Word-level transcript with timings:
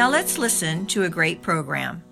Now 0.00 0.08
let's 0.08 0.38
listen 0.38 0.86
to 0.86 1.02
a 1.02 1.10
great 1.10 1.42
program. 1.42 2.02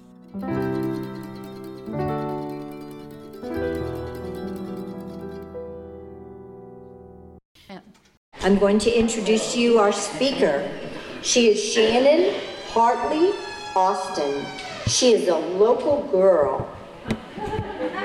I'm 8.42 8.58
going 8.58 8.78
to 8.80 8.92
introduce 8.94 9.56
you 9.56 9.78
our 9.78 9.92
speaker. 9.92 10.70
She 11.22 11.48
is 11.48 11.64
Shannon 11.64 12.38
Hartley 12.66 13.32
Austin. 13.74 14.44
She 14.86 15.14
is 15.14 15.28
a 15.28 15.38
local 15.38 16.02
girl. 16.12 16.70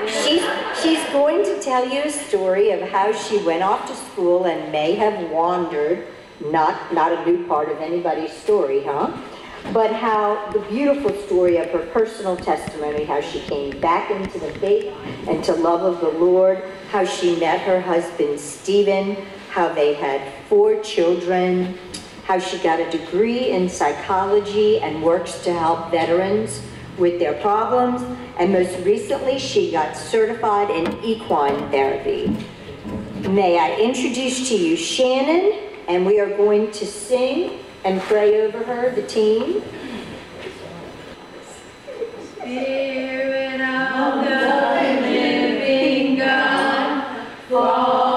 She's, 0.06 0.42
she's 0.82 1.04
going 1.12 1.44
to 1.44 1.60
tell 1.60 1.86
you 1.86 2.04
a 2.04 2.10
story 2.10 2.70
of 2.70 2.88
how 2.88 3.12
she 3.12 3.36
went 3.44 3.62
off 3.62 3.86
to 3.88 3.94
school 3.94 4.46
and 4.46 4.72
may 4.72 4.94
have 4.94 5.30
wandered. 5.30 6.06
Not, 6.40 6.94
not 6.94 7.12
a 7.12 7.30
new 7.30 7.46
part 7.46 7.68
of 7.68 7.78
anybody's 7.80 8.32
story, 8.32 8.82
huh? 8.82 9.12
But 9.72 9.92
how 9.92 10.50
the 10.52 10.60
beautiful 10.60 11.12
story 11.22 11.56
of 11.56 11.70
her 11.70 11.86
personal 11.86 12.36
testimony, 12.36 13.04
how 13.04 13.20
she 13.20 13.40
came 13.40 13.80
back 13.80 14.10
into 14.10 14.38
the 14.38 14.52
faith 14.58 14.94
and 15.26 15.42
to 15.44 15.52
love 15.52 15.82
of 15.82 16.00
the 16.00 16.18
Lord, 16.18 16.62
how 16.90 17.04
she 17.04 17.36
met 17.40 17.60
her 17.62 17.80
husband 17.80 18.38
Stephen, 18.38 19.16
how 19.50 19.72
they 19.72 19.94
had 19.94 20.20
four 20.48 20.80
children, 20.82 21.78
how 22.24 22.38
she 22.38 22.58
got 22.58 22.78
a 22.78 22.90
degree 22.90 23.50
in 23.50 23.68
psychology 23.68 24.78
and 24.80 25.02
works 25.02 25.42
to 25.44 25.52
help 25.52 25.90
veterans 25.90 26.62
with 26.98 27.18
their 27.18 27.34
problems, 27.34 28.02
and 28.38 28.52
most 28.52 28.78
recently, 28.84 29.38
she 29.38 29.70
got 29.70 29.96
certified 29.96 30.70
in 30.70 31.02
equine 31.02 31.70
therapy. 31.70 32.36
May 33.28 33.58
I 33.58 33.76
introduce 33.76 34.48
to 34.48 34.56
you 34.56 34.76
Shannon, 34.76 35.58
and 35.88 36.06
we 36.06 36.20
are 36.20 36.36
going 36.36 36.70
to 36.72 36.86
sing 36.86 37.63
and 37.84 38.00
pray 38.02 38.40
over 38.40 38.64
her, 38.64 38.90
the 38.90 39.02
team. 39.02 39.62
Spirit 42.36 43.60
of 43.60 44.24
the 44.24 45.00
living 45.02 46.18
God, 46.18 47.28
fall 47.48 48.13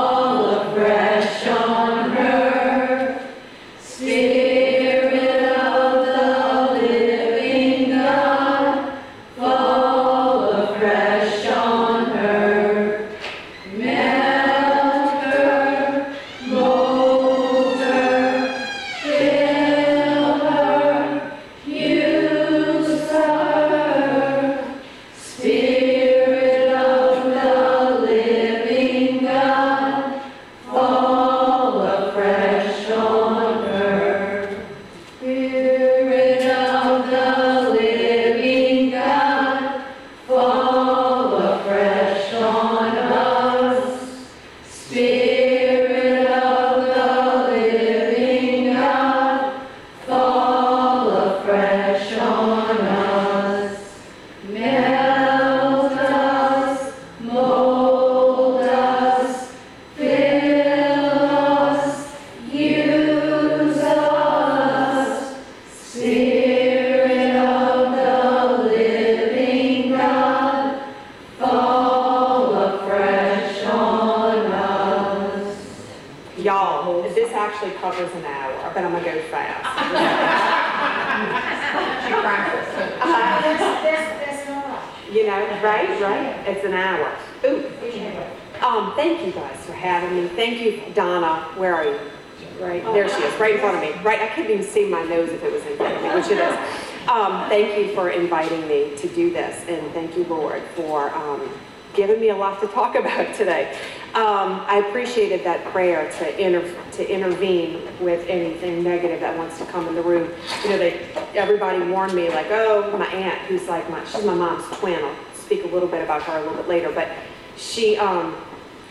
to 102.61 102.67
talk 102.67 102.95
about 103.01 103.33
today. 103.35 103.77
Um, 104.13 104.61
I 104.67 104.83
appreciated 104.87 105.43
that 105.43 105.63
prayer 105.65 106.11
to 106.19 106.39
inter- 106.39 106.73
to 106.93 107.09
intervene 107.09 107.87
with 107.99 108.27
anything 108.27 108.83
negative 108.83 109.19
that 109.19 109.37
wants 109.37 109.59
to 109.59 109.65
come 109.65 109.87
in 109.87 109.95
the 109.95 110.01
room. 110.01 110.31
You 110.63 110.69
know, 110.69 110.77
they 110.77 111.07
everybody 111.35 111.83
warned 111.83 112.13
me 112.13 112.29
like, 112.29 112.47
oh, 112.49 112.97
my 112.97 113.05
aunt, 113.07 113.37
who's 113.41 113.67
like 113.67 113.89
my 113.89 114.03
she's 114.05 114.25
my 114.25 114.33
mom's 114.33 114.65
twin. 114.77 115.03
I'll 115.03 115.15
speak 115.35 115.63
a 115.65 115.67
little 115.67 115.87
bit 115.87 116.03
about 116.03 116.23
her 116.23 116.37
a 116.37 116.41
little 116.41 116.55
bit 116.55 116.67
later, 116.67 116.91
but 116.91 117.09
she 117.57 117.97
um, 117.97 118.35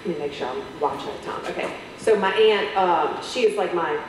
let 0.04 0.16
me 0.16 0.18
make 0.26 0.32
sure 0.32 0.48
I'm 0.48 0.62
watching 0.80 1.10
the 1.20 1.26
time. 1.26 1.44
Okay, 1.46 1.74
so 1.98 2.16
my 2.16 2.32
aunt, 2.32 2.76
um, 2.76 3.22
she 3.22 3.46
is 3.46 3.56
like 3.56 3.74
my 3.74 4.00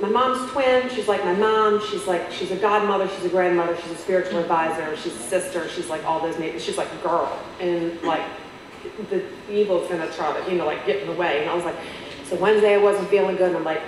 my 0.00 0.08
mom's 0.08 0.50
twin. 0.52 0.88
She's 0.90 1.08
like 1.08 1.24
my 1.24 1.34
mom. 1.34 1.82
She's 1.90 2.06
like 2.06 2.30
she's 2.30 2.50
a 2.50 2.56
godmother. 2.56 3.08
She's 3.08 3.24
a 3.24 3.28
grandmother. 3.30 3.76
She's 3.82 3.92
a 3.92 3.96
spiritual 3.96 4.38
advisor. 4.38 4.96
She's 4.96 5.14
a 5.14 5.22
sister. 5.22 5.68
She's 5.68 5.88
like 5.88 6.04
all 6.04 6.20
those 6.20 6.38
names. 6.38 6.62
She's 6.62 6.76
like 6.78 6.92
a 6.92 6.96
girl, 6.98 7.36
and 7.60 8.00
like 8.02 8.22
the 9.10 9.22
evil's 9.50 9.88
gonna 9.88 10.10
try 10.12 10.38
to 10.38 10.50
you 10.50 10.58
know 10.58 10.66
like 10.66 10.86
get 10.86 11.02
in 11.02 11.08
the 11.08 11.14
way. 11.14 11.42
And 11.42 11.50
I 11.50 11.54
was 11.54 11.64
like, 11.64 11.76
so 12.24 12.36
Wednesday 12.36 12.74
I 12.74 12.78
wasn't 12.78 13.08
feeling 13.08 13.36
good. 13.36 13.48
And 13.48 13.56
I'm 13.56 13.64
like, 13.64 13.82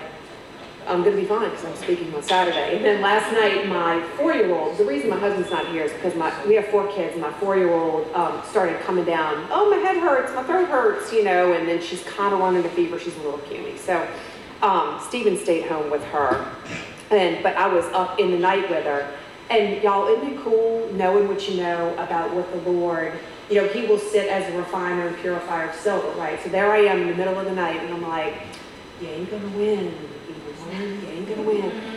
I'm 0.87 1.05
gonna 1.05 1.17
be 1.17 1.25
fine 1.25 1.51
because 1.51 1.65
I'm 1.65 1.77
speaking 1.77 2.15
on 2.15 2.23
Saturday. 2.23 2.77
And 2.77 2.85
then 2.85 3.03
last 3.03 3.33
night 3.33 3.67
my 3.69 4.03
four-year-old. 4.17 4.79
The 4.79 4.85
reason 4.85 5.11
my 5.11 5.19
husband's 5.19 5.51
not 5.51 5.67
here 5.69 5.85
is 5.85 5.93
because 5.93 6.15
my 6.15 6.33
we 6.47 6.55
have 6.55 6.67
four 6.69 6.87
kids. 6.89 7.13
And 7.13 7.23
my 7.23 7.33
four-year-old 7.35 8.13
um, 8.15 8.43
started 8.49 8.81
coming 8.81 9.05
down. 9.05 9.47
Oh, 9.51 9.71
my 9.71 9.77
head 9.77 9.97
hurts. 9.99 10.35
My 10.35 10.43
throat 10.45 10.69
hurts. 10.69 11.13
You 11.13 11.25
know. 11.25 11.53
And 11.53 11.69
then 11.69 11.83
she's 11.83 12.03
kind 12.05 12.33
of 12.33 12.41
running 12.41 12.65
a 12.65 12.71
fever. 12.71 12.99
She's 12.99 13.17
a 13.17 13.23
little 13.23 13.39
puny. 13.41 13.77
So 13.77 14.07
um, 14.63 15.01
Stephen 15.07 15.37
stayed 15.37 15.67
home 15.67 15.91
with 15.91 16.05
her, 16.07 16.51
and 17.11 17.43
but 17.43 17.57
I 17.57 17.67
was 17.69 17.85
up 17.87 18.19
in 18.19 18.31
the 18.31 18.39
night 18.39 18.69
with 18.69 18.85
her. 18.85 19.13
And 19.51 19.83
y'all, 19.83 20.09
isn't 20.09 20.35
it 20.35 20.41
cool 20.41 20.91
knowing 20.93 21.27
what 21.27 21.49
you 21.49 21.63
know 21.63 21.95
about 21.95 22.35
what 22.35 22.51
the 22.53 22.71
Lord, 22.71 23.13
you 23.49 23.57
know, 23.57 23.69
He 23.69 23.87
will 23.87 23.99
sit 23.99 24.29
as 24.29 24.53
a 24.53 24.59
refiner 24.59 25.09
and 25.09 25.17
purifier 25.19 25.71
of 25.71 25.75
silver, 25.75 26.09
right? 26.19 26.39
So 26.43 26.51
there 26.51 26.71
I 26.71 26.79
am 26.81 27.03
in 27.03 27.09
the 27.09 27.15
middle 27.15 27.39
of 27.39 27.47
the 27.47 27.55
night, 27.55 27.81
and 27.83 27.95
I'm 27.95 28.03
like, 28.03 28.35
you 29.01 29.09
ain't 29.09 29.31
gonna 29.31 29.49
win, 29.49 29.95
you 30.71 31.09
ain't 31.09 31.29
gonna 31.29 31.43
win. 31.43 31.88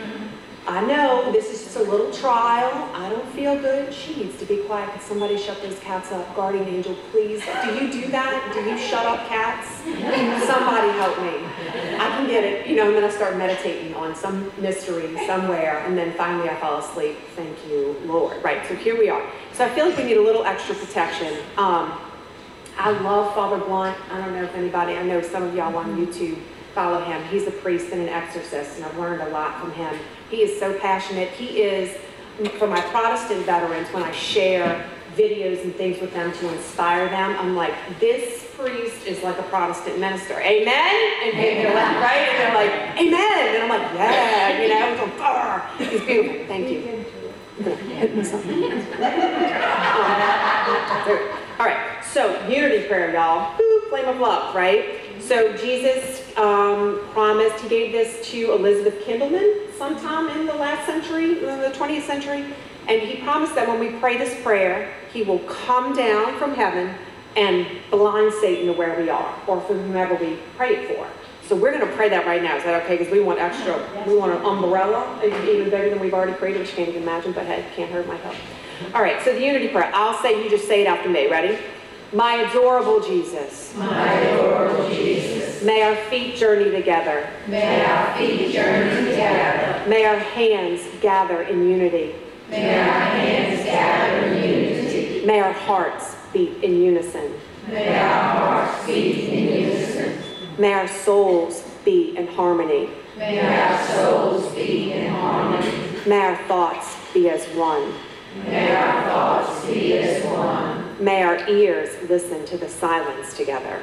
I 0.66 0.80
know 0.86 1.32
this 1.32 1.50
is 1.50 1.64
just 1.64 1.76
a 1.76 1.82
little 1.82 2.12
trial. 2.12 2.70
I 2.94 3.08
don't 3.08 3.28
feel 3.30 3.58
good. 3.58 3.92
She 3.92 4.14
needs 4.14 4.38
to 4.38 4.44
be 4.44 4.58
quiet. 4.58 4.90
Can 4.90 5.00
somebody 5.00 5.36
shut 5.36 5.60
those 5.60 5.76
cats 5.80 6.12
up? 6.12 6.36
Guardian 6.36 6.68
angel, 6.68 6.94
please. 7.10 7.42
Do 7.64 7.74
you 7.74 7.90
do 7.90 8.08
that? 8.12 8.52
Do 8.54 8.60
you 8.60 8.78
shut 8.78 9.04
up 9.04 9.26
cats? 9.26 9.66
Somebody 10.46 10.90
help 10.98 11.18
me. 11.18 11.44
I 11.96 12.08
can 12.10 12.28
get 12.28 12.44
it. 12.44 12.68
You 12.68 12.76
know, 12.76 12.86
and 12.86 12.96
then 12.96 13.02
I 13.02 13.10
start 13.10 13.36
meditating 13.36 13.94
on 13.96 14.14
some 14.14 14.52
mystery 14.56 15.16
somewhere, 15.26 15.78
and 15.84 15.98
then 15.98 16.12
finally 16.12 16.48
I 16.48 16.54
fall 16.60 16.78
asleep. 16.78 17.16
Thank 17.34 17.58
you, 17.66 17.96
Lord. 18.04 18.42
Right, 18.44 18.64
so 18.68 18.76
here 18.76 18.96
we 18.96 19.08
are. 19.08 19.22
So 19.52 19.64
I 19.64 19.68
feel 19.70 19.88
like 19.88 19.98
we 19.98 20.04
need 20.04 20.16
a 20.16 20.22
little 20.22 20.44
extra 20.44 20.76
protection. 20.76 21.38
Um, 21.58 21.98
I 22.78 22.90
love 23.02 23.34
Father 23.34 23.58
Blunt. 23.58 23.98
I 24.10 24.18
don't 24.18 24.32
know 24.32 24.44
if 24.44 24.54
anybody, 24.54 24.94
I 24.94 25.02
know 25.02 25.20
some 25.22 25.42
of 25.42 25.54
y'all 25.54 25.76
on 25.76 25.96
YouTube 25.96 26.38
follow 26.74 27.02
him. 27.04 27.22
He's 27.28 27.46
a 27.46 27.50
priest 27.50 27.90
and 27.92 28.00
an 28.02 28.08
exorcist, 28.08 28.76
and 28.76 28.84
I've 28.84 28.96
learned 28.98 29.22
a 29.22 29.28
lot 29.30 29.58
from 29.60 29.72
him. 29.72 29.94
He 30.30 30.42
is 30.42 30.58
so 30.58 30.72
passionate. 30.78 31.28
He 31.30 31.62
is 31.62 31.96
for 32.58 32.66
my 32.66 32.80
Protestant 32.80 33.44
veterans, 33.44 33.88
when 33.88 34.02
I 34.02 34.10
share 34.12 34.86
videos 35.16 35.62
and 35.64 35.74
things 35.74 36.00
with 36.00 36.12
them 36.14 36.32
to 36.32 36.48
inspire 36.54 37.06
them, 37.08 37.36
I'm 37.38 37.54
like, 37.54 37.74
this 38.00 38.46
priest 38.56 39.06
is 39.06 39.22
like 39.22 39.38
a 39.38 39.42
Protestant 39.44 39.98
minister. 39.98 40.40
Amen? 40.40 41.12
And 41.24 41.38
they- 41.38 41.56
they're 41.62 41.74
like, 41.74 41.96
right? 42.00 42.28
And 42.30 42.38
they're 42.38 42.54
like, 42.54 42.72
amen. 42.98 43.54
And 43.54 43.62
I'm 43.64 43.68
like, 43.68 43.92
yeah, 43.94 44.62
you 44.62 44.68
know, 44.68 44.92
it's 44.92 45.00
like, 45.02 45.20
"Arr." 45.20 45.62
he's 45.78 46.00
beautiful. 46.00 46.46
Thank 46.46 46.70
you. 46.70 47.04
All 51.60 51.66
right, 51.66 52.02
so 52.02 52.46
unity 52.48 52.86
prayer, 52.88 53.12
y'all. 53.12 53.54
Woo, 53.58 53.80
flame 53.90 54.08
of 54.08 54.18
love, 54.18 54.54
right? 54.54 54.98
So 55.32 55.56
Jesus 55.56 56.36
um, 56.36 57.00
promised, 57.12 57.58
he 57.62 57.68
gave 57.70 57.90
this 57.90 58.28
to 58.32 58.52
Elizabeth 58.52 59.02
Kindelmann 59.02 59.72
sometime 59.78 60.28
in 60.28 60.44
the 60.44 60.52
last 60.52 60.84
century, 60.84 61.38
in 61.38 61.58
the 61.58 61.70
20th 61.74 62.02
century. 62.02 62.44
And 62.86 63.00
he 63.00 63.16
promised 63.22 63.54
that 63.54 63.66
when 63.66 63.80
we 63.80 63.98
pray 63.98 64.18
this 64.18 64.38
prayer, 64.42 64.92
he 65.10 65.22
will 65.22 65.38
come 65.38 65.96
down 65.96 66.38
from 66.38 66.52
heaven 66.52 66.94
and 67.34 67.66
blind 67.90 68.34
Satan 68.42 68.66
to 68.66 68.74
where 68.74 69.00
we 69.00 69.08
are, 69.08 69.34
or 69.46 69.62
for 69.62 69.72
whomever 69.72 70.16
we 70.16 70.36
pray 70.58 70.74
it 70.76 70.94
for. 70.94 71.08
So 71.48 71.56
we're 71.56 71.72
going 71.72 71.88
to 71.88 71.96
pray 71.96 72.10
that 72.10 72.26
right 72.26 72.42
now. 72.42 72.58
Is 72.58 72.64
that 72.64 72.82
okay? 72.82 72.98
Because 72.98 73.10
we 73.10 73.20
want 73.20 73.38
extra, 73.38 73.82
we 74.06 74.14
want 74.14 74.32
an 74.32 74.44
umbrella, 74.44 75.18
even 75.24 75.70
bigger 75.70 75.88
than 75.88 75.98
we've 75.98 76.12
already 76.12 76.34
prayed, 76.34 76.58
which 76.58 76.68
you 76.72 76.76
can't 76.76 76.90
even 76.90 77.04
imagine, 77.04 77.32
but 77.32 77.46
hey, 77.46 77.64
can't 77.74 77.90
hurt 77.90 78.06
my 78.06 78.16
help. 78.16 78.36
All 78.94 79.00
right, 79.00 79.22
so 79.22 79.32
the 79.32 79.42
unity 79.42 79.68
prayer. 79.68 79.90
I'll 79.94 80.20
say, 80.20 80.44
you 80.44 80.50
just 80.50 80.68
say 80.68 80.82
it 80.82 80.86
after 80.86 81.08
me. 81.08 81.30
Ready? 81.30 81.58
My 82.12 82.34
adorable 82.34 83.00
Jesus. 83.00 83.74
My 83.76 84.12
adorable 84.12 84.88
Jesus, 84.90 85.62
May 85.62 85.82
our 85.82 85.96
feet 86.10 86.36
journey 86.36 86.70
together. 86.70 87.26
may 87.48 87.82
our 87.84 88.14
feet 88.18 88.52
journey 88.52 89.10
together. 89.10 89.88
May 89.88 90.04
our 90.04 90.18
hands 90.18 90.82
gather 91.00 91.42
in 91.42 91.68
unity. 91.70 92.14
May 92.50 92.78
our 92.78 92.84
hands 92.84 93.64
gather 93.64 94.26
in 94.26 94.44
unity. 94.44 95.24
May 95.26 95.40
our 95.40 95.52
hearts 95.52 96.16
beat 96.34 96.62
in 96.62 96.82
unison. 96.82 97.32
May 97.68 97.96
our 97.96 98.34
hearts 98.36 98.86
beat 98.86 99.28
in 99.30 99.48
unison. 99.62 100.18
May 100.58 100.74
our 100.74 100.88
souls 100.88 101.62
be 101.84 102.14
in 102.16 102.26
harmony. 102.26 102.90
May 103.16 103.40
our 103.40 103.86
souls 103.86 104.54
be 104.54 104.92
in 104.92 105.10
harmony. 105.14 105.72
May 106.06 106.18
our 106.18 106.36
thoughts 106.48 106.94
be 107.14 107.30
as 107.30 107.42
one. 107.56 107.94
May 108.44 108.74
our 108.74 109.02
thoughts 109.04 109.64
be 109.66 109.96
as 109.98 110.22
one. 110.26 110.91
May 111.02 111.24
our 111.24 111.48
ears 111.48 112.08
listen 112.08 112.44
to 112.44 112.56
the 112.56 112.68
silence 112.68 113.36
together. 113.36 113.80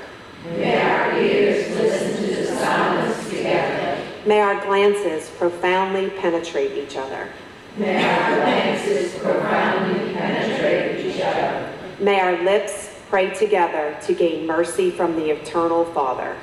May 0.56 0.82
our 0.82 1.20
ears 1.20 1.70
listen 1.76 2.16
to 2.16 2.36
the 2.36 2.46
silence 2.46 3.30
together. 3.30 4.02
May 4.26 4.40
our 4.40 4.66
glances 4.66 5.30
profoundly 5.32 6.12
penetrate 6.12 6.72
each 6.72 6.96
other. 6.96 7.28
May 7.76 8.02
our 8.06 8.36
glances 8.38 9.16
profoundly 9.16 10.14
penetrate 10.14 11.06
each 11.06 11.22
other. 11.22 11.74
May 12.00 12.22
our 12.22 12.42
lips 12.42 12.96
pray 13.10 13.32
together 13.32 13.98
to 14.06 14.14
gain 14.14 14.48
mercy 14.48 14.90
from 14.90 15.18
the 15.18 15.32
eternal 15.32 15.84
Father. 15.84 16.38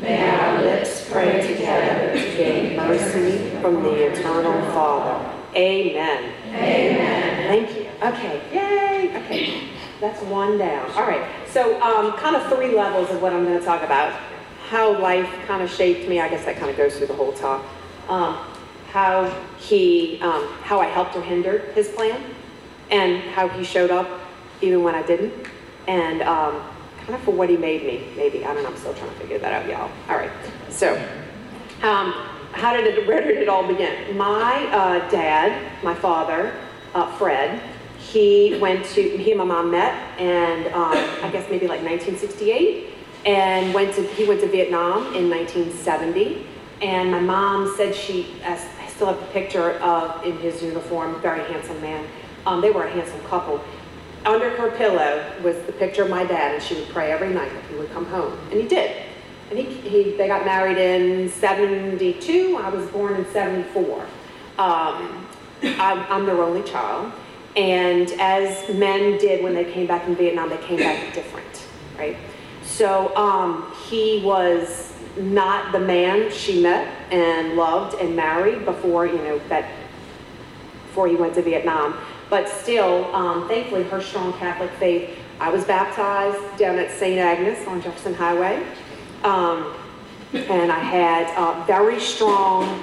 May 0.00 0.30
our 0.30 0.62
lips 0.62 1.10
pray 1.10 1.44
together 1.44 2.12
to 2.12 2.36
gain 2.36 2.76
Mercy 2.76 3.50
from 3.60 3.82
the 3.82 4.12
eternal 4.12 4.62
Father. 4.70 5.40
Amen. 5.56 6.32
Amen. 6.46 7.48
Thank 7.48 7.76
you. 7.76 7.90
Okay, 8.00 8.40
yay. 8.52 9.24
Okay, 9.24 9.69
that's 10.00 10.20
one 10.22 10.58
down. 10.58 10.90
All 10.92 11.06
right, 11.06 11.28
so 11.48 11.80
um, 11.82 12.12
kind 12.14 12.36
of 12.36 12.46
three 12.48 12.74
levels 12.74 13.10
of 13.10 13.20
what 13.22 13.32
I'm 13.32 13.44
going 13.44 13.58
to 13.58 13.64
talk 13.64 13.82
about. 13.82 14.12
How 14.68 14.98
life 14.98 15.28
kind 15.46 15.62
of 15.62 15.70
shaped 15.70 16.08
me. 16.08 16.20
I 16.20 16.28
guess 16.28 16.44
that 16.44 16.56
kind 16.56 16.70
of 16.70 16.76
goes 16.76 16.96
through 16.96 17.08
the 17.08 17.14
whole 17.14 17.32
talk. 17.32 17.64
Um, 18.08 18.38
how 18.90 19.28
he, 19.58 20.20
um, 20.22 20.46
how 20.62 20.80
I 20.80 20.86
helped 20.86 21.16
or 21.16 21.22
hindered 21.22 21.72
his 21.74 21.88
plan, 21.88 22.22
and 22.90 23.22
how 23.30 23.48
he 23.48 23.64
showed 23.64 23.90
up 23.90 24.08
even 24.60 24.82
when 24.82 24.94
I 24.94 25.02
didn't, 25.02 25.32
and 25.86 26.22
um, 26.22 26.62
kind 27.00 27.14
of 27.14 27.20
for 27.22 27.32
what 27.32 27.48
he 27.48 27.56
made 27.56 27.84
me. 27.84 28.06
Maybe 28.16 28.44
I 28.44 28.54
don't 28.54 28.62
know. 28.62 28.70
I'm 28.70 28.76
still 28.76 28.94
trying 28.94 29.10
to 29.10 29.16
figure 29.16 29.38
that 29.38 29.52
out, 29.52 29.68
y'all. 29.68 29.90
All 30.08 30.16
right, 30.16 30.32
so. 30.68 30.96
Um, 31.82 32.12
how 32.52 32.76
did 32.76 32.86
it, 32.86 33.06
where 33.06 33.20
did 33.20 33.38
it 33.38 33.48
all 33.48 33.66
begin? 33.66 34.16
My 34.16 34.66
uh, 34.66 35.08
dad, 35.08 35.72
my 35.82 35.94
father, 35.94 36.52
uh, 36.94 37.10
Fred, 37.16 37.62
he 38.10 38.58
went 38.60 38.84
to, 38.86 39.02
he 39.02 39.30
and 39.30 39.38
my 39.38 39.44
mom 39.44 39.70
met, 39.70 39.94
and 40.18 40.66
um, 40.74 40.92
I 41.22 41.30
guess 41.30 41.48
maybe 41.48 41.68
like 41.68 41.82
1968, 41.82 42.88
and 43.24 43.72
went 43.72 43.94
to, 43.94 44.02
he 44.02 44.24
went 44.24 44.40
to 44.40 44.48
Vietnam 44.48 45.14
in 45.14 45.30
1970, 45.30 46.46
and 46.82 47.10
my 47.10 47.20
mom 47.20 47.72
said 47.76 47.94
she, 47.94 48.34
I 48.44 48.58
still 48.88 49.08
have 49.08 49.22
a 49.22 49.32
picture 49.32 49.72
of, 49.74 50.24
in 50.24 50.36
his 50.38 50.62
uniform, 50.62 51.20
very 51.20 51.44
handsome 51.52 51.80
man. 51.80 52.04
Um, 52.46 52.60
they 52.60 52.70
were 52.70 52.84
a 52.84 52.90
handsome 52.90 53.20
couple. 53.24 53.62
Under 54.24 54.50
her 54.50 54.70
pillow 54.72 55.32
was 55.42 55.56
the 55.66 55.72
picture 55.72 56.02
of 56.02 56.10
my 56.10 56.24
dad, 56.24 56.54
and 56.54 56.62
she 56.62 56.74
would 56.74 56.88
pray 56.88 57.12
every 57.12 57.32
night 57.32 57.52
that 57.52 57.64
he 57.66 57.76
would 57.76 57.92
come 57.92 58.06
home, 58.06 58.36
and 58.50 58.60
he 58.60 58.66
did. 58.66 59.04
And 59.50 59.58
he, 59.58 59.64
he, 59.64 60.16
they 60.16 60.26
got 60.26 60.44
married 60.44 60.78
in 60.78 61.28
72. 61.28 62.58
I 62.60 62.68
was 62.70 62.86
born 62.88 63.14
in 63.14 63.26
74. 63.26 64.02
Um, 64.58 65.26
I'm, 65.62 65.98
I'm 66.12 66.26
their 66.26 66.42
only 66.42 66.62
child. 66.62 67.12
And 67.56 68.10
as 68.20 68.68
men 68.74 69.18
did 69.18 69.42
when 69.42 69.54
they 69.54 69.64
came 69.64 69.86
back 69.86 70.04
from 70.04 70.16
Vietnam, 70.16 70.50
they 70.50 70.58
came 70.58 70.78
back 70.78 71.12
different, 71.14 71.66
right? 71.98 72.16
So 72.62 73.14
um, 73.16 73.74
he 73.88 74.22
was 74.24 74.92
not 75.16 75.72
the 75.72 75.80
man 75.80 76.30
she 76.30 76.62
met 76.62 76.86
and 77.10 77.56
loved 77.56 78.00
and 78.00 78.14
married 78.14 78.64
before, 78.64 79.06
you 79.06 79.18
know, 79.18 79.40
that 79.48 79.68
before 80.86 81.08
he 81.08 81.16
went 81.16 81.34
to 81.34 81.42
Vietnam. 81.42 81.98
But 82.28 82.48
still, 82.48 83.12
um, 83.14 83.48
thankfully, 83.48 83.82
her 83.84 84.00
strong 84.00 84.32
Catholic 84.34 84.70
faith. 84.72 85.16
I 85.40 85.50
was 85.50 85.64
baptized 85.64 86.58
down 86.58 86.78
at 86.78 86.90
St. 86.90 87.18
Agnes 87.18 87.66
on 87.66 87.82
Jefferson 87.82 88.14
Highway. 88.14 88.64
Um, 89.24 89.74
and 90.32 90.70
I 90.70 90.78
had 90.78 91.36
uh, 91.36 91.64
very 91.64 91.98
strong, 91.98 92.82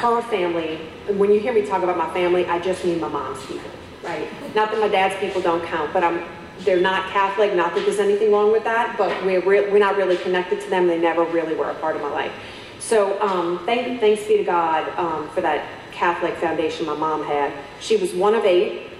her 0.00 0.22
family. 0.22 0.76
When 1.08 1.32
you 1.32 1.40
hear 1.40 1.52
me 1.52 1.66
talk 1.66 1.82
about 1.82 1.96
my 1.96 2.12
family, 2.12 2.46
I 2.46 2.60
just 2.60 2.84
mean 2.84 3.00
my 3.00 3.08
mom's 3.08 3.44
people, 3.46 3.70
right? 4.06 4.54
Not 4.54 4.70
that 4.70 4.80
my 4.80 4.88
dad's 4.88 5.16
people 5.16 5.42
don't 5.42 5.64
count, 5.66 5.92
but 5.92 6.02
I'm, 6.02 6.24
they're 6.60 6.80
not 6.80 7.10
Catholic, 7.10 7.54
not 7.54 7.74
that 7.74 7.84
there's 7.84 7.98
anything 7.98 8.32
wrong 8.32 8.52
with 8.52 8.64
that, 8.64 8.96
but 8.96 9.24
we're, 9.24 9.44
re- 9.44 9.70
we're 9.70 9.78
not 9.78 9.96
really 9.96 10.16
connected 10.16 10.60
to 10.62 10.70
them. 10.70 10.86
They 10.86 10.98
never 10.98 11.24
really 11.24 11.54
were 11.54 11.70
a 11.70 11.74
part 11.74 11.96
of 11.96 12.02
my 12.02 12.10
life. 12.10 12.32
So 12.78 13.20
um, 13.20 13.64
thank, 13.66 14.00
thanks 14.00 14.26
be 14.26 14.38
to 14.38 14.44
God 14.44 14.88
um, 14.98 15.28
for 15.30 15.40
that 15.40 15.68
Catholic 15.92 16.34
foundation 16.36 16.86
my 16.86 16.94
mom 16.94 17.24
had. 17.24 17.52
She 17.80 17.96
was 17.96 18.12
one 18.14 18.34
of 18.34 18.44
eight 18.44 18.90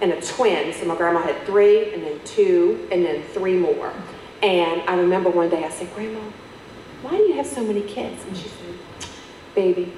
and 0.00 0.12
a 0.12 0.20
twin. 0.20 0.72
So 0.72 0.86
my 0.86 0.96
grandma 0.96 1.22
had 1.22 1.40
three, 1.46 1.94
and 1.94 2.02
then 2.02 2.20
two, 2.24 2.88
and 2.90 3.04
then 3.04 3.22
three 3.22 3.56
more. 3.56 3.92
And 4.42 4.82
I 4.82 4.96
remember 4.96 5.30
one 5.30 5.48
day 5.48 5.64
I 5.64 5.70
said, 5.70 5.92
Grandma, 5.94 6.20
why 7.02 7.12
do 7.12 7.22
you 7.22 7.34
have 7.34 7.46
so 7.46 7.64
many 7.64 7.82
kids? 7.82 8.22
And 8.24 8.36
she 8.36 8.48
said, 8.48 9.10
Baby, 9.54 9.92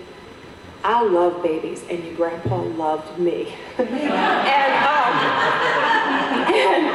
I 0.88 1.02
love 1.02 1.42
babies, 1.42 1.85
and 1.90 2.02
your 2.02 2.14
grandpa 2.14 2.62
loved 2.62 3.18
me. 3.18 3.54
and 3.78 3.88
um, 4.88 5.12
and 6.49 6.87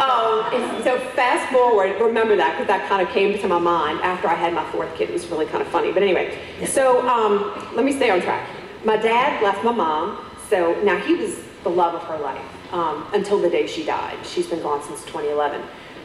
um, 0.00 0.82
so 0.82 0.98
fast 1.14 1.52
forward, 1.52 2.00
remember 2.00 2.34
that 2.34 2.54
because 2.54 2.66
that 2.66 2.88
kind 2.88 3.00
of 3.00 3.14
came 3.14 3.38
to 3.38 3.46
my 3.46 3.60
mind 3.60 4.00
after 4.00 4.26
I 4.26 4.34
had 4.34 4.52
my 4.54 4.68
fourth 4.72 4.92
kid. 4.96 5.08
It 5.08 5.12
was 5.12 5.28
really 5.28 5.46
kind 5.46 5.62
of 5.62 5.68
funny. 5.68 5.92
But 5.92 6.02
anyway, 6.02 6.36
so 6.66 7.08
um, 7.08 7.52
let 7.76 7.84
me 7.84 7.92
stay 7.92 8.10
on 8.10 8.20
track. 8.20 8.50
My 8.84 8.96
dad 8.96 9.40
left 9.40 9.62
my 9.62 9.70
mom, 9.70 10.18
so 10.48 10.74
now 10.82 10.98
he 10.98 11.14
was 11.14 11.40
the 11.62 11.70
love 11.70 11.94
of 11.94 12.02
her 12.08 12.18
life 12.18 12.44
um, 12.72 13.06
until 13.14 13.38
the 13.38 13.48
day 13.48 13.68
she 13.68 13.84
died. 13.84 14.18
She's 14.26 14.48
been 14.48 14.62
gone 14.62 14.82
since 14.82 15.04
2011. 15.04 15.62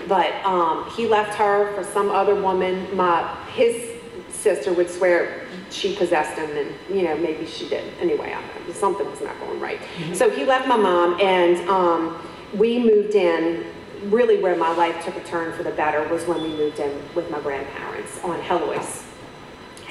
But 0.08 0.32
um, 0.46 0.88
he 0.96 1.08
left 1.08 1.34
her 1.40 1.74
for 1.74 1.84
some 1.84 2.12
other 2.12 2.36
woman. 2.36 2.96
My 2.96 3.24
his 3.56 3.93
sister 4.34 4.74
would 4.74 4.90
swear 4.90 5.46
she 5.70 5.96
possessed 5.96 6.38
him, 6.38 6.50
and 6.58 6.75
you 6.90 7.04
know 7.04 7.16
maybe 7.18 7.46
she 7.46 7.70
did. 7.70 7.94
Anyway, 8.00 8.34
I 8.34 8.42
don't 8.42 8.68
know, 8.68 8.74
something 8.74 9.10
was 9.10 9.22
not 9.22 9.40
going 9.40 9.60
right. 9.60 9.80
So 10.13 10.30
he 10.30 10.46
left 10.46 10.68
my 10.68 10.78
mom, 10.78 11.20
and 11.22 11.70
um, 11.70 12.20
we 12.54 12.80
moved 12.80 13.16
in. 13.16 13.66
Really, 14.08 14.42
where 14.44 14.58
my 14.58 14.75
life 14.75 15.06
took 15.06 15.16
a 15.16 15.24
turn 15.24 15.54
for 15.54 15.63
the 15.63 15.72
better 15.72 16.06
was 16.10 16.25
when 16.25 16.44
we 16.44 16.50
moved 16.50 16.80
in 16.80 17.02
with 17.16 17.32
my 17.32 17.40
grandparents 17.40 18.22
on 18.22 18.38
Heloise. 18.42 19.06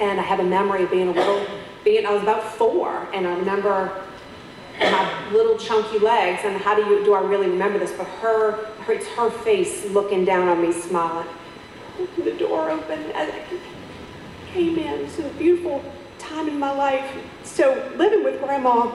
And 0.02 0.20
I 0.20 0.22
have 0.22 0.38
a 0.38 0.44
memory 0.44 0.82
of 0.84 0.90
being 0.90 1.08
a 1.08 1.12
little, 1.12 1.46
being 1.82 2.04
I 2.04 2.12
was 2.12 2.22
about 2.22 2.44
four, 2.44 3.08
and 3.14 3.26
I 3.26 3.34
remember 3.34 4.04
my 4.78 5.30
little 5.32 5.56
chunky 5.56 5.99
legs. 5.99 6.42
And 6.44 6.61
how 6.61 6.75
do 6.75 6.82
you 6.82 7.02
do 7.06 7.14
I 7.14 7.22
really 7.22 7.49
remember 7.49 7.78
this? 7.78 7.92
But 7.92 8.06
her, 8.20 8.52
her 8.84 8.92
it's 8.92 9.06
her 9.08 9.30
face 9.30 9.88
looking 9.90 10.26
down 10.26 10.46
on 10.49 10.61
me, 10.61 10.72
smiling. 10.72 11.28
The 12.22 12.32
door 12.32 12.70
opened 12.70 13.12
as 13.12 13.32
I 13.32 13.38
came 14.52 14.78
in. 14.78 15.00
It 15.00 15.18
a 15.18 15.28
beautiful 15.38 15.82
time 16.18 16.49
in 16.49 16.59
my 16.59 16.71
life. 16.71 17.04
So 17.42 17.90
living 17.97 18.23
with 18.23 18.40
grandma, 18.40 18.92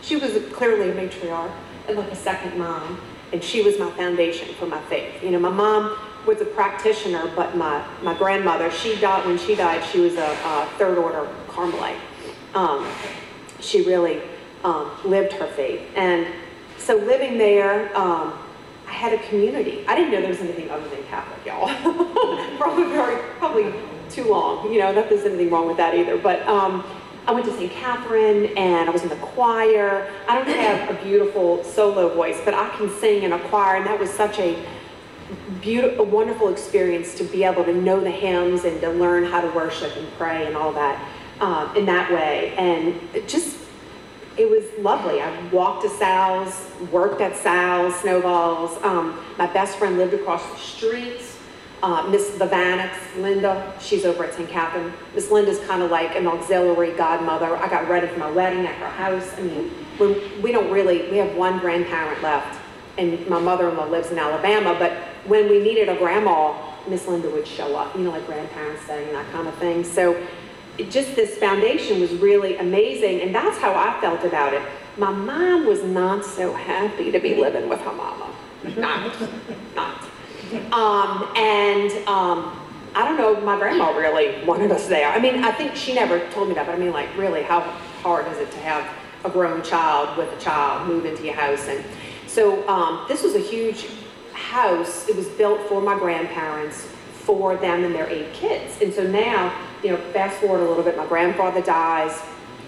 she 0.00 0.16
was 0.16 0.32
clearly 0.52 0.90
a 0.90 0.94
matriarch 0.94 1.52
and 1.88 1.96
like 1.96 2.10
a 2.10 2.16
second 2.16 2.58
mom, 2.58 3.00
and 3.32 3.42
she 3.42 3.62
was 3.62 3.78
my 3.78 3.90
foundation 3.92 4.54
for 4.54 4.66
my 4.66 4.80
faith. 4.82 5.22
You 5.22 5.30
know, 5.30 5.38
my 5.38 5.50
mom 5.50 5.96
was 6.26 6.40
a 6.40 6.44
practitioner, 6.44 7.32
but 7.34 7.56
my, 7.56 7.84
my 8.02 8.14
grandmother, 8.14 8.70
she 8.70 8.96
died, 9.00 9.26
when 9.26 9.38
she 9.38 9.54
died, 9.54 9.84
she 9.84 10.00
was 10.00 10.14
a, 10.14 10.30
a 10.44 10.68
third 10.78 10.98
order 10.98 11.28
Carmelite. 11.48 11.98
Um, 12.54 12.86
she 13.60 13.82
really 13.82 14.22
um, 14.62 14.90
lived 15.04 15.32
her 15.34 15.46
faith. 15.46 15.82
And 15.96 16.26
so 16.78 16.96
living 16.96 17.38
there, 17.38 17.96
um, 17.96 18.38
I 18.86 18.92
had 18.92 19.12
a 19.12 19.18
community. 19.28 19.84
I 19.88 19.96
didn't 19.96 20.12
know 20.12 20.20
there 20.20 20.28
was 20.28 20.40
anything 20.40 20.70
other 20.70 20.88
than 20.88 21.02
Catholic, 21.04 21.46
y'all. 21.46 21.68
probably 22.58 22.84
very, 22.84 23.20
probably 23.38 23.72
too 24.14 24.30
long. 24.30 24.72
You 24.72 24.80
know, 24.80 24.92
not 24.92 25.08
there's 25.08 25.24
anything 25.24 25.50
wrong 25.50 25.66
with 25.66 25.76
that 25.78 25.94
either. 25.94 26.16
But 26.16 26.46
um, 26.46 26.84
I 27.26 27.32
went 27.32 27.46
to 27.46 27.52
St. 27.52 27.70
Catherine 27.72 28.46
and 28.56 28.88
I 28.88 28.92
was 28.92 29.02
in 29.02 29.08
the 29.08 29.16
choir. 29.16 30.10
I 30.28 30.34
don't 30.36 30.48
have 30.48 30.90
a 30.90 31.04
beautiful 31.04 31.62
solo 31.62 32.12
voice, 32.14 32.40
but 32.44 32.54
I 32.54 32.68
can 32.70 32.90
sing 32.98 33.22
in 33.22 33.32
a 33.32 33.38
choir, 33.48 33.76
and 33.76 33.86
that 33.86 33.98
was 33.98 34.10
such 34.10 34.38
a 34.38 34.62
beautiful, 35.60 36.04
wonderful 36.04 36.48
experience 36.48 37.14
to 37.14 37.24
be 37.24 37.44
able 37.44 37.64
to 37.64 37.72
know 37.72 38.00
the 38.00 38.10
hymns 38.10 38.64
and 38.64 38.80
to 38.80 38.90
learn 38.90 39.24
how 39.24 39.40
to 39.40 39.48
worship 39.52 39.96
and 39.96 40.10
pray 40.14 40.46
and 40.46 40.56
all 40.56 40.72
that 40.72 41.08
um, 41.40 41.74
in 41.76 41.86
that 41.86 42.10
way. 42.12 42.54
And 42.56 43.00
it 43.14 43.28
just, 43.28 43.56
it 44.36 44.50
was 44.50 44.64
lovely. 44.82 45.20
I 45.20 45.48
walked 45.48 45.82
to 45.82 45.90
Sal's, 45.90 46.70
worked 46.90 47.20
at 47.20 47.36
Sal's, 47.36 47.94
Snowballs. 48.00 48.82
Um, 48.82 49.18
my 49.38 49.46
best 49.52 49.78
friend 49.78 49.96
lived 49.96 50.14
across 50.14 50.46
the 50.50 50.58
street. 50.58 51.20
Uh, 51.82 52.08
Miss 52.08 52.30
Vavanix, 52.30 52.92
Linda, 53.18 53.74
she's 53.80 54.04
over 54.04 54.24
at 54.24 54.34
St. 54.34 54.48
Catherine. 54.48 54.92
Miss 55.16 55.32
Linda's 55.32 55.58
kind 55.66 55.82
of 55.82 55.90
like 55.90 56.14
an 56.14 56.28
auxiliary 56.28 56.92
godmother. 56.92 57.56
I 57.56 57.68
got 57.68 57.88
ready 57.88 58.06
for 58.06 58.20
my 58.20 58.30
wedding 58.30 58.64
at 58.66 58.76
her 58.76 58.88
house. 58.88 59.28
I 59.36 59.42
mean, 59.42 59.70
we 60.42 60.52
don't 60.52 60.70
really, 60.70 61.10
we 61.10 61.16
have 61.16 61.34
one 61.36 61.58
grandparent 61.58 62.22
left, 62.22 62.60
and 62.98 63.26
my 63.26 63.40
mother-in-law 63.40 63.86
lives 63.86 64.12
in 64.12 64.18
Alabama, 64.18 64.76
but 64.78 64.92
when 65.26 65.48
we 65.48 65.60
needed 65.60 65.88
a 65.88 65.96
grandma, 65.96 66.54
Miss 66.88 67.06
Linda 67.06 67.28
would 67.30 67.46
show 67.46 67.76
up, 67.76 67.94
you 67.96 68.02
know, 68.02 68.10
like 68.10 68.26
grandparents 68.26 68.84
say 68.86 69.04
and 69.04 69.14
that 69.14 69.30
kind 69.32 69.48
of 69.48 69.54
thing. 69.56 69.84
So 69.84 70.24
it 70.78 70.90
just 70.90 71.14
this 71.14 71.36
foundation 71.36 72.00
was 72.00 72.12
really 72.14 72.56
amazing, 72.56 73.20
and 73.20 73.34
that's 73.34 73.58
how 73.58 73.74
I 73.74 74.00
felt 74.00 74.24
about 74.24 74.54
it. 74.54 74.62
My 74.96 75.10
mom 75.10 75.66
was 75.66 75.82
not 75.82 76.24
so 76.24 76.54
happy 76.54 77.10
to 77.10 77.18
be 77.18 77.34
living 77.34 77.68
with 77.68 77.80
her 77.80 77.92
mama. 77.92 78.30
Not, 78.76 79.16
not. 79.74 79.91
Um, 80.72 81.32
and 81.36 81.90
um, 82.06 82.58
I 82.94 83.04
don't 83.04 83.16
know, 83.16 83.40
my 83.40 83.58
grandma 83.58 83.96
really 83.96 84.44
wanted 84.44 84.70
us 84.70 84.86
there. 84.86 85.08
I 85.08 85.18
mean, 85.18 85.44
I 85.44 85.52
think 85.52 85.74
she 85.74 85.94
never 85.94 86.26
told 86.30 86.48
me 86.48 86.54
that, 86.54 86.66
but 86.66 86.74
I 86.74 86.78
mean, 86.78 86.92
like, 86.92 87.16
really, 87.16 87.42
how 87.42 87.60
hard 87.60 88.26
is 88.28 88.38
it 88.38 88.50
to 88.52 88.58
have 88.58 88.88
a 89.24 89.30
grown 89.30 89.62
child 89.62 90.18
with 90.18 90.30
a 90.32 90.40
child 90.40 90.88
move 90.88 91.06
into 91.06 91.24
your 91.24 91.34
house? 91.34 91.66
And 91.68 91.84
so 92.26 92.66
um, 92.68 93.06
this 93.08 93.22
was 93.22 93.34
a 93.34 93.40
huge 93.40 93.86
house. 94.32 95.08
It 95.08 95.16
was 95.16 95.28
built 95.28 95.60
for 95.68 95.80
my 95.80 95.98
grandparents, 95.98 96.86
for 97.12 97.56
them 97.56 97.84
and 97.84 97.94
their 97.94 98.08
eight 98.08 98.32
kids. 98.34 98.80
And 98.82 98.92
so 98.92 99.06
now, 99.06 99.56
you 99.82 99.90
know, 99.90 99.96
fast 100.12 100.40
forward 100.40 100.60
a 100.60 100.68
little 100.68 100.82
bit, 100.82 100.96
my 100.96 101.06
grandfather 101.06 101.62
dies. 101.62 102.20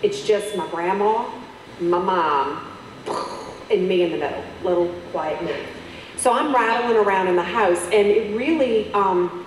It's 0.03 0.25
just 0.27 0.57
my 0.57 0.69
grandma, 0.69 1.31
my 1.81 1.99
mom, 1.99 2.67
and 3.71 3.89
me 3.89 4.03
in 4.03 4.13
the 4.13 4.19
middle, 4.19 4.45
little 4.63 4.89
quiet 5.11 5.43
me. 5.43 5.55
So 6.25 6.33
I'm 6.33 6.55
rattling 6.55 6.97
around 6.97 7.29
in 7.29 7.37
the 7.37 7.43
house, 7.43 7.85
and 7.93 8.09
it 8.09 8.35
really, 8.35 8.91
um, 8.95 9.45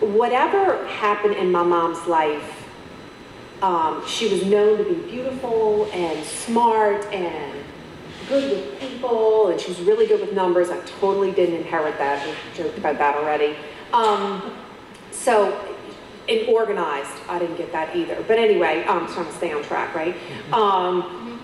whatever 0.00 0.84
happened 0.88 1.36
in 1.36 1.52
my 1.52 1.62
mom's 1.62 2.04
life, 2.08 2.66
um, 3.62 4.04
she 4.08 4.26
was 4.26 4.44
known 4.44 4.78
to 4.78 4.82
be 4.82 5.08
beautiful 5.08 5.88
and 5.92 6.24
smart 6.26 7.04
and 7.12 7.62
good 8.28 8.50
with 8.50 8.80
people, 8.80 9.50
and 9.50 9.60
she 9.60 9.68
was 9.68 9.80
really 9.82 10.08
good 10.08 10.20
with 10.20 10.32
numbers. 10.32 10.68
I 10.68 10.80
totally 10.80 11.30
didn't 11.30 11.54
inherit 11.54 11.96
that. 11.98 12.26
We 12.26 12.34
joked 12.60 12.76
about 12.76 12.98
that 12.98 13.14
already. 13.14 13.54
Um, 13.92 14.52
so, 15.12 15.64
and 16.28 16.48
organized, 16.48 17.22
I 17.28 17.38
didn't 17.38 17.56
get 17.56 17.70
that 17.70 17.94
either. 17.94 18.20
But 18.26 18.40
anyway, 18.40 18.84
I'm 18.88 19.06
trying 19.06 19.26
to 19.26 19.32
stay 19.34 19.52
on 19.52 19.62
track, 19.62 19.94
right? 19.94 20.16
Um, 20.52 21.40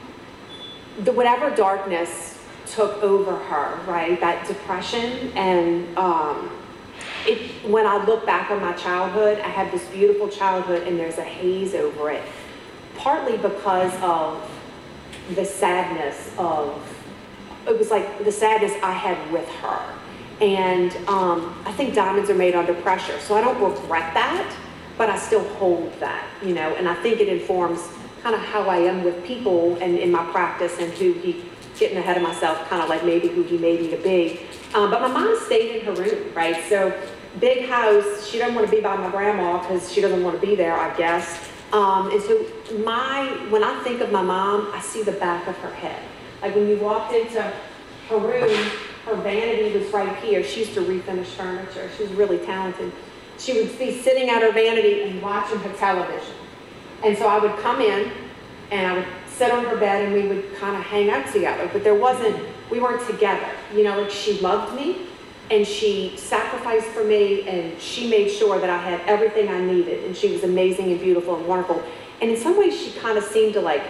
the 1.04 1.12
whatever 1.12 1.54
darkness 1.54 2.35
took 2.66 3.02
over 3.02 3.36
her, 3.36 3.80
right? 3.90 4.18
That 4.20 4.46
depression 4.46 5.32
and 5.36 5.96
um, 5.98 6.50
it, 7.26 7.68
when 7.68 7.86
I 7.86 8.04
look 8.04 8.24
back 8.24 8.50
on 8.50 8.60
my 8.60 8.72
childhood, 8.72 9.38
I 9.40 9.48
had 9.48 9.72
this 9.72 9.84
beautiful 9.86 10.28
childhood 10.28 10.86
and 10.86 10.98
there's 10.98 11.18
a 11.18 11.24
haze 11.24 11.74
over 11.74 12.10
it. 12.10 12.22
Partly 12.96 13.36
because 13.36 13.92
of 14.02 14.48
the 15.34 15.44
sadness 15.44 16.32
of, 16.38 16.80
it 17.66 17.76
was 17.76 17.90
like 17.90 18.24
the 18.24 18.32
sadness 18.32 18.72
I 18.82 18.92
had 18.92 19.32
with 19.32 19.48
her. 19.56 19.94
And 20.40 20.94
um, 21.08 21.60
I 21.64 21.72
think 21.72 21.94
diamonds 21.94 22.30
are 22.30 22.34
made 22.34 22.54
under 22.54 22.74
pressure. 22.74 23.18
So 23.20 23.34
I 23.34 23.40
don't 23.40 23.60
regret 23.60 24.14
that, 24.14 24.56
but 24.96 25.10
I 25.10 25.18
still 25.18 25.44
hold 25.54 25.92
that, 26.00 26.26
you 26.42 26.54
know, 26.54 26.74
and 26.76 26.88
I 26.88 26.94
think 27.02 27.20
it 27.20 27.28
informs 27.28 27.88
kind 28.22 28.34
of 28.34 28.42
how 28.42 28.68
I 28.68 28.78
am 28.78 29.02
with 29.02 29.24
people 29.24 29.76
and 29.76 29.96
in 29.98 30.10
my 30.10 30.24
practice 30.32 30.78
and 30.78 30.92
who 30.92 31.12
he 31.14 31.44
getting 31.78 31.98
ahead 31.98 32.16
of 32.16 32.22
myself, 32.22 32.68
kind 32.68 32.82
of 32.82 32.88
like 32.88 33.04
maybe 33.04 33.28
who 33.28 33.42
he 33.42 33.58
made 33.58 33.80
me 33.80 33.90
to 33.90 33.96
be. 33.98 34.40
Um, 34.74 34.90
but 34.90 35.00
my 35.00 35.08
mom 35.08 35.38
stayed 35.44 35.76
in 35.76 35.86
her 35.86 35.92
room, 35.92 36.32
right? 36.34 36.62
So 36.68 36.98
big 37.40 37.68
house, 37.68 38.26
she 38.26 38.38
doesn't 38.38 38.54
want 38.54 38.68
to 38.68 38.74
be 38.74 38.80
by 38.82 38.96
my 38.96 39.10
grandma 39.10 39.60
because 39.60 39.92
she 39.92 40.00
doesn't 40.00 40.22
want 40.22 40.40
to 40.40 40.46
be 40.46 40.54
there, 40.54 40.74
I 40.76 40.96
guess. 40.96 41.50
Um, 41.72 42.10
and 42.10 42.22
so 42.22 42.46
my, 42.84 43.26
when 43.50 43.64
I 43.64 43.82
think 43.82 44.00
of 44.00 44.10
my 44.12 44.22
mom, 44.22 44.70
I 44.72 44.80
see 44.80 45.02
the 45.02 45.12
back 45.12 45.46
of 45.46 45.56
her 45.58 45.74
head. 45.74 46.00
Like 46.42 46.54
when 46.54 46.68
you 46.68 46.78
walked 46.78 47.12
into 47.12 47.42
her 48.08 48.18
room, 48.18 48.70
her 49.04 49.16
vanity 49.16 49.76
was 49.76 49.88
right 49.92 50.16
here. 50.18 50.42
She 50.42 50.60
used 50.60 50.74
to 50.74 50.80
refinish 50.80 51.26
furniture. 51.26 51.90
She 51.96 52.04
was 52.04 52.12
really 52.12 52.38
talented. 52.38 52.92
She 53.38 53.54
would 53.54 53.78
be 53.78 54.00
sitting 54.00 54.30
at 54.30 54.42
her 54.42 54.52
vanity 54.52 55.02
and 55.02 55.20
watching 55.20 55.58
her 55.58 55.72
television. 55.74 56.34
And 57.04 57.16
so 57.16 57.28
I 57.28 57.38
would 57.38 57.56
come 57.58 57.80
in 57.80 58.10
and 58.70 58.86
I 58.86 58.92
would 58.94 59.06
sit 59.36 59.50
on 59.50 59.64
her 59.64 59.76
bed 59.76 60.04
and 60.04 60.14
we 60.14 60.26
would 60.28 60.56
kind 60.56 60.76
of 60.76 60.82
hang 60.82 61.10
out 61.10 61.30
together. 61.32 61.68
But 61.72 61.84
there 61.84 61.94
wasn't, 61.94 62.36
we 62.70 62.80
weren't 62.80 63.06
together. 63.06 63.48
You 63.74 63.84
know, 63.84 64.00
like 64.00 64.10
she 64.10 64.40
loved 64.40 64.74
me 64.74 65.06
and 65.50 65.66
she 65.66 66.16
sacrificed 66.16 66.86
for 66.86 67.04
me 67.04 67.46
and 67.48 67.80
she 67.80 68.08
made 68.08 68.30
sure 68.30 68.58
that 68.58 68.70
I 68.70 68.78
had 68.78 69.00
everything 69.06 69.48
I 69.48 69.60
needed. 69.60 70.04
And 70.04 70.16
she 70.16 70.32
was 70.32 70.42
amazing 70.42 70.90
and 70.90 71.00
beautiful 71.00 71.36
and 71.36 71.46
wonderful. 71.46 71.82
And 72.20 72.30
in 72.30 72.36
some 72.36 72.58
ways, 72.58 72.78
she 72.80 72.98
kind 72.98 73.18
of 73.18 73.24
seemed 73.24 73.52
to 73.54 73.60
like, 73.60 73.82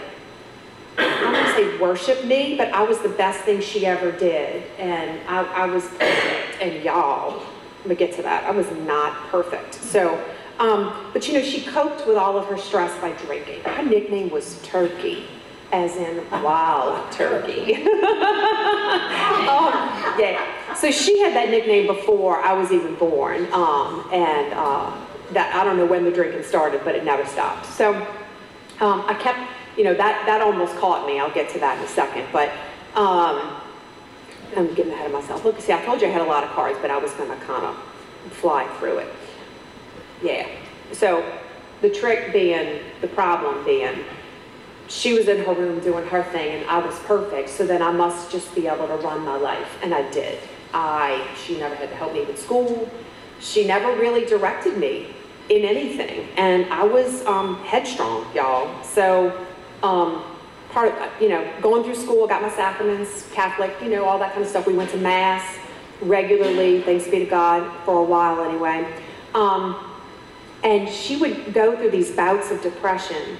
I 0.98 1.32
don't 1.32 1.54
say 1.54 1.78
worship 1.78 2.24
me, 2.24 2.56
but 2.56 2.72
I 2.72 2.82
was 2.82 2.98
the 2.98 3.08
best 3.10 3.40
thing 3.40 3.60
she 3.60 3.86
ever 3.86 4.10
did. 4.10 4.64
And 4.78 5.20
I, 5.28 5.44
I 5.44 5.66
was 5.66 5.84
perfect. 5.84 6.60
And 6.60 6.82
y'all, 6.82 7.42
I'm 7.82 7.88
to 7.90 7.94
get 7.94 8.14
to 8.16 8.22
that. 8.22 8.44
I 8.44 8.50
was 8.50 8.68
not 8.72 9.28
perfect. 9.28 9.74
So, 9.74 10.20
um, 10.58 11.10
but 11.12 11.26
you 11.28 11.34
know, 11.34 11.42
she 11.42 11.62
coped 11.62 12.06
with 12.06 12.16
all 12.16 12.38
of 12.38 12.46
her 12.46 12.56
stress 12.56 12.98
by 13.00 13.12
drinking. 13.24 13.62
Her 13.62 13.82
nickname 13.82 14.30
was 14.30 14.60
Turkey 14.62 15.26
as 15.72 15.96
in 15.96 16.22
wild 16.42 17.10
turkey. 17.12 17.74
um, 17.74 17.82
yeah. 20.18 20.74
So 20.74 20.90
she 20.90 21.20
had 21.20 21.34
that 21.34 21.50
nickname 21.50 21.86
before 21.86 22.38
I 22.38 22.52
was 22.52 22.70
even 22.72 22.94
born, 22.94 23.52
um, 23.52 24.08
and 24.12 24.52
uh, 24.54 24.96
that 25.32 25.54
I 25.54 25.64
don't 25.64 25.76
know 25.76 25.86
when 25.86 26.04
the 26.04 26.10
drinking 26.10 26.44
started, 26.44 26.82
but 26.84 26.94
it 26.94 27.04
never 27.04 27.26
stopped. 27.26 27.66
So 27.66 27.94
um, 28.80 29.04
I 29.06 29.14
kept, 29.14 29.38
you 29.76 29.84
know, 29.84 29.94
that 29.94 30.24
that 30.26 30.40
almost 30.40 30.76
caught 30.76 31.06
me. 31.06 31.18
I'll 31.18 31.32
get 31.32 31.50
to 31.50 31.58
that 31.60 31.78
in 31.78 31.84
a 31.84 31.88
second, 31.88 32.26
but. 32.32 32.52
Um, 32.94 33.60
I'm 34.56 34.72
getting 34.74 34.92
ahead 34.92 35.06
of 35.06 35.12
myself. 35.12 35.44
Look, 35.44 35.60
see, 35.60 35.72
I 35.72 35.84
told 35.84 36.00
you 36.00 36.06
I 36.06 36.10
had 36.10 36.22
a 36.22 36.24
lot 36.24 36.42
of 36.42 36.50
cards, 36.50 36.78
but 36.80 36.90
I 36.90 36.96
was 36.96 37.10
going 37.12 37.28
to 37.28 37.36
kind 37.44 37.64
of 37.64 37.76
fly 38.30 38.66
through 38.78 38.98
it. 38.98 39.08
Yeah. 40.22 40.48
So 40.92 41.24
the 41.82 41.90
trick 41.90 42.32
being, 42.32 42.80
the 43.00 43.08
problem 43.08 43.64
being, 43.64 44.04
she 44.88 45.14
was 45.14 45.28
in 45.28 45.44
her 45.44 45.52
room 45.52 45.80
doing 45.80 46.06
her 46.06 46.22
thing 46.24 46.60
and 46.60 46.70
I 46.70 46.78
was 46.78 46.98
perfect, 47.00 47.48
so 47.48 47.66
then 47.66 47.82
I 47.82 47.90
must 47.90 48.30
just 48.30 48.54
be 48.54 48.66
able 48.68 48.86
to 48.86 48.96
run 48.96 49.24
my 49.24 49.36
life. 49.36 49.78
And 49.82 49.92
I 49.94 50.08
did. 50.10 50.38
I, 50.72 51.26
she 51.44 51.58
never 51.58 51.74
had 51.74 51.88
to 51.90 51.96
help 51.96 52.12
me 52.12 52.24
with 52.24 52.40
school. 52.40 52.90
She 53.40 53.66
never 53.66 53.96
really 53.96 54.24
directed 54.24 54.78
me 54.78 55.14
in 55.48 55.64
anything. 55.64 56.28
And 56.36 56.72
I 56.72 56.84
was 56.84 57.24
um, 57.26 57.56
headstrong, 57.64 58.26
y'all. 58.34 58.82
So, 58.82 59.46
um, 59.82 60.22
part 60.70 60.92
of, 60.92 61.22
you 61.22 61.28
know, 61.28 61.48
going 61.60 61.84
through 61.84 61.94
school, 61.94 62.26
got 62.26 62.42
my 62.42 62.50
sacraments, 62.50 63.28
Catholic, 63.32 63.74
you 63.82 63.88
know, 63.88 64.04
all 64.04 64.18
that 64.18 64.32
kind 64.32 64.42
of 64.42 64.48
stuff. 64.48 64.66
We 64.66 64.74
went 64.74 64.90
to 64.90 64.98
Mass 64.98 65.56
regularly, 66.02 66.82
thanks 66.82 67.06
be 67.06 67.20
to 67.20 67.24
God, 67.24 67.70
for 67.84 68.00
a 68.00 68.04
while 68.04 68.42
anyway. 68.42 68.86
Um, 69.34 69.95
and 70.66 70.88
she 70.88 71.16
would 71.16 71.54
go 71.54 71.76
through 71.76 71.92
these 71.92 72.10
bouts 72.10 72.50
of 72.50 72.60
depression 72.60 73.38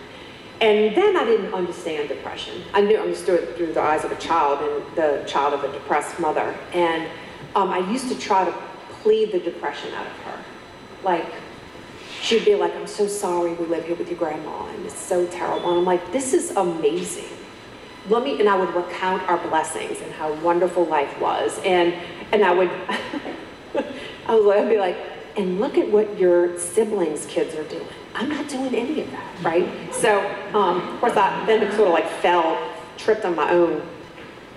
and 0.60 0.96
then 0.96 1.16
I 1.18 1.24
didn't 1.24 1.52
understand 1.52 2.08
depression. 2.08 2.62
I 2.72 2.80
knew 2.80 2.96
understood 2.96 3.56
through 3.56 3.74
the 3.74 3.80
eyes 3.82 4.04
of 4.04 4.12
a 4.12 4.16
child 4.16 4.60
and 4.62 4.96
the 4.96 5.22
child 5.26 5.52
of 5.52 5.62
a 5.64 5.70
depressed 5.70 6.18
mother. 6.18 6.56
And 6.72 7.10
um, 7.54 7.68
I 7.70 7.78
used 7.90 8.08
to 8.08 8.18
try 8.18 8.46
to 8.46 8.52
plead 9.02 9.32
the 9.32 9.38
depression 9.38 9.92
out 9.92 10.06
of 10.06 10.12
her. 10.12 10.44
Like, 11.02 11.26
she'd 12.22 12.46
be 12.46 12.54
like, 12.54 12.74
I'm 12.74 12.86
so 12.86 13.06
sorry 13.06 13.52
we 13.52 13.66
live 13.66 13.84
here 13.84 13.96
with 13.96 14.08
your 14.08 14.18
grandma 14.18 14.66
and 14.68 14.86
it's 14.86 14.98
so 14.98 15.26
terrible. 15.26 15.68
And 15.68 15.80
I'm 15.80 15.84
like, 15.84 16.10
this 16.12 16.32
is 16.32 16.52
amazing. 16.52 17.28
Let 18.08 18.22
me, 18.22 18.40
and 18.40 18.48
I 18.48 18.56
would 18.56 18.74
recount 18.74 19.28
our 19.28 19.36
blessings 19.48 20.00
and 20.00 20.10
how 20.12 20.32
wonderful 20.36 20.86
life 20.86 21.20
was. 21.20 21.60
And, 21.64 21.92
and 22.32 22.42
I 22.42 22.54
would, 22.54 22.70
I 24.26 24.28
I'd 24.28 24.68
be 24.70 24.78
like, 24.78 24.96
and 25.36 25.60
look 25.60 25.76
at 25.76 25.90
what 25.90 26.18
your 26.18 26.58
siblings' 26.58 27.26
kids 27.26 27.54
are 27.54 27.64
doing. 27.64 27.86
I'm 28.14 28.28
not 28.28 28.48
doing 28.48 28.74
any 28.74 29.02
of 29.02 29.10
that, 29.10 29.42
right? 29.42 29.94
So, 29.94 30.20
um, 30.54 30.80
of 30.80 31.00
course, 31.00 31.16
I 31.16 31.44
then 31.46 31.60
sort 31.76 31.88
of 31.88 31.94
like 31.94 32.08
fell 32.20 32.72
tripped 32.96 33.24
on 33.24 33.36
my 33.36 33.50
own 33.50 33.82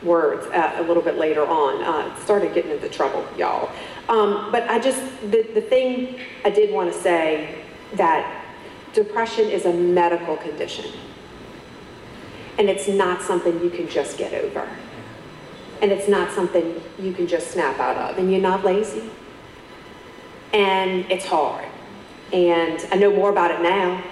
words 0.03 0.45
uh, 0.47 0.75
a 0.77 0.83
little 0.83 1.03
bit 1.03 1.17
later 1.17 1.45
on. 1.45 1.83
Uh, 1.83 2.15
started 2.19 2.53
getting 2.53 2.71
into 2.71 2.87
trouble, 2.87 3.25
y'all. 3.37 3.69
Um, 4.07 4.51
but 4.51 4.69
I 4.69 4.79
just, 4.79 5.01
the, 5.29 5.45
the 5.53 5.61
thing 5.61 6.19
I 6.45 6.49
did 6.49 6.73
want 6.73 6.91
to 6.91 6.99
say 6.99 7.63
that 7.93 8.45
depression 8.93 9.49
is 9.49 9.65
a 9.65 9.73
medical 9.73 10.37
condition. 10.37 10.85
And 12.57 12.69
it's 12.69 12.87
not 12.87 13.21
something 13.21 13.61
you 13.61 13.69
can 13.69 13.87
just 13.87 14.17
get 14.17 14.33
over. 14.33 14.67
And 15.81 15.91
it's 15.91 16.07
not 16.09 16.31
something 16.31 16.81
you 16.97 17.13
can 17.13 17.27
just 17.27 17.51
snap 17.51 17.79
out 17.79 17.97
of. 17.97 18.17
And 18.17 18.31
you're 18.31 18.41
not 18.41 18.65
lazy. 18.65 19.09
And 20.53 21.05
it's 21.11 21.25
hard. 21.25 21.65
And 22.33 22.85
I 22.91 22.95
know 22.95 23.13
more 23.13 23.29
about 23.29 23.51
it 23.51 23.61
now. 23.61 24.03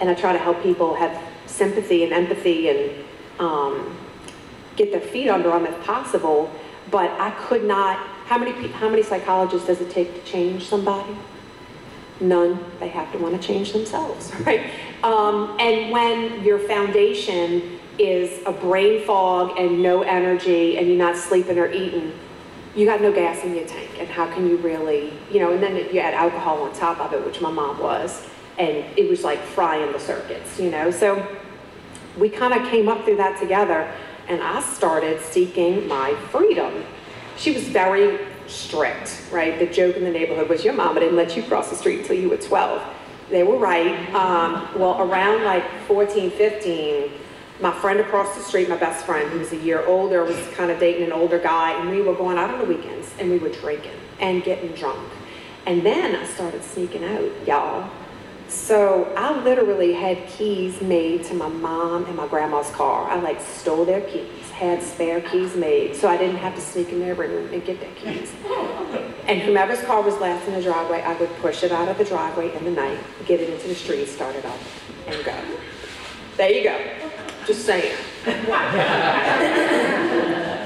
And 0.00 0.10
I 0.10 0.14
try 0.14 0.32
to 0.32 0.38
help 0.38 0.62
people 0.62 0.94
have 0.94 1.20
sympathy 1.46 2.04
and 2.04 2.12
empathy 2.12 2.68
and 2.68 3.04
um, 3.38 3.96
get 4.76 4.90
their 4.90 5.00
feet 5.00 5.28
under 5.28 5.50
them 5.50 5.66
if 5.66 5.84
possible. 5.84 6.50
But 6.90 7.10
I 7.20 7.30
could 7.30 7.64
not, 7.64 7.98
how 8.26 8.38
many, 8.38 8.68
how 8.68 8.88
many 8.88 9.02
psychologists 9.02 9.66
does 9.66 9.80
it 9.80 9.90
take 9.90 10.14
to 10.14 10.30
change 10.30 10.66
somebody? 10.66 11.16
None. 12.20 12.58
They 12.80 12.88
have 12.88 13.10
to 13.12 13.18
want 13.18 13.40
to 13.40 13.46
change 13.46 13.72
themselves, 13.72 14.32
right? 14.40 14.70
Um, 15.02 15.56
and 15.58 15.90
when 15.90 16.42
your 16.42 16.58
foundation 16.58 17.78
is 17.98 18.42
a 18.46 18.52
brain 18.52 19.04
fog 19.04 19.58
and 19.58 19.82
no 19.82 20.02
energy 20.02 20.78
and 20.78 20.88
you're 20.88 20.96
not 20.96 21.16
sleeping 21.16 21.58
or 21.58 21.70
eating, 21.70 22.12
you 22.74 22.86
got 22.86 23.00
no 23.00 23.12
gas 23.12 23.44
in 23.44 23.54
your 23.54 23.66
tank. 23.66 23.90
And 23.98 24.08
how 24.08 24.26
can 24.26 24.48
you 24.48 24.56
really, 24.58 25.12
you 25.30 25.40
know, 25.40 25.52
and 25.52 25.62
then 25.62 25.76
you 25.76 26.00
add 26.00 26.14
alcohol 26.14 26.62
on 26.62 26.72
top 26.72 27.00
of 27.00 27.12
it, 27.12 27.24
which 27.24 27.40
my 27.40 27.50
mom 27.50 27.78
was, 27.78 28.26
and 28.58 28.84
it 28.96 29.08
was 29.08 29.22
like 29.22 29.40
frying 29.40 29.92
the 29.92 30.00
circuits, 30.00 30.58
you 30.58 30.70
know? 30.70 30.90
So 30.90 31.26
we 32.18 32.28
kind 32.28 32.54
of 32.54 32.68
came 32.70 32.88
up 32.88 33.04
through 33.04 33.16
that 33.16 33.38
together 33.40 33.92
and 34.28 34.42
I 34.42 34.60
started 34.60 35.20
seeking 35.20 35.86
my 35.86 36.14
freedom. 36.30 36.84
She 37.36 37.52
was 37.52 37.64
very 37.64 38.26
strict, 38.46 39.22
right? 39.30 39.58
The 39.58 39.66
joke 39.66 39.96
in 39.96 40.04
the 40.04 40.10
neighborhood 40.10 40.48
was 40.48 40.64
your 40.64 40.74
mama 40.74 41.00
didn't 41.00 41.16
let 41.16 41.36
you 41.36 41.42
cross 41.42 41.70
the 41.70 41.76
street 41.76 42.00
until 42.00 42.16
you 42.16 42.28
were 42.28 42.36
12. 42.36 42.82
They 43.30 43.42
were 43.42 43.58
right. 43.58 44.14
Um, 44.14 44.68
well, 44.78 45.00
around 45.00 45.44
like 45.44 45.64
14, 45.86 46.30
15, 46.30 47.10
my 47.60 47.72
friend 47.72 48.00
across 48.00 48.36
the 48.36 48.42
street, 48.42 48.68
my 48.68 48.76
best 48.76 49.06
friend, 49.06 49.30
who 49.30 49.38
was 49.38 49.52
a 49.52 49.56
year 49.56 49.84
older, 49.86 50.24
was 50.24 50.36
kind 50.54 50.70
of 50.70 50.80
dating 50.80 51.04
an 51.04 51.12
older 51.12 51.38
guy, 51.38 51.78
and 51.80 51.90
we 51.90 52.02
were 52.02 52.14
going 52.14 52.36
out 52.36 52.50
on 52.50 52.58
the 52.58 52.64
weekends 52.64 53.12
and 53.18 53.30
we 53.30 53.38
were 53.38 53.48
drinking 53.48 53.98
and 54.20 54.42
getting 54.42 54.72
drunk. 54.72 55.08
And 55.66 55.84
then 55.84 56.16
I 56.16 56.26
started 56.26 56.62
sneaking 56.62 57.04
out, 57.04 57.30
y'all. 57.46 57.90
So 58.48 59.12
I 59.16 59.40
literally 59.42 59.94
had 59.94 60.26
keys 60.28 60.80
made 60.80 61.24
to 61.24 61.34
my 61.34 61.48
mom 61.48 62.04
and 62.04 62.16
my 62.16 62.26
grandma's 62.26 62.70
car. 62.70 63.08
I 63.08 63.18
like 63.20 63.40
stole 63.40 63.84
their 63.84 64.02
keys, 64.02 64.50
had 64.50 64.82
spare 64.82 65.20
keys 65.20 65.56
made, 65.56 65.96
so 65.96 66.08
I 66.08 66.16
didn't 66.16 66.36
have 66.36 66.54
to 66.54 66.60
sneak 66.60 66.90
in 66.90 67.00
their 67.00 67.14
room 67.14 67.52
and 67.52 67.64
get 67.64 67.80
their 67.80 67.94
keys. 67.94 68.32
And 69.26 69.40
whomever's 69.40 69.82
car 69.84 70.02
was 70.02 70.16
last 70.18 70.46
in 70.46 70.54
the 70.54 70.62
driveway, 70.62 71.00
I 71.02 71.14
would 71.18 71.34
push 71.36 71.62
it 71.62 71.72
out 71.72 71.88
of 71.88 71.96
the 71.98 72.04
driveway 72.04 72.54
in 72.54 72.64
the 72.64 72.70
night, 72.70 72.98
get 73.26 73.40
it 73.40 73.48
into 73.48 73.68
the 73.68 73.74
street, 73.74 74.06
start 74.06 74.36
it 74.36 74.44
up, 74.44 74.58
and 75.06 75.24
go. 75.24 75.36
There 76.36 76.50
you 76.50 76.64
go. 76.64 77.23
Just 77.46 77.66
saying. 77.66 77.96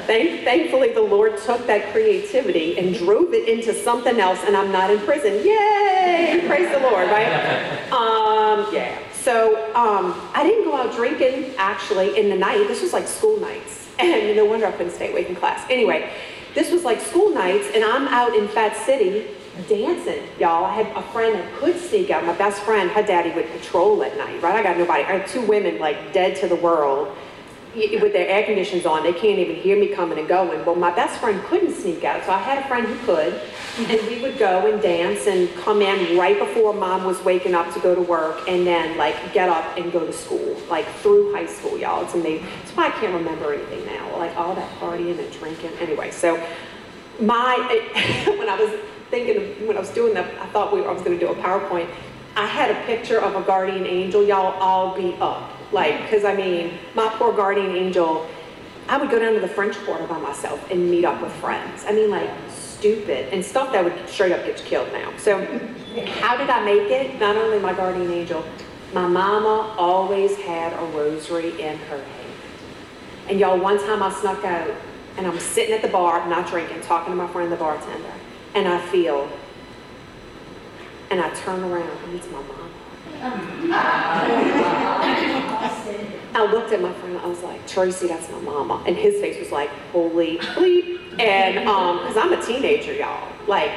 Thank, 0.08 0.44
thankfully, 0.44 0.92
the 0.92 1.02
Lord 1.02 1.37
took 1.38 1.66
that 1.66 1.92
creativity 1.92 2.78
and 2.78 2.94
drove 2.94 3.35
it 3.35 3.47
into 3.49 3.75
something 3.75 4.18
else, 4.20 4.38
and 4.47 4.56
I'm 4.56 4.73
not 4.73 4.90
in 4.90 4.99
prison. 5.00 5.35
Yay! 5.44 6.44
Praise 6.47 6.70
the 6.70 6.80
Lord, 6.80 7.08
right? 7.08 7.90
Um, 7.92 8.73
yeah. 8.73 8.99
So 9.12 9.56
um, 9.75 10.30
I 10.34 10.43
didn't 10.43 10.64
go 10.64 10.75
out 10.76 10.95
drinking 10.95 11.54
actually 11.58 12.19
in 12.19 12.30
the 12.30 12.36
night. 12.36 12.67
This 12.69 12.80
was 12.80 12.93
like 12.93 13.06
school 13.06 13.38
nights, 13.38 13.88
and 13.99 14.36
no 14.36 14.45
wonder 14.47 14.67
I 14.67 14.73
couldn't 14.73 14.93
stay 14.93 15.10
awake 15.10 15.28
in 15.28 15.36
class. 15.36 15.67
Anyway, 15.69 16.10
this 16.54 16.71
was 16.71 16.84
like 16.84 17.00
school 17.00 17.34
nights, 17.34 17.69
and 17.75 17.84
I'm 17.84 18.08
out 18.08 18.34
in 18.34 18.49
Fat 18.49 18.76
City 18.86 19.26
dancing, 19.66 20.23
y'all. 20.38 20.64
I 20.64 20.75
had 20.75 20.97
a 20.97 21.02
friend 21.12 21.34
that 21.34 21.54
could 21.54 21.78
sneak 21.78 22.10
out. 22.10 22.25
My 22.25 22.36
best 22.36 22.62
friend, 22.62 22.90
her 22.90 23.02
daddy 23.02 23.30
would 23.32 23.50
patrol 23.50 24.02
at 24.02 24.16
night, 24.16 24.42
right? 24.42 24.54
I 24.54 24.62
got 24.62 24.78
nobody. 24.78 25.02
I 25.02 25.18
had 25.18 25.26
two 25.26 25.42
women 25.42 25.78
like 25.78 26.12
dead 26.12 26.36
to 26.36 26.49
the 26.49 26.56
world 26.56 27.16
with 27.75 28.12
their 28.12 28.28
air 28.28 28.44
conditions 28.44 28.86
on, 28.86 29.02
they 29.02 29.12
can't 29.12 29.38
even 29.38 29.56
hear 29.56 29.78
me 29.78 29.88
coming 29.88 30.18
and 30.18 30.26
going. 30.26 30.64
Well, 30.64 30.75
my 30.75 30.94
best 30.94 31.21
friend 31.21 31.40
couldn't 31.44 31.75
sneak 31.75 32.04
out, 32.04 32.25
so 32.25 32.32
I 32.32 32.38
had 32.38 32.64
a 32.64 32.68
friend 32.68 32.86
who 32.86 32.97
could, 33.06 33.40
and 33.90 34.08
we 34.08 34.21
would 34.23 34.38
go 34.38 34.71
and 34.71 34.80
dance 34.80 35.26
and 35.26 35.54
come 35.56 35.82
in 35.82 36.18
right 36.18 36.38
before 36.38 36.73
mom 36.73 37.04
was 37.04 37.23
waking 37.25 37.54
up 37.54 37.73
to 37.75 37.80
go 37.80 37.94
to 37.94 38.00
work, 38.00 38.49
and 38.49 38.66
then 38.66 38.97
like 38.97 39.32
get 39.32 39.49
up 39.49 39.76
and 39.76 39.92
go 39.92 40.06
to 40.06 40.12
school, 40.12 40.56
like 40.68 40.86
through 40.97 41.32
high 41.32 41.47
school, 41.47 41.78
y'all. 41.78 42.02
It's 42.02 42.14
amazing. 42.14 42.47
That's 42.60 42.76
why 42.76 42.86
I 42.86 42.90
can't 42.90 43.14
remember 43.14 43.52
anything 43.52 43.84
now, 43.86 44.16
like 44.16 44.34
all 44.36 44.54
that 44.54 44.71
partying 44.80 45.18
and 45.18 45.32
drinking. 45.32 45.73
Anyway, 45.80 46.10
so 46.10 46.42
my 47.21 47.56
when 48.38 48.49
I 48.49 48.56
was 48.58 48.80
thinking 49.10 49.66
when 49.66 49.76
I 49.76 49.80
was 49.80 49.90
doing 49.90 50.14
that, 50.14 50.26
I 50.40 50.47
thought 50.47 50.73
we, 50.73 50.84
I 50.84 50.92
was 50.92 51.02
going 51.02 51.18
to 51.18 51.26
do 51.26 51.32
a 51.32 51.36
PowerPoint. 51.36 51.88
I 52.36 52.47
had 52.47 52.71
a 52.71 52.86
picture 52.86 53.18
of 53.18 53.34
a 53.34 53.42
guardian 53.44 53.86
angel, 53.86 54.25
y'all, 54.25 54.54
all 54.60 54.97
be 54.97 55.14
up 55.21 55.50
like, 55.73 56.02
because 56.02 56.25
I 56.25 56.34
mean, 56.34 56.78
my 56.94 57.08
poor 57.16 57.32
guardian 57.32 57.76
angel, 57.76 58.26
I 58.88 58.97
would 58.97 59.10
go 59.10 59.18
down 59.18 59.34
to 59.34 59.40
the 59.40 59.49
French 59.49 59.76
Quarter 59.84 60.06
by 60.06 60.18
myself 60.18 60.71
and 60.71 60.90
meet 60.90 61.04
up 61.04 61.21
with 61.21 61.32
friends. 61.34 61.84
I 61.86 61.92
mean, 61.92 62.10
like, 62.10 62.30
stupid 62.49 63.32
and 63.32 63.44
stuff 63.44 63.73
that 63.73 63.84
would 63.84 64.08
straight 64.08 64.32
up 64.32 64.44
get 64.47 64.60
you 64.60 64.64
killed 64.64 64.92
now. 64.92 65.12
So, 65.18 65.44
how 66.21 66.36
did 66.36 66.49
I 66.49 66.64
make 66.64 66.90
it? 66.90 67.18
Not 67.21 67.36
only 67.36 67.58
my 67.58 67.75
guardian 67.75 68.10
angel, 68.10 68.44
my 68.94 69.06
mama 69.06 69.75
always 69.76 70.36
had 70.36 70.73
a 70.73 70.86
rosary 70.97 71.60
in 71.60 71.76
her 71.76 71.99
hand. 71.99 72.32
And 73.28 73.38
y'all, 73.38 73.58
one 73.58 73.78
time 73.78 74.02
I 74.02 74.10
snuck 74.10 74.42
out 74.44 74.71
and 75.18 75.26
I'm 75.26 75.38
sitting 75.38 75.75
at 75.75 75.82
the 75.82 75.88
bar, 75.88 76.26
not 76.28 76.49
drinking, 76.49 76.80
talking 76.82 77.12
to 77.12 77.16
my 77.16 77.26
friend, 77.30 77.52
the 77.52 77.56
bartender, 77.56 78.12
and 78.54 78.69
I 78.69 78.80
feel, 78.89 79.28
and 81.11 81.21
I 81.21 81.30
turn 81.34 81.63
around 81.63 81.89
and 82.04 82.15
it's 82.15 82.26
my 82.30 82.43
mama. 82.43 82.69
I 86.34 86.47
looked 86.52 86.73
at 86.73 86.80
my 86.80 86.93
friend, 86.93 87.19
I 87.19 87.26
was 87.26 87.43
like, 87.43 87.67
Tracy, 87.67 88.06
that's 88.06 88.30
my 88.30 88.41
mama. 88.41 88.82
And 88.87 88.97
his 88.97 89.21
face 89.21 89.39
was 89.41 89.50
like, 89.50 89.71
holy 89.93 90.39
bleep. 90.39 91.21
And, 91.21 91.58
um, 91.69 91.99
cause 92.06 92.17
I'm 92.17 92.32
a 92.32 92.41
teenager, 92.45 92.93
y'all, 92.93 93.32
like 93.49 93.73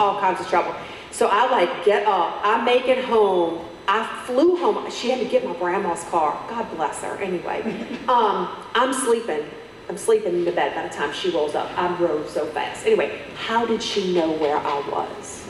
all 0.00 0.18
kinds 0.20 0.40
of 0.40 0.48
trouble. 0.48 0.74
So 1.10 1.28
I 1.30 1.50
like 1.50 1.84
get 1.84 2.06
up, 2.06 2.40
I 2.42 2.62
make 2.64 2.86
it 2.86 3.04
home. 3.04 3.64
I 3.90 4.04
flew 4.26 4.56
home. 4.56 4.90
She 4.90 5.08
had 5.08 5.18
to 5.18 5.24
get 5.24 5.44
my 5.46 5.54
grandma's 5.54 6.04
car. 6.04 6.38
God 6.48 6.70
bless 6.76 7.02
her. 7.02 7.16
Anyway, 7.16 7.62
um, 8.06 8.48
I'm 8.74 8.92
sleeping. 8.92 9.44
I'm 9.88 9.96
sleeping 9.96 10.34
in 10.34 10.44
the 10.44 10.52
bed 10.52 10.74
by 10.74 10.86
the 10.86 10.94
time 10.94 11.12
she 11.12 11.30
rolls 11.30 11.54
up. 11.54 11.70
I 11.78 11.94
rode 11.98 12.28
so 12.28 12.46
fast. 12.46 12.84
Anyway, 12.84 13.22
how 13.36 13.64
did 13.64 13.82
she 13.82 14.12
know 14.12 14.32
where 14.32 14.58
I 14.58 14.80
was? 14.90 15.48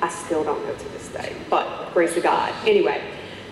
I 0.00 0.08
still 0.08 0.44
don't 0.44 0.64
know 0.66 0.74
to 0.74 0.88
this 0.90 1.08
day, 1.08 1.34
but 1.50 1.92
grace 1.92 2.16
of 2.16 2.22
God. 2.22 2.52
Anyway, 2.66 3.02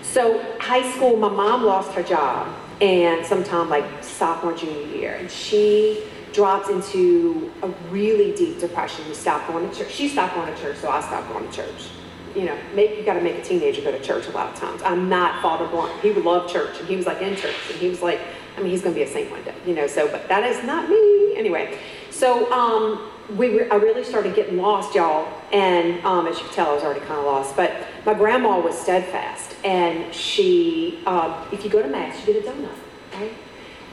so 0.02 0.42
high 0.58 0.88
school, 0.92 1.16
my 1.16 1.28
mom 1.28 1.64
lost 1.64 1.92
her 1.92 2.02
job 2.02 2.48
and 2.80 3.26
sometime 3.26 3.68
like 3.68 3.84
sophomore, 4.02 4.54
junior 4.54 4.86
year, 4.96 5.14
and 5.14 5.30
she 5.30 6.04
dropped 6.32 6.70
into 6.70 7.52
a 7.62 7.68
really 7.90 8.34
deep 8.36 8.60
depression. 8.60 9.06
We 9.08 9.14
stopped 9.14 9.48
going 9.48 9.68
to 9.68 9.76
church. 9.76 9.90
She 9.90 10.08
stopped 10.08 10.34
going 10.34 10.52
to 10.52 10.60
church, 10.60 10.76
so 10.76 10.88
I 10.90 11.00
stopped 11.00 11.28
going 11.28 11.48
to 11.48 11.52
church. 11.52 11.88
You 12.34 12.44
know, 12.44 12.56
make 12.74 12.96
you 12.96 13.04
got 13.04 13.14
to 13.14 13.20
make 13.20 13.36
a 13.38 13.42
teenager 13.42 13.82
go 13.82 13.90
to 13.90 14.00
church 14.00 14.28
a 14.28 14.30
lot 14.30 14.52
of 14.52 14.58
times. 14.58 14.80
I'm 14.82 15.08
not 15.08 15.42
Father 15.42 15.66
Blunt. 15.66 16.00
He 16.00 16.12
would 16.12 16.24
love 16.24 16.50
church, 16.50 16.78
and 16.78 16.88
he 16.88 16.94
was 16.94 17.06
like 17.06 17.20
in 17.20 17.34
church, 17.34 17.56
and 17.70 17.78
he 17.80 17.88
was 17.88 18.02
like, 18.02 18.20
I 18.60 18.62
mean, 18.62 18.72
he's 18.72 18.82
going 18.82 18.94
to 18.94 19.00
be 19.00 19.04
a 19.04 19.10
saint 19.10 19.30
one 19.30 19.42
day, 19.42 19.54
you 19.66 19.74
know. 19.74 19.86
So, 19.86 20.06
but 20.08 20.28
that 20.28 20.44
is 20.44 20.62
not 20.64 20.88
me 20.88 21.34
anyway. 21.36 21.78
So, 22.10 22.52
um, 22.52 23.10
we 23.36 23.60
re- 23.60 23.70
I 23.70 23.76
really 23.76 24.04
started 24.04 24.34
getting 24.34 24.58
lost, 24.58 24.94
y'all. 24.94 25.28
And 25.52 26.04
um, 26.04 26.26
as 26.26 26.38
you 26.38 26.44
can 26.44 26.54
tell, 26.54 26.70
I 26.70 26.74
was 26.74 26.82
already 26.82 27.00
kind 27.00 27.18
of 27.18 27.24
lost. 27.24 27.56
But 27.56 27.86
my 28.04 28.14
grandma 28.14 28.60
was 28.60 28.78
steadfast, 28.78 29.54
and 29.64 30.12
she, 30.14 31.00
uh, 31.06 31.46
if 31.52 31.64
you 31.64 31.70
go 31.70 31.82
to 31.82 31.88
mass, 31.88 32.26
you 32.26 32.34
get 32.34 32.44
a 32.44 32.48
donut, 32.48 32.68
right? 33.14 33.32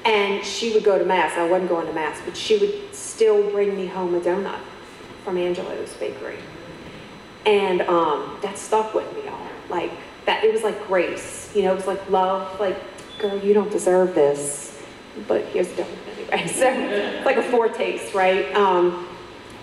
And 0.06 0.44
she 0.44 0.74
would 0.74 0.84
go 0.84 0.98
to 0.98 1.06
mass. 1.06 1.38
I 1.38 1.48
wasn't 1.48 1.70
going 1.70 1.88
to 1.88 1.94
mass, 1.94 2.20
but 2.26 2.36
she 2.36 2.58
would 2.58 2.96
still 2.96 3.50
bring 3.52 3.76
me 3.76 3.88
home 3.88 4.16
a 4.16 4.20
donut 4.20 4.60
from 5.24 5.38
Angelo's 5.38 5.94
Bakery, 5.94 6.38
and 7.46 7.82
um, 7.82 8.38
that 8.42 8.58
stuck 8.58 8.94
with 8.94 9.12
me, 9.16 9.26
y'all. 9.26 9.48
Like 9.70 9.92
that, 10.26 10.44
it 10.44 10.54
was 10.54 10.64
like 10.64 10.88
grace. 10.88 11.54
You 11.56 11.64
know, 11.64 11.74
it 11.74 11.76
was 11.76 11.88
like 11.88 12.10
love. 12.10 12.60
Like, 12.60 12.78
girl, 13.20 13.38
you 13.40 13.54
don't 13.54 13.72
deserve 13.72 14.14
this, 14.14 14.82
but 15.28 15.46
here's 15.46 15.70
the 15.70 15.84
donut 15.84 16.32
anyway. 16.32 16.48
So 16.54 17.24
like 17.26 17.38
a 17.38 17.44
foretaste, 17.44 18.14
right? 18.14 18.54
Um, 18.56 19.08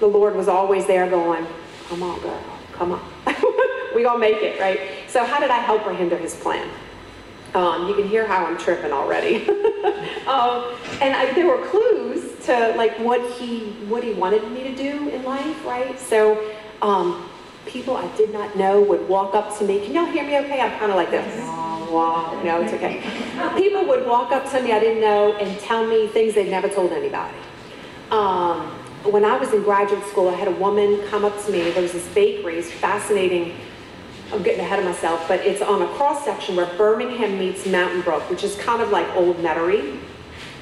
the 0.00 0.06
Lord 0.06 0.34
was 0.34 0.48
always 0.48 0.86
there 0.86 1.08
going, 1.08 1.46
come 1.88 2.02
on, 2.02 2.20
girl, 2.20 2.42
come 2.72 2.92
on. 2.92 3.00
we 3.94 4.02
gonna 4.02 4.18
make 4.18 4.42
it, 4.42 4.60
right? 4.60 4.80
So 5.08 5.24
how 5.24 5.38
did 5.40 5.50
I 5.50 5.58
help 5.58 5.82
her 5.82 5.94
hinder 5.94 6.16
his 6.16 6.34
plan? 6.34 6.68
Um, 7.54 7.86
you 7.86 7.94
can 7.94 8.08
hear 8.08 8.26
how 8.26 8.44
I'm 8.44 8.58
tripping 8.58 8.90
already. 8.90 9.48
um, 10.26 10.74
and 11.00 11.14
I, 11.14 11.32
there 11.34 11.46
were 11.46 11.64
clues 11.68 12.44
to 12.46 12.74
like 12.76 12.98
what 12.98 13.20
he 13.38 13.70
what 13.86 14.02
he 14.02 14.12
wanted 14.12 14.50
me 14.50 14.64
to 14.64 14.74
do 14.74 15.08
in 15.10 15.22
life, 15.22 15.64
right? 15.64 15.98
So 16.00 16.52
um, 16.82 17.30
people 17.64 17.96
I 17.96 18.08
did 18.16 18.32
not 18.32 18.56
know 18.56 18.82
would 18.82 19.08
walk 19.08 19.34
up 19.36 19.56
to 19.58 19.64
me. 19.64 19.84
Can 19.84 19.94
y'all 19.94 20.06
hear 20.06 20.24
me 20.24 20.36
okay? 20.38 20.60
I'm 20.60 20.76
kind 20.80 20.90
of 20.90 20.96
like 20.96 21.12
this. 21.12 21.38
Wow, 21.94 22.42
no, 22.42 22.60
it's 22.60 22.72
okay. 22.72 23.00
People 23.56 23.86
would 23.86 24.06
walk 24.06 24.32
up 24.32 24.50
to 24.50 24.62
me 24.62 24.72
I 24.72 24.80
didn't 24.80 25.00
know 25.00 25.34
and 25.34 25.58
tell 25.60 25.86
me 25.86 26.08
things 26.08 26.34
they'd 26.34 26.50
never 26.50 26.68
told 26.68 26.92
anybody. 26.92 27.36
Um, 28.10 28.70
when 29.04 29.24
I 29.24 29.36
was 29.36 29.52
in 29.52 29.62
graduate 29.62 30.04
school, 30.06 30.28
I 30.28 30.34
had 30.34 30.48
a 30.48 30.52
woman 30.52 31.00
come 31.08 31.24
up 31.24 31.44
to 31.44 31.52
me. 31.52 31.70
There 31.70 31.82
was 31.82 31.92
this 31.92 32.06
bakery, 32.14 32.58
it's 32.58 32.70
fascinating. 32.70 33.56
I'm 34.32 34.42
getting 34.42 34.60
ahead 34.60 34.78
of 34.78 34.84
myself, 34.84 35.26
but 35.28 35.40
it's 35.40 35.62
on 35.62 35.82
a 35.82 35.88
cross 35.88 36.24
section 36.24 36.56
where 36.56 36.66
Birmingham 36.76 37.38
meets 37.38 37.66
Mountain 37.66 38.00
Brook, 38.00 38.28
which 38.30 38.42
is 38.42 38.56
kind 38.56 38.80
of 38.80 38.90
like 38.90 39.06
Old 39.14 39.36
Metairie. 39.36 39.98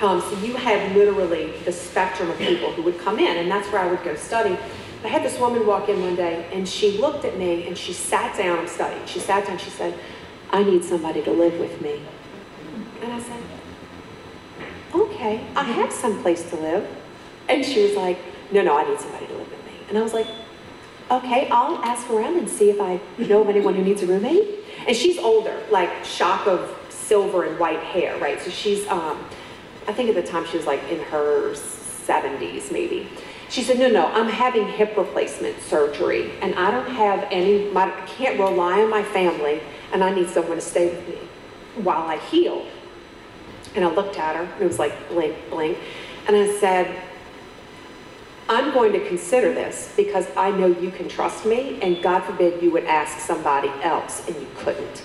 Um, 0.00 0.20
so 0.20 0.36
you 0.40 0.56
had 0.56 0.96
literally 0.96 1.52
the 1.64 1.70
spectrum 1.72 2.28
of 2.30 2.38
people 2.38 2.72
who 2.72 2.82
would 2.82 2.98
come 2.98 3.20
in, 3.20 3.36
and 3.38 3.50
that's 3.50 3.70
where 3.70 3.80
I 3.80 3.86
would 3.88 4.02
go 4.02 4.16
study. 4.16 4.58
I 5.04 5.08
had 5.08 5.22
this 5.22 5.38
woman 5.38 5.64
walk 5.64 5.88
in 5.88 6.00
one 6.00 6.16
day, 6.16 6.46
and 6.52 6.68
she 6.68 6.98
looked 6.98 7.24
at 7.24 7.38
me, 7.38 7.66
and 7.68 7.78
she 7.78 7.92
sat 7.92 8.36
down. 8.36 8.58
and 8.58 8.68
studied. 8.68 9.08
She 9.08 9.20
sat 9.20 9.46
down. 9.46 9.58
She 9.58 9.70
said, 9.70 9.94
"I 10.50 10.64
need 10.64 10.84
somebody 10.84 11.22
to 11.22 11.30
live 11.30 11.58
with 11.58 11.80
me." 11.80 12.00
And 13.02 13.12
I 13.12 13.20
said, 13.20 13.42
"Okay, 14.94 15.44
I 15.56 15.64
have 15.64 15.92
some 15.92 16.22
place 16.22 16.48
to 16.50 16.56
live." 16.56 16.86
And 17.48 17.64
she 17.64 17.82
was 17.82 17.96
like, 17.96 18.18
"No, 18.52 18.62
no, 18.62 18.76
I 18.78 18.88
need 18.88 19.00
somebody 19.00 19.26
to 19.26 19.32
live 19.32 19.50
with 19.50 19.64
me." 19.66 19.72
And 19.88 19.98
I 19.98 20.02
was 20.02 20.14
like, 20.14 20.26
"Okay, 21.10 21.48
I'll 21.50 21.78
ask 21.84 22.08
around 22.10 22.38
and 22.38 22.48
see 22.48 22.70
if 22.70 22.80
I 22.80 23.00
know 23.18 23.42
of 23.42 23.48
anyone 23.48 23.74
who 23.74 23.82
needs 23.82 24.02
a 24.02 24.06
roommate." 24.06 24.64
And 24.86 24.96
she's 24.96 25.18
older, 25.18 25.56
like 25.70 26.04
shock 26.04 26.46
of 26.46 26.74
silver 26.88 27.44
and 27.44 27.58
white 27.58 27.80
hair, 27.80 28.16
right? 28.18 28.40
So 28.40 28.50
she's 28.50 28.86
um, 28.88 29.18
I 29.86 29.92
think 29.92 30.08
at 30.08 30.14
the 30.14 30.22
time 30.22 30.46
she 30.46 30.56
was 30.56 30.66
like 30.66 30.82
in 30.90 31.00
her 31.00 31.52
70s 31.52 32.70
maybe. 32.70 33.08
She 33.48 33.62
said, 33.62 33.78
no, 33.78 33.88
no, 33.88 34.06
I'm 34.06 34.28
having 34.28 34.66
hip 34.66 34.96
replacement 34.96 35.60
surgery 35.60 36.32
and 36.40 36.54
I 36.54 36.70
don't 36.70 36.88
have 36.88 37.26
any, 37.30 37.70
my, 37.70 37.84
I 37.84 38.06
can't 38.06 38.38
rely 38.38 38.80
on 38.80 38.88
my 38.88 39.02
family 39.02 39.60
and 39.92 40.02
I 40.02 40.14
need 40.14 40.28
someone 40.28 40.56
to 40.56 40.62
stay 40.62 40.88
with 40.88 41.06
me 41.08 41.18
while 41.82 42.06
I 42.06 42.16
heal. 42.16 42.66
And 43.74 43.84
I 43.84 43.88
looked 43.90 44.18
at 44.18 44.36
her, 44.36 44.42
and 44.42 44.62
it 44.62 44.66
was 44.66 44.78
like 44.78 45.08
blink, 45.08 45.36
blink, 45.50 45.78
and 46.26 46.36
I 46.36 46.52
said, 46.58 47.02
I'm 48.48 48.72
going 48.74 48.92
to 48.92 49.06
consider 49.08 49.54
this 49.54 49.92
because 49.96 50.26
I 50.36 50.50
know 50.50 50.66
you 50.66 50.90
can 50.90 51.08
trust 51.08 51.46
me 51.46 51.80
and 51.80 52.02
God 52.02 52.20
forbid 52.24 52.62
you 52.62 52.70
would 52.72 52.84
ask 52.84 53.18
somebody 53.18 53.70
else 53.82 54.26
and 54.28 54.36
you 54.36 54.46
couldn't. 54.56 55.04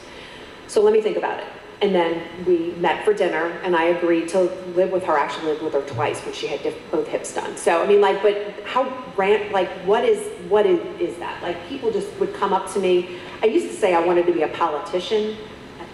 So 0.67 0.81
let 0.81 0.91
me 0.91 1.01
think 1.01 1.17
about 1.17 1.39
it. 1.39 1.47
And 1.81 1.93
then 1.93 2.23
we 2.45 2.71
met 2.71 3.05
for 3.05 3.13
dinner, 3.13 3.49
and 3.63 3.75
I 3.75 3.83
agreed 3.85 4.27
to 4.29 4.49
live 4.73 4.91
with 4.91 5.03
her. 5.03 5.15
Actually, 5.15 5.51
lived 5.51 5.61
with 5.61 5.73
her 5.73 5.83
twice 5.83 6.19
when 6.25 6.33
she 6.33 6.47
had 6.47 6.59
both 6.89 7.07
hips 7.07 7.35
done. 7.35 7.55
So 7.55 7.83
I 7.83 7.87
mean, 7.87 8.01
like, 8.01 8.23
but 8.23 8.55
how 8.65 8.91
rant? 9.15 9.51
Like, 9.51 9.69
what 9.85 10.03
is 10.03 10.27
what 10.49 10.65
is 10.65 10.79
is 10.99 11.15
that? 11.19 11.39
Like, 11.43 11.55
people 11.69 11.91
just 11.91 12.11
would 12.19 12.33
come 12.33 12.51
up 12.51 12.73
to 12.73 12.79
me. 12.79 13.19
I 13.43 13.45
used 13.45 13.67
to 13.67 13.75
say 13.75 13.93
I 13.93 14.03
wanted 14.03 14.25
to 14.25 14.33
be 14.33 14.41
a 14.41 14.47
politician. 14.47 15.37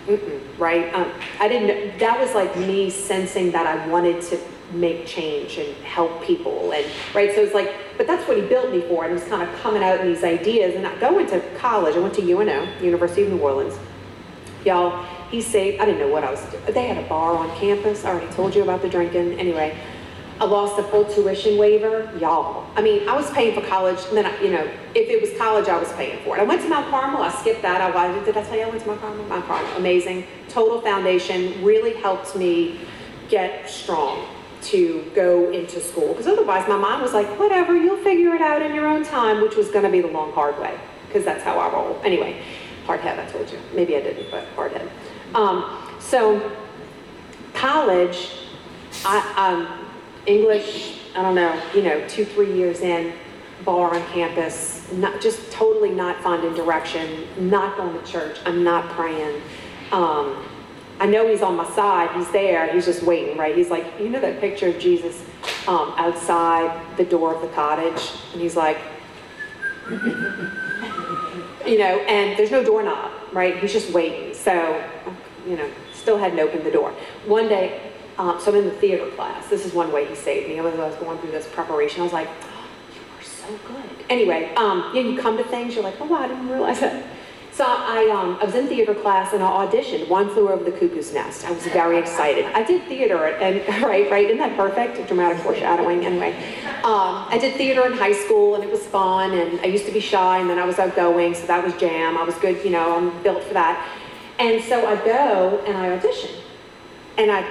Mm-mm, 0.08 0.60
right? 0.60 0.94
Um, 0.94 1.12
I 1.40 1.48
didn't. 1.48 1.98
That 2.00 2.20
was 2.20 2.34
like 2.36 2.56
me 2.58 2.90
sensing 2.90 3.52
that 3.52 3.66
I 3.66 3.88
wanted 3.88 4.22
to 4.24 4.40
make 4.74 5.06
change 5.06 5.58
and 5.58 5.74
help 5.84 6.24
people, 6.24 6.72
and 6.74 6.86
right. 7.14 7.34
So 7.34 7.42
it's 7.42 7.54
like, 7.54 7.74
but 7.98 8.08
that's 8.08 8.28
what 8.28 8.38
he 8.38 8.44
built 8.44 8.72
me 8.72 8.82
for, 8.82 9.06
and 9.06 9.14
he 9.14 9.20
was 9.20 9.30
kind 9.30 9.48
of 9.48 9.62
coming 9.62 9.84
out 9.84 10.02
in 10.02 10.08
these 10.08 10.24
ideas. 10.24 10.76
And 10.76 10.86
I 10.86 10.98
go 11.00 11.20
into 11.20 11.40
college. 11.58 11.96
I 11.96 12.00
went 12.00 12.14
to 12.16 12.22
UNO, 12.22 12.80
University 12.82 13.24
of 13.24 13.30
New 13.30 13.40
Orleans. 13.40 13.78
Y'all 14.66 15.06
he 15.34 15.42
saved, 15.42 15.82
I 15.82 15.86
didn't 15.86 16.00
know 16.00 16.10
what 16.10 16.24
I 16.24 16.30
was. 16.30 16.46
They 16.68 16.88
had 16.88 17.04
a 17.04 17.10
bar 17.10 17.36
on 17.36 17.50
campus. 17.58 18.06
I 18.06 18.12
already 18.12 18.32
told 18.34 18.54
you 18.54 18.62
about 18.62 18.84
the 18.84 18.88
drinking. 18.88 19.40
Anyway, 19.40 19.76
I 20.40 20.46
lost 20.46 20.78
the 20.78 20.84
full 20.84 21.06
tuition 21.06 21.58
waiver. 21.58 22.12
Y'all. 22.20 22.68
I 22.76 22.82
mean, 22.82 23.08
I 23.08 23.16
was 23.16 23.30
paying 23.32 23.54
for 23.54 23.66
college, 23.68 24.00
and 24.08 24.18
then, 24.18 24.26
I, 24.26 24.42
you 24.42 24.52
know, 24.52 24.64
if 24.96 25.10
it 25.10 25.22
was 25.22 25.38
college, 25.38 25.68
I 25.70 25.78
was 25.78 25.92
paying 25.94 26.24
for 26.24 26.38
it. 26.38 26.42
I 26.42 26.44
went 26.44 26.62
to 26.62 26.70
Mount 26.70 26.90
Carmel. 26.90 27.22
I 27.22 27.32
skipped 27.32 27.62
that. 27.62 27.82
I, 27.82 28.24
did 28.26 28.36
I 28.36 28.44
tell 28.44 28.58
you 28.58 28.64
I 28.64 28.70
went 28.70 28.82
to 28.82 28.88
Mount 28.88 29.02
Carmel? 29.02 29.26
Mount 29.26 29.46
Carmel. 29.46 29.72
Amazing. 29.78 30.26
Total 30.50 30.82
foundation. 30.82 31.64
Really 31.64 31.94
helped 31.94 32.36
me 32.36 32.80
get 33.30 33.70
strong 33.70 34.28
to 34.64 35.10
go 35.14 35.52
into 35.52 35.80
school. 35.80 36.10
Because 36.10 36.28
otherwise, 36.28 36.68
my 36.68 36.78
mom 36.78 37.02
was 37.02 37.14
like, 37.14 37.28
whatever, 37.40 37.76
you'll 37.76 38.04
figure 38.04 38.34
it 38.34 38.42
out 38.42 38.62
in 38.62 38.74
your 38.74 38.88
own 38.88 39.04
time, 39.04 39.42
which 39.42 39.56
was 39.56 39.70
going 39.70 39.84
to 39.84 39.92
be 39.92 40.02
the 40.02 40.08
long, 40.08 40.32
hard 40.34 40.58
way. 40.60 40.78
Because 41.08 41.26
that's 41.26 41.44
how 41.44 41.60
I 41.60 41.72
roll. 41.72 42.02
Anyway, 42.04 42.42
hard 42.86 43.02
head, 43.02 43.20
I 43.20 43.30
told 43.32 43.52
you. 43.52 43.60
Maybe 43.74 43.96
I 43.96 44.02
didn't, 44.02 44.32
but 44.32 44.46
hard 44.56 44.72
head. 44.72 44.90
Um, 45.36 45.80
so 46.00 46.52
college, 47.54 48.30
I, 49.06 49.20
um, 49.38 49.83
English, 50.26 51.00
I 51.16 51.22
don't 51.22 51.36
know, 51.36 51.62
you 51.76 51.84
know, 51.84 52.08
two, 52.08 52.26
three 52.26 52.54
years 52.54 52.82
in, 52.82 53.14
bar 53.66 53.96
on 53.96 54.06
campus, 54.08 54.92
not 54.94 55.22
just 55.22 55.52
totally 55.52 55.92
not 55.92 56.22
finding 56.22 56.54
direction, 56.54 57.28
not 57.50 57.78
going 57.78 57.98
to 57.98 58.06
church, 58.12 58.38
I'm 58.46 58.64
not 58.64 58.90
praying. 58.92 59.42
Um, 59.92 60.46
I 61.00 61.06
know 61.06 61.28
he's 61.28 61.42
on 61.42 61.56
my 61.56 61.70
side, 61.72 62.16
he's 62.16 62.32
there, 62.32 62.72
he's 62.74 62.86
just 62.86 63.04
waiting, 63.04 63.38
right? 63.38 63.56
He's 63.56 63.70
like, 63.70 63.86
you 64.00 64.10
know 64.10 64.20
that 64.22 64.40
picture 64.40 64.68
of 64.68 64.80
Jesus 64.80 65.24
um, 65.68 65.94
outside 65.98 66.98
the 66.98 67.06
door 67.06 67.36
of 67.36 67.42
the 67.42 67.48
cottage? 67.50 68.12
And 68.32 68.42
he's 68.42 68.56
like, 68.56 68.78
you 69.90 71.78
know, 71.78 72.00
and 72.08 72.38
there's 72.38 72.52
no 72.52 72.64
doorknob, 72.64 73.12
right? 73.34 73.58
He's 73.58 73.74
just 73.74 73.92
waiting. 73.92 74.34
So 74.34 74.82
you 75.48 75.58
know, 75.58 75.70
still 75.94 76.18
hadn't 76.18 76.40
opened 76.40 76.64
the 76.64 76.72
door. 76.72 76.92
One 77.26 77.48
day, 77.48 77.83
um, 78.18 78.40
so 78.40 78.52
I'm 78.52 78.58
in 78.58 78.66
the 78.66 78.76
theater 78.76 79.10
class. 79.12 79.50
This 79.50 79.66
is 79.66 79.74
one 79.74 79.92
way 79.92 80.06
he 80.06 80.16
saved 80.16 80.48
me. 80.48 80.60
I 80.60 80.62
was, 80.62 80.74
I 80.76 80.88
was 80.88 80.96
going 80.96 81.18
through 81.20 81.32
this 81.32 81.48
preparation. 81.48 82.02
I 82.02 82.04
was 82.04 82.14
like, 82.14 82.28
oh, 82.28 82.66
you 82.96 83.02
are 83.20 83.24
so 83.24 83.60
good. 83.68 84.06
Anyway, 84.10 84.54
um, 84.56 84.92
yeah, 84.94 85.02
you 85.02 85.20
come 85.20 85.38
to 85.38 85.44
things, 85.44 85.74
you're 85.76 85.84
like, 85.84 86.00
oh, 86.00 86.06
wow, 86.06 86.20
I 86.20 86.28
didn't 86.28 86.50
realize 86.50 86.80
that. 86.80 87.04
So 87.54 87.66
I, 87.68 88.10
um, 88.10 88.40
I 88.42 88.46
was 88.46 88.56
in 88.56 88.66
theater 88.66 88.96
class 88.96 89.32
and 89.32 89.44
I 89.44 89.68
auditioned 89.68 90.10
One 90.10 90.28
Flew 90.28 90.50
Over 90.50 90.64
the 90.64 90.72
Cuckoo's 90.72 91.14
Nest. 91.14 91.46
I 91.46 91.52
was 91.52 91.64
very 91.68 92.00
excited. 92.00 92.46
I 92.46 92.64
did 92.64 92.82
theater, 92.88 93.28
and 93.28 93.58
right, 93.84 94.10
right, 94.10 94.26
isn't 94.26 94.40
that 94.40 94.58
perfect? 94.58 95.08
Dramatic 95.08 95.38
foreshadowing, 95.44 96.04
anyway. 96.04 96.34
Um, 96.84 97.28
I 97.30 97.38
did 97.40 97.56
theater 97.56 97.86
in 97.86 97.94
high 97.94 98.14
school 98.14 98.56
and 98.56 98.64
it 98.64 98.72
was 98.72 98.82
fun, 98.88 99.38
and 99.38 99.60
I 99.62 99.66
used 99.66 99.86
to 99.86 99.92
be 99.92 100.00
shy, 100.00 100.40
and 100.40 100.50
then 100.50 100.58
I 100.58 100.66
was 100.66 100.80
outgoing, 100.80 101.36
so 101.36 101.46
that 101.46 101.64
was 101.64 101.76
jam. 101.76 102.18
I 102.18 102.24
was 102.24 102.34
good, 102.36 102.64
you 102.66 102.72
know, 102.72 102.98
I'm 102.98 103.22
built 103.22 103.44
for 103.44 103.54
that. 103.54 103.88
And 104.40 104.64
so 104.64 104.88
I 104.88 104.96
go 105.06 105.64
and 105.68 105.78
I 105.78 105.92
audition. 105.92 106.32
And 107.20 107.32
I 107.32 107.48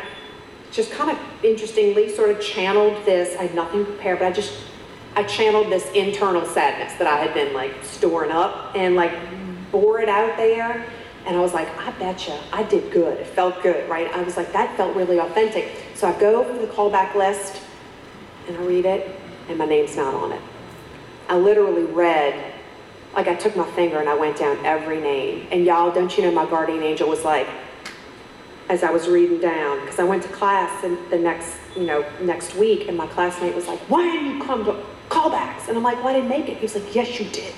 just 0.72 0.90
kind 0.90 1.11
of 1.11 1.44
interestingly 1.44 2.08
sort 2.08 2.30
of 2.30 2.40
channeled 2.40 3.04
this. 3.04 3.37
I 3.37 3.42
had 3.42 3.54
nothing 3.54 3.85
prepared, 3.85 4.18
but 4.18 4.26
I 4.26 4.32
just, 4.32 4.52
I 5.14 5.22
channeled 5.22 5.70
this 5.70 5.88
internal 5.92 6.44
sadness 6.46 6.94
that 6.98 7.06
I 7.06 7.18
had 7.18 7.35
been 7.35 7.52
like 7.52 7.72
storing 7.85 8.30
up 8.30 8.74
and 8.74 8.96
like 8.96 9.12
bore 9.70 10.00
it 10.00 10.08
out 10.08 10.37
there. 10.37 10.85
And 11.26 11.37
I 11.37 11.40
was 11.40 11.52
like, 11.52 11.68
I 11.78 11.92
betcha, 11.92 12.42
I 12.52 12.64
did 12.64 12.90
good. 12.90 13.20
It 13.20 13.26
felt 13.26 13.62
good, 13.62 13.88
right? 13.88 14.11
I 14.12 14.22
was 14.22 14.37
like, 14.37 14.52
that 14.54 14.76
felt 14.76 14.96
really 14.96 15.18
authentic. 15.18 15.70
So 15.94 16.08
I 16.08 16.18
go 16.18 16.42
to 16.42 16.66
the 16.66 16.72
callback 16.72 17.14
list 17.14 17.62
and 18.48 18.56
I 18.56 18.61
read 18.62 18.87
it, 18.87 19.16
and 19.48 19.56
my 19.56 19.66
name's 19.66 19.94
not 19.94 20.14
on 20.14 20.32
it. 20.32 20.40
I 21.28 21.37
literally 21.37 21.85
read 21.85 22.52
like 23.14 23.28
I 23.28 23.35
took 23.35 23.54
my 23.56 23.70
finger 23.72 24.00
and 24.00 24.08
I 24.08 24.14
went 24.14 24.38
down 24.38 24.64
every 24.64 25.00
name. 25.00 25.46
And 25.52 25.64
y'all, 25.64 25.92
don't 25.92 26.16
you 26.16 26.24
know 26.24 26.32
my 26.32 26.48
guardian 26.48 26.82
angel 26.82 27.08
was 27.08 27.24
like, 27.24 27.46
as 28.68 28.83
I 28.83 28.90
was 28.90 29.09
reading 29.09 29.40
down, 29.40 29.81
because 29.81 29.98
I 29.98 30.05
went 30.05 30.22
to 30.22 30.29
class 30.29 30.85
and 30.85 30.96
the 31.11 31.18
next, 31.18 31.57
you 31.77 31.85
know, 31.85 32.05
next 32.20 32.55
week, 32.55 32.88
and 32.88 32.96
my 32.96 33.07
classmate 33.07 33.55
was 33.55 33.66
like, 33.66 33.81
why 33.81 34.03
didn't 34.03 34.37
you 34.37 34.44
come 34.44 34.64
to 34.64 34.83
callbacks? 35.09 35.68
And 35.68 35.77
I'm 35.77 35.83
like, 35.83 35.96
well, 35.98 36.09
I 36.09 36.12
didn't 36.14 36.29
make 36.29 36.48
it. 36.48 36.57
He 36.57 36.62
was 36.62 36.75
like, 36.75 36.94
yes, 36.94 37.20
you 37.20 37.29
did. 37.31 37.55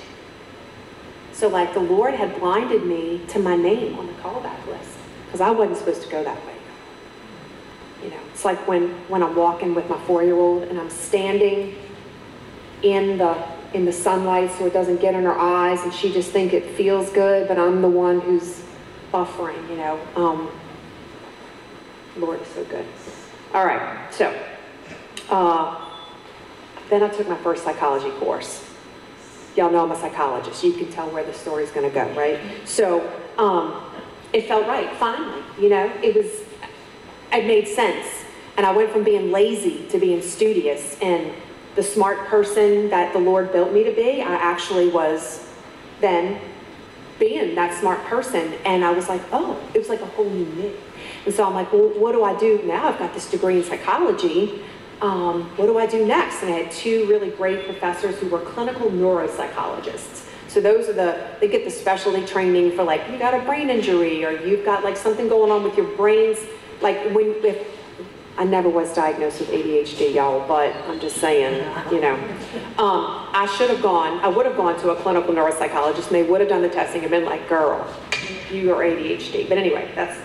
So 1.32 1.48
like 1.48 1.74
the 1.74 1.80
Lord 1.80 2.14
had 2.14 2.38
blinded 2.38 2.84
me 2.84 3.20
to 3.28 3.38
my 3.38 3.56
name 3.56 3.98
on 3.98 4.06
the 4.06 4.12
callback 4.14 4.66
list, 4.66 4.96
because 5.26 5.40
I 5.40 5.50
wasn't 5.50 5.78
supposed 5.78 6.02
to 6.02 6.08
go 6.08 6.24
that 6.24 6.46
way. 6.46 6.54
You 8.02 8.10
know, 8.10 8.20
it's 8.32 8.44
like 8.44 8.66
when, 8.66 8.90
when 9.08 9.22
I'm 9.22 9.34
walking 9.34 9.74
with 9.74 9.88
my 9.88 9.98
four-year-old 10.06 10.64
and 10.64 10.78
I'm 10.78 10.90
standing 10.90 11.74
in 12.82 13.18
the 13.18 13.36
in 13.72 13.84
the 13.84 13.92
sunlight 13.92 14.52
so 14.52 14.66
it 14.66 14.72
doesn't 14.72 15.00
get 15.00 15.14
in 15.14 15.24
her 15.24 15.36
eyes 15.36 15.82
and 15.82 15.92
she 15.92 16.12
just 16.12 16.30
think 16.30 16.52
it 16.52 16.64
feels 16.76 17.10
good, 17.10 17.48
but 17.48 17.58
I'm 17.58 17.82
the 17.82 17.88
one 17.88 18.20
who's 18.20 18.62
buffering, 19.12 19.68
you 19.68 19.76
know. 19.76 19.98
Um, 20.14 20.48
Lord 22.16 22.40
is 22.40 22.48
so 22.48 22.64
good. 22.64 22.86
All 23.52 23.64
right, 23.64 24.12
so 24.12 24.36
uh, 25.30 25.90
then 26.90 27.02
I 27.02 27.08
took 27.08 27.28
my 27.28 27.36
first 27.36 27.64
psychology 27.64 28.10
course. 28.18 28.64
Y'all 29.56 29.70
know 29.70 29.84
I'm 29.84 29.92
a 29.92 29.96
psychologist. 29.96 30.64
You 30.64 30.72
can 30.72 30.90
tell 30.90 31.08
where 31.10 31.24
the 31.24 31.32
story's 31.32 31.70
going 31.70 31.88
to 31.88 31.94
go, 31.94 32.08
right? 32.14 32.40
So 32.64 33.08
um, 33.38 33.80
it 34.32 34.48
felt 34.48 34.66
right, 34.66 34.94
finally. 34.96 35.42
You 35.60 35.68
know, 35.68 35.92
it 36.02 36.16
was, 36.16 36.42
it 37.32 37.46
made 37.46 37.68
sense. 37.68 38.06
And 38.56 38.66
I 38.66 38.72
went 38.72 38.90
from 38.90 39.04
being 39.04 39.30
lazy 39.30 39.86
to 39.88 39.98
being 39.98 40.22
studious 40.22 40.98
and 41.00 41.32
the 41.76 41.82
smart 41.82 42.18
person 42.26 42.90
that 42.90 43.12
the 43.12 43.18
Lord 43.18 43.52
built 43.52 43.72
me 43.72 43.84
to 43.84 43.92
be. 43.92 44.22
I 44.22 44.34
actually 44.34 44.88
was 44.88 45.48
then 46.00 46.40
being 47.18 47.54
that 47.54 47.78
smart 47.78 48.04
person. 48.04 48.54
And 48.64 48.84
I 48.84 48.90
was 48.90 49.08
like, 49.08 49.22
oh, 49.32 49.60
it 49.72 49.78
was 49.78 49.88
like 49.88 50.00
a 50.00 50.06
whole 50.06 50.28
new 50.28 50.46
me. 50.46 50.72
And 51.24 51.34
so 51.34 51.44
I'm 51.44 51.54
like, 51.54 51.72
well, 51.72 51.88
what 51.88 52.12
do 52.12 52.22
I 52.24 52.38
do 52.38 52.60
now? 52.64 52.88
I've 52.88 52.98
got 52.98 53.14
this 53.14 53.30
degree 53.30 53.58
in 53.58 53.64
psychology. 53.64 54.62
Um, 55.00 55.44
what 55.56 55.66
do 55.66 55.78
I 55.78 55.86
do 55.86 56.06
next? 56.06 56.42
And 56.42 56.52
I 56.52 56.58
had 56.58 56.70
two 56.70 57.06
really 57.06 57.30
great 57.30 57.64
professors 57.64 58.18
who 58.18 58.28
were 58.28 58.40
clinical 58.40 58.90
neuropsychologists. 58.90 60.28
So 60.48 60.60
those 60.60 60.88
are 60.88 60.92
the, 60.92 61.36
they 61.40 61.48
get 61.48 61.64
the 61.64 61.70
specialty 61.70 62.24
training 62.24 62.76
for 62.76 62.84
like, 62.84 63.10
you 63.10 63.18
got 63.18 63.34
a 63.34 63.40
brain 63.40 63.70
injury 63.70 64.24
or 64.24 64.30
you've 64.30 64.64
got 64.64 64.84
like 64.84 64.96
something 64.96 65.28
going 65.28 65.50
on 65.50 65.62
with 65.62 65.76
your 65.76 65.88
brains. 65.96 66.38
Like 66.80 67.12
when, 67.14 67.34
if, 67.44 67.66
I 68.36 68.44
never 68.44 68.68
was 68.68 68.92
diagnosed 68.92 69.40
with 69.40 69.50
ADHD, 69.50 70.14
y'all, 70.14 70.46
but 70.48 70.74
I'm 70.88 70.98
just 70.98 71.18
saying, 71.18 71.62
you 71.92 72.00
know. 72.00 72.14
Um, 72.78 73.28
I 73.32 73.48
should 73.56 73.70
have 73.70 73.80
gone, 73.80 74.18
I 74.20 74.28
would 74.28 74.44
have 74.44 74.56
gone 74.56 74.78
to 74.80 74.90
a 74.90 74.96
clinical 74.96 75.32
neuropsychologist 75.32 76.06
and 76.06 76.16
they 76.16 76.24
would 76.24 76.40
have 76.40 76.48
done 76.48 76.62
the 76.62 76.68
testing 76.68 77.02
and 77.02 77.10
been 77.10 77.24
like, 77.24 77.48
girl, 77.48 77.86
you 78.50 78.72
are 78.72 78.82
ADHD. 78.82 79.48
But 79.48 79.58
anyway, 79.58 79.90
that's 79.94 80.18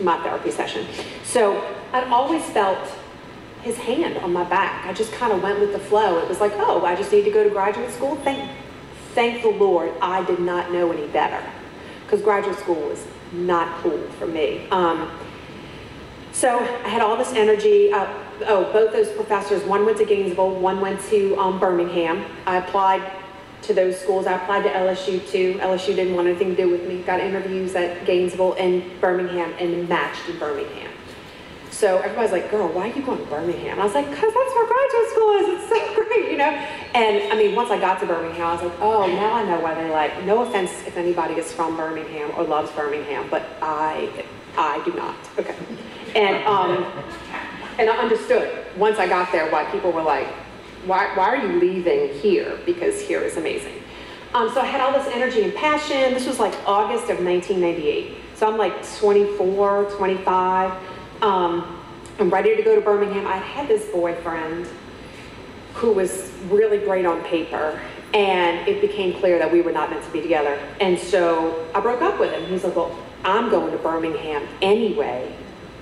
my 0.00 0.22
therapy 0.22 0.50
session. 0.50 0.86
So 1.24 1.62
I'd 1.92 2.04
always 2.04 2.44
felt 2.44 2.78
his 3.62 3.76
hand 3.76 4.16
on 4.18 4.32
my 4.32 4.44
back. 4.44 4.86
I 4.86 4.92
just 4.92 5.12
kind 5.12 5.32
of 5.32 5.42
went 5.42 5.60
with 5.60 5.72
the 5.72 5.78
flow. 5.78 6.18
It 6.18 6.28
was 6.28 6.40
like, 6.40 6.52
oh, 6.56 6.84
I 6.84 6.96
just 6.96 7.12
need 7.12 7.24
to 7.24 7.30
go 7.30 7.44
to 7.44 7.50
graduate 7.50 7.90
school. 7.90 8.16
Thank, 8.16 8.50
thank 9.14 9.42
the 9.42 9.50
Lord 9.50 9.92
I 10.00 10.24
did 10.24 10.38
not 10.38 10.72
know 10.72 10.90
any 10.90 11.06
better 11.08 11.42
because 12.04 12.22
graduate 12.22 12.58
school 12.58 12.88
was 12.88 13.06
not 13.32 13.82
cool 13.82 14.00
for 14.18 14.26
me. 14.26 14.68
Um, 14.70 15.10
so 16.32 16.58
I 16.58 16.88
had 16.88 17.02
all 17.02 17.16
this 17.16 17.32
energy. 17.32 17.92
Uh, 17.92 18.06
oh, 18.46 18.72
both 18.72 18.92
those 18.92 19.10
professors, 19.12 19.62
one 19.64 19.84
went 19.84 19.98
to 19.98 20.04
Gainesville, 20.04 20.58
one 20.58 20.80
went 20.80 21.00
to 21.10 21.38
um, 21.38 21.60
Birmingham. 21.60 22.24
I 22.46 22.56
applied 22.56 23.02
to 23.62 23.74
those 23.74 23.98
schools. 23.98 24.26
I 24.26 24.34
applied 24.34 24.62
to 24.64 24.70
LSU 24.70 25.26
too. 25.30 25.58
LSU 25.60 25.94
didn't 25.94 26.14
want 26.14 26.28
anything 26.28 26.54
to 26.54 26.56
do 26.56 26.70
with 26.70 26.86
me. 26.86 27.02
Got 27.02 27.20
interviews 27.20 27.74
at 27.74 28.04
Gainesville 28.06 28.54
and 28.54 28.82
Birmingham 29.00 29.52
and 29.58 29.88
matched 29.88 30.28
in 30.28 30.38
Birmingham. 30.38 30.90
So 31.70 31.98
everybody's 31.98 32.32
like, 32.32 32.50
girl, 32.50 32.68
why 32.68 32.90
are 32.90 32.94
you 32.94 33.02
going 33.02 33.18
to 33.18 33.24
Birmingham? 33.24 33.80
I 33.80 33.84
was 33.84 33.94
like, 33.94 34.04
because 34.04 34.34
that's 34.34 34.54
where 34.54 34.66
graduate 34.66 35.10
school 35.10 35.30
is. 35.36 35.60
It's 35.60 35.68
so 35.68 35.94
great, 36.08 36.30
you 36.30 36.36
know? 36.36 36.50
And 36.94 37.32
I 37.32 37.36
mean, 37.36 37.54
once 37.54 37.70
I 37.70 37.80
got 37.80 38.00
to 38.00 38.06
Birmingham, 38.06 38.46
I 38.46 38.52
was 38.52 38.62
like, 38.62 38.80
oh, 38.80 39.06
now 39.06 39.32
I 39.32 39.44
know 39.44 39.60
why 39.60 39.74
they 39.74 39.88
like, 39.88 40.22
no 40.24 40.42
offense 40.42 40.70
if 40.86 40.96
anybody 40.96 41.34
is 41.34 41.52
from 41.52 41.76
Birmingham 41.76 42.32
or 42.36 42.44
loves 42.44 42.70
Birmingham, 42.72 43.28
but 43.30 43.46
I, 43.62 44.26
I 44.58 44.84
do 44.84 44.92
not. 44.92 45.16
Okay. 45.38 45.56
And, 46.14 46.44
um, 46.44 46.84
and 47.78 47.88
I 47.88 47.96
understood 47.96 48.66
once 48.76 48.98
I 48.98 49.06
got 49.06 49.32
there 49.32 49.50
why 49.50 49.64
people 49.66 49.90
were 49.90 50.02
like, 50.02 50.28
why, 50.86 51.14
why 51.14 51.28
are 51.28 51.46
you 51.46 51.60
leaving 51.60 52.14
here? 52.20 52.58
Because 52.64 53.00
here 53.00 53.20
is 53.20 53.36
amazing. 53.36 53.82
Um, 54.32 54.48
so 54.52 54.60
I 54.60 54.66
had 54.66 54.80
all 54.80 54.92
this 54.92 55.12
energy 55.12 55.42
and 55.42 55.54
passion. 55.54 56.14
This 56.14 56.26
was 56.26 56.38
like 56.38 56.54
August 56.66 57.10
of 57.10 57.22
1998. 57.24 58.16
So 58.36 58.50
I'm 58.50 58.56
like 58.56 58.72
24, 58.98 59.90
25. 59.96 60.72
Um, 61.22 61.80
I'm 62.18 62.30
ready 62.30 62.56
to 62.56 62.62
go 62.62 62.74
to 62.74 62.80
Birmingham. 62.80 63.26
I 63.26 63.36
had 63.36 63.66
this 63.66 63.86
boyfriend 63.86 64.68
who 65.74 65.92
was 65.92 66.30
really 66.48 66.78
great 66.78 67.06
on 67.06 67.22
paper, 67.24 67.80
and 68.14 68.66
it 68.68 68.80
became 68.80 69.18
clear 69.18 69.38
that 69.38 69.50
we 69.50 69.62
were 69.62 69.72
not 69.72 69.90
meant 69.90 70.04
to 70.04 70.10
be 70.10 70.20
together. 70.20 70.58
And 70.80 70.98
so 70.98 71.68
I 71.74 71.80
broke 71.80 72.02
up 72.02 72.18
with 72.20 72.32
him. 72.32 72.46
He's 72.46 72.64
like, 72.64 72.76
well, 72.76 72.96
I'm 73.24 73.50
going 73.50 73.72
to 73.72 73.78
Birmingham 73.78 74.46
anyway. 74.62 75.34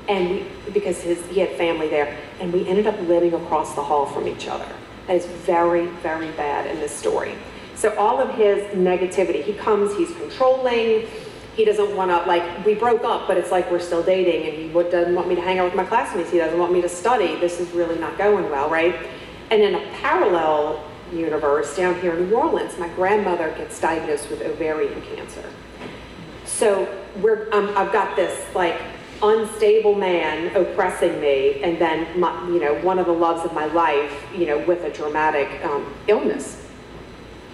And 0.08 0.30
we, 0.30 0.46
because 0.72 1.00
his, 1.02 1.24
he 1.26 1.40
had 1.40 1.50
family 1.50 1.88
there, 1.88 2.16
and 2.40 2.52
we 2.52 2.66
ended 2.66 2.86
up 2.86 2.98
living 3.02 3.34
across 3.34 3.74
the 3.74 3.82
hall 3.82 4.06
from 4.06 4.26
each 4.26 4.48
other. 4.48 4.68
That 5.08 5.16
is 5.16 5.26
very, 5.26 5.86
very 5.86 6.30
bad 6.32 6.66
in 6.70 6.78
this 6.78 6.92
story. 6.92 7.34
So 7.74 7.96
all 7.96 8.20
of 8.20 8.34
his 8.34 8.62
negativity, 8.74 9.42
he 9.42 9.54
comes, 9.54 9.96
he's 9.96 10.14
controlling, 10.16 11.06
he 11.56 11.64
doesn't 11.64 11.96
want 11.96 12.10
to, 12.10 12.28
like, 12.28 12.64
we 12.64 12.74
broke 12.74 13.02
up, 13.02 13.26
but 13.26 13.36
it's 13.36 13.50
like 13.50 13.68
we're 13.70 13.80
still 13.80 14.02
dating, 14.02 14.46
and 14.46 14.56
he 14.56 14.90
doesn't 14.90 15.14
want 15.14 15.26
me 15.26 15.34
to 15.34 15.40
hang 15.40 15.58
out 15.58 15.64
with 15.64 15.74
my 15.74 15.84
classmates, 15.84 16.30
he 16.30 16.38
doesn't 16.38 16.58
want 16.58 16.72
me 16.72 16.80
to 16.82 16.88
study, 16.88 17.34
this 17.40 17.58
is 17.58 17.70
really 17.72 17.98
not 17.98 18.16
going 18.16 18.48
well, 18.50 18.68
right? 18.70 18.94
And 19.50 19.62
in 19.62 19.74
a 19.74 19.80
parallel 19.94 20.84
universe 21.12 21.74
down 21.76 22.00
here 22.00 22.14
in 22.16 22.28
New 22.28 22.36
Orleans, 22.36 22.78
my 22.78 22.88
grandmother 22.90 23.50
gets 23.56 23.80
diagnosed 23.80 24.30
with 24.30 24.42
ovarian 24.42 25.00
cancer. 25.02 25.44
So 26.44 26.86
we're, 27.16 27.48
um, 27.52 27.76
I've 27.76 27.92
got 27.92 28.14
this, 28.14 28.38
like, 28.54 28.80
unstable 29.22 29.94
man 29.94 30.54
oppressing 30.56 31.20
me, 31.20 31.62
and 31.62 31.78
then, 31.78 32.18
my, 32.18 32.46
you 32.48 32.60
know, 32.60 32.74
one 32.82 32.98
of 32.98 33.06
the 33.06 33.12
loves 33.12 33.44
of 33.44 33.52
my 33.52 33.66
life, 33.66 34.12
you 34.36 34.46
know, 34.46 34.58
with 34.58 34.84
a 34.84 34.90
dramatic 34.90 35.48
um, 35.64 35.92
illness. 36.06 36.64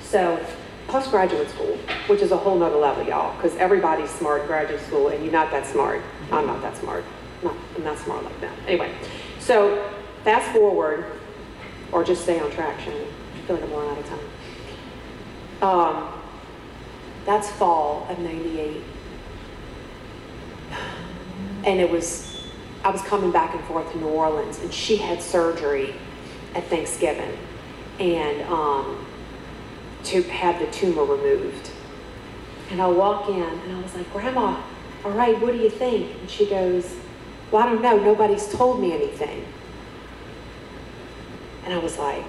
So 0.03 0.45
postgraduate 0.89 1.49
school, 1.51 1.79
which 2.07 2.21
is 2.21 2.33
a 2.33 2.37
whole 2.37 2.59
nother 2.59 2.77
level, 2.77 3.05
y'all, 3.05 3.35
because 3.37 3.57
everybody's 3.57 4.11
smart 4.11 4.47
graduate 4.47 4.81
school, 4.83 5.09
and 5.09 5.23
you're 5.25 5.33
not 5.33 5.51
that 5.51 5.67
smart. 5.67 6.03
I'm 6.31 6.47
not 6.47 6.63
that 6.63 6.77
smart. 6.77 7.05
Not, 7.43 7.57
I'm 7.77 7.85
not 7.85 7.99
smart 7.99 8.25
like 8.25 8.41
that. 8.41 8.53
Anyway, 8.67 8.93
so 9.41 9.91
fast 10.23 10.53
forward, 10.53 11.05
or 11.93 12.05
just 12.05 12.23
stay 12.23 12.41
on 12.41 12.51
track, 12.51 12.81
Shannon. 12.81 13.07
I 13.35 13.47
feel 13.47 13.57
like 13.57 13.65
I'm 13.65 13.73
running 13.73 13.91
out 13.91 13.99
of 13.99 14.07
time. 14.07 14.19
Um, 15.63 16.13
that's 17.25 17.51
fall 17.53 18.07
of 18.11 18.19
98. 18.19 18.83
And 21.65 21.81
it 21.81 21.91
was, 21.91 22.43
I 22.85 22.91
was 22.91 23.03
coming 23.03 23.33
back 23.33 23.55
and 23.55 23.65
forth 23.65 23.91
to 23.93 23.99
New 23.99 24.09
Orleans, 24.09 24.59
and 24.61 24.73
she 24.73 24.97
had 24.97 25.23
surgery 25.23 25.95
at 26.55 26.65
Thanksgiving. 26.65 27.37
And 27.99 28.43
um, 28.43 29.07
to 30.05 30.23
have 30.23 30.59
the 30.61 30.67
tumor 30.71 31.05
removed. 31.05 31.71
And 32.71 32.81
I 32.81 32.87
walk 32.87 33.29
in 33.29 33.43
and 33.43 33.77
I 33.77 33.81
was 33.81 33.95
like, 33.95 34.11
Grandma, 34.13 34.63
all 35.05 35.11
right, 35.11 35.39
what 35.41 35.53
do 35.53 35.59
you 35.59 35.71
think? 35.71 36.11
And 36.21 36.31
she 36.31 36.49
goes, 36.49 36.97
Well, 37.51 37.63
I 37.63 37.71
don't 37.71 37.83
know. 37.83 37.99
Nobody's 37.99 38.51
told 38.53 38.81
me 38.81 38.93
anything. 38.93 39.45
And 41.65 41.75
I 41.75 41.79
was 41.79 41.99
like, 41.99 42.25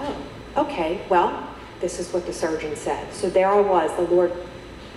Oh, 0.00 0.16
okay. 0.56 1.02
Well, 1.08 1.48
this 1.80 1.98
is 1.98 2.12
what 2.12 2.26
the 2.26 2.32
surgeon 2.32 2.76
said. 2.76 3.12
So 3.12 3.28
there 3.28 3.48
I 3.48 3.60
was. 3.60 3.94
The 3.96 4.14
Lord, 4.14 4.32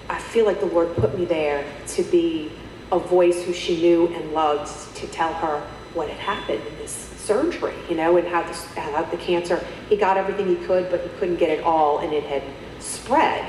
I 0.10 0.20
feel 0.20 0.46
like 0.46 0.60
the 0.60 0.66
Lord 0.68 0.96
put 0.96 1.18
me 1.18 1.26
there 1.26 1.66
to 1.88 2.04
be 2.04 2.52
a 2.92 3.00
voice 3.00 3.44
who 3.44 3.54
she 3.54 3.78
knew 3.78 4.08
and 4.08 4.32
loved 4.32 4.96
to 4.98 5.08
tell 5.08 5.34
her 5.34 5.60
what 5.94 6.10
had 6.10 6.20
happened 6.20 6.66
in 6.68 6.78
this 6.78 6.92
surgery, 6.92 7.76
you 7.90 7.96
know, 7.96 8.18
and 8.18 8.28
how 8.28 8.42
the, 8.42 8.54
how 8.80 9.04
the 9.04 9.18
cancer, 9.18 9.64
he 9.88 9.96
got 9.96 10.18
everything 10.18 10.48
he 10.48 10.56
could, 10.66 10.90
but 10.90 11.02
he 11.02 11.10
couldn't 11.20 11.36
get 11.36 11.50
it 11.50 11.64
all, 11.64 12.00
and 12.00 12.14
it 12.14 12.24
had 12.24 12.44
spread. 12.80 13.48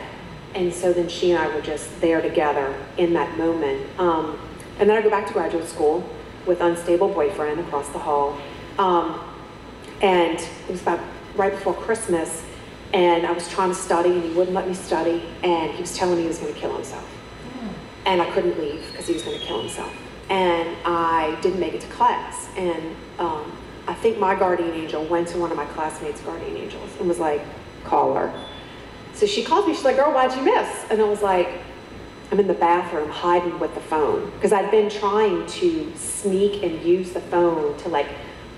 And 0.54 0.72
so 0.72 0.92
then 0.92 1.08
she 1.08 1.30
and 1.30 1.40
I 1.40 1.54
were 1.54 1.62
just 1.62 2.00
there 2.00 2.20
together 2.20 2.74
in 2.98 3.12
that 3.14 3.38
moment. 3.38 3.86
Um, 3.98 4.38
and 4.78 4.88
then 4.88 4.96
I 4.96 5.02
go 5.02 5.10
back 5.10 5.26
to 5.28 5.32
graduate 5.32 5.68
school 5.68 6.08
with 6.46 6.60
unstable 6.60 7.08
boyfriend 7.08 7.60
across 7.60 7.88
the 7.90 7.98
hall. 7.98 8.36
Um, 8.78 9.20
and 10.02 10.38
it 10.38 10.70
was 10.70 10.82
about 10.82 11.00
right 11.36 11.52
before 11.52 11.74
Christmas, 11.74 12.42
and 12.92 13.26
I 13.26 13.32
was 13.32 13.48
trying 13.48 13.68
to 13.68 13.74
study, 13.74 14.10
and 14.10 14.22
he 14.22 14.30
wouldn't 14.30 14.54
let 14.54 14.66
me 14.66 14.74
study, 14.74 15.22
and 15.42 15.70
he 15.72 15.80
was 15.80 15.96
telling 15.96 16.16
me 16.16 16.22
he 16.22 16.28
was 16.28 16.38
going 16.38 16.52
to 16.52 16.58
kill 16.58 16.74
himself. 16.74 17.19
And 18.06 18.20
I 18.22 18.30
couldn't 18.30 18.58
leave 18.58 18.86
because 18.90 19.06
he 19.06 19.14
was 19.14 19.22
going 19.22 19.38
to 19.38 19.44
kill 19.44 19.60
himself. 19.60 19.94
And 20.30 20.76
I 20.84 21.38
didn't 21.42 21.60
make 21.60 21.74
it 21.74 21.80
to 21.82 21.88
class. 21.88 22.48
And 22.56 22.96
um, 23.18 23.56
I 23.86 23.94
think 23.94 24.18
my 24.18 24.34
guardian 24.34 24.72
angel 24.72 25.04
went 25.04 25.28
to 25.28 25.38
one 25.38 25.50
of 25.50 25.56
my 25.56 25.66
classmates' 25.66 26.20
guardian 26.20 26.56
angels 26.56 26.90
and 26.98 27.08
was 27.08 27.18
like, 27.18 27.42
call 27.84 28.14
her. 28.14 28.32
So 29.14 29.26
she 29.26 29.44
called 29.44 29.66
me, 29.66 29.74
she's 29.74 29.84
like, 29.84 29.96
girl, 29.96 30.12
why'd 30.12 30.34
you 30.36 30.42
miss? 30.42 30.86
And 30.90 31.00
I 31.00 31.04
was 31.04 31.22
like, 31.22 31.48
I'm 32.30 32.38
in 32.38 32.46
the 32.46 32.54
bathroom 32.54 33.10
hiding 33.10 33.58
with 33.58 33.74
the 33.74 33.80
phone. 33.80 34.30
Because 34.30 34.52
I'd 34.52 34.70
been 34.70 34.88
trying 34.88 35.46
to 35.46 35.96
sneak 35.96 36.62
and 36.62 36.80
use 36.82 37.10
the 37.10 37.20
phone 37.20 37.76
to 37.78 37.88
like 37.88 38.06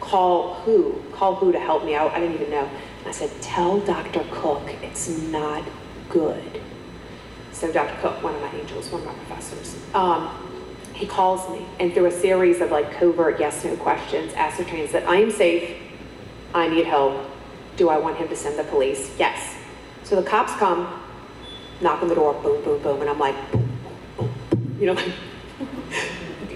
call 0.01 0.55
who, 0.55 1.03
call 1.13 1.37
who 1.37 1.53
to 1.53 1.59
help 1.59 1.85
me 1.85 1.95
out. 1.95 2.13
I 2.13 2.21
didn't 2.21 2.35
even 2.35 2.51
know. 2.51 2.69
And 2.99 3.09
I 3.09 3.13
said, 3.13 3.31
tell 3.41 3.81
Dr. 3.81 4.25
Cook 4.31 4.63
it's 4.83 5.09
not 5.09 5.65
good. 6.11 6.61
So 7.63 7.71
Dr. 7.71 7.95
Cook, 8.01 8.21
one 8.25 8.35
of 8.35 8.41
my 8.41 8.53
angels, 8.59 8.91
one 8.91 9.03
of 9.03 9.07
my 9.07 9.15
professors, 9.15 9.77
um, 9.95 10.29
he 10.95 11.07
calls 11.07 11.49
me 11.49 11.65
and 11.79 11.95
through 11.95 12.07
a 12.07 12.11
series 12.11 12.61
of 12.61 12.73
like 12.73 12.91
covert 12.91 13.39
yes 13.39 13.65
no 13.65 13.77
questions 13.77 14.33
ascertains 14.35 14.91
that 14.91 15.09
I 15.09 15.19
am 15.19 15.31
safe, 15.31 15.77
I 16.53 16.67
need 16.67 16.87
help. 16.87 17.25
Do 17.77 17.89
I 17.89 17.99
want 17.99 18.17
him 18.17 18.27
to 18.27 18.35
send 18.35 18.59
the 18.59 18.65
police? 18.65 19.15
Yes. 19.17 19.55
So 20.03 20.17
the 20.21 20.29
cops 20.29 20.53
come, 20.55 21.05
knock 21.81 22.03
on 22.03 22.09
the 22.09 22.17
door, 22.17 22.35
boom, 22.43 22.65
boom, 22.65 22.83
boom, 22.83 23.01
and 23.01 23.09
I'm 23.09 23.21
like, 23.21 23.37
boom, 23.53 23.71
boom, 24.19 24.35
boom. 24.51 24.77
you 24.81 24.87
know, 24.87 25.01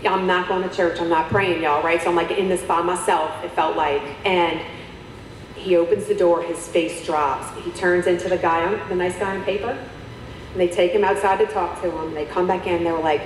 I'm 0.11 0.27
not 0.27 0.49
going 0.49 0.69
to 0.69 0.75
church, 0.75 1.01
I'm 1.01 1.09
not 1.09 1.31
praying, 1.31 1.63
y'all, 1.63 1.85
right? 1.85 2.03
So 2.03 2.09
I'm 2.09 2.17
like 2.17 2.33
in 2.33 2.49
this 2.49 2.65
by 2.65 2.83
myself, 2.83 3.45
it 3.45 3.53
felt 3.53 3.77
like, 3.77 4.03
and 4.27 4.61
he 5.55 5.77
opens 5.77 6.07
the 6.07 6.17
door, 6.17 6.43
his 6.43 6.67
face 6.67 7.07
drops. 7.07 7.57
He 7.63 7.71
turns 7.71 8.09
into 8.09 8.29
the 8.29 8.39
guy, 8.39 8.75
the 8.89 8.97
nice 8.97 9.17
guy 9.17 9.37
on 9.37 9.45
paper, 9.45 9.79
and 10.57 10.63
they 10.63 10.75
take 10.75 10.93
him 10.93 11.05
outside 11.05 11.39
to 11.39 11.47
talk 11.53 11.83
to 11.83 11.91
him. 11.91 12.15
They 12.15 12.25
come 12.25 12.47
back 12.47 12.67
in, 12.67 12.83
they 12.83 12.91
were 12.91 12.99
like, 13.01 13.21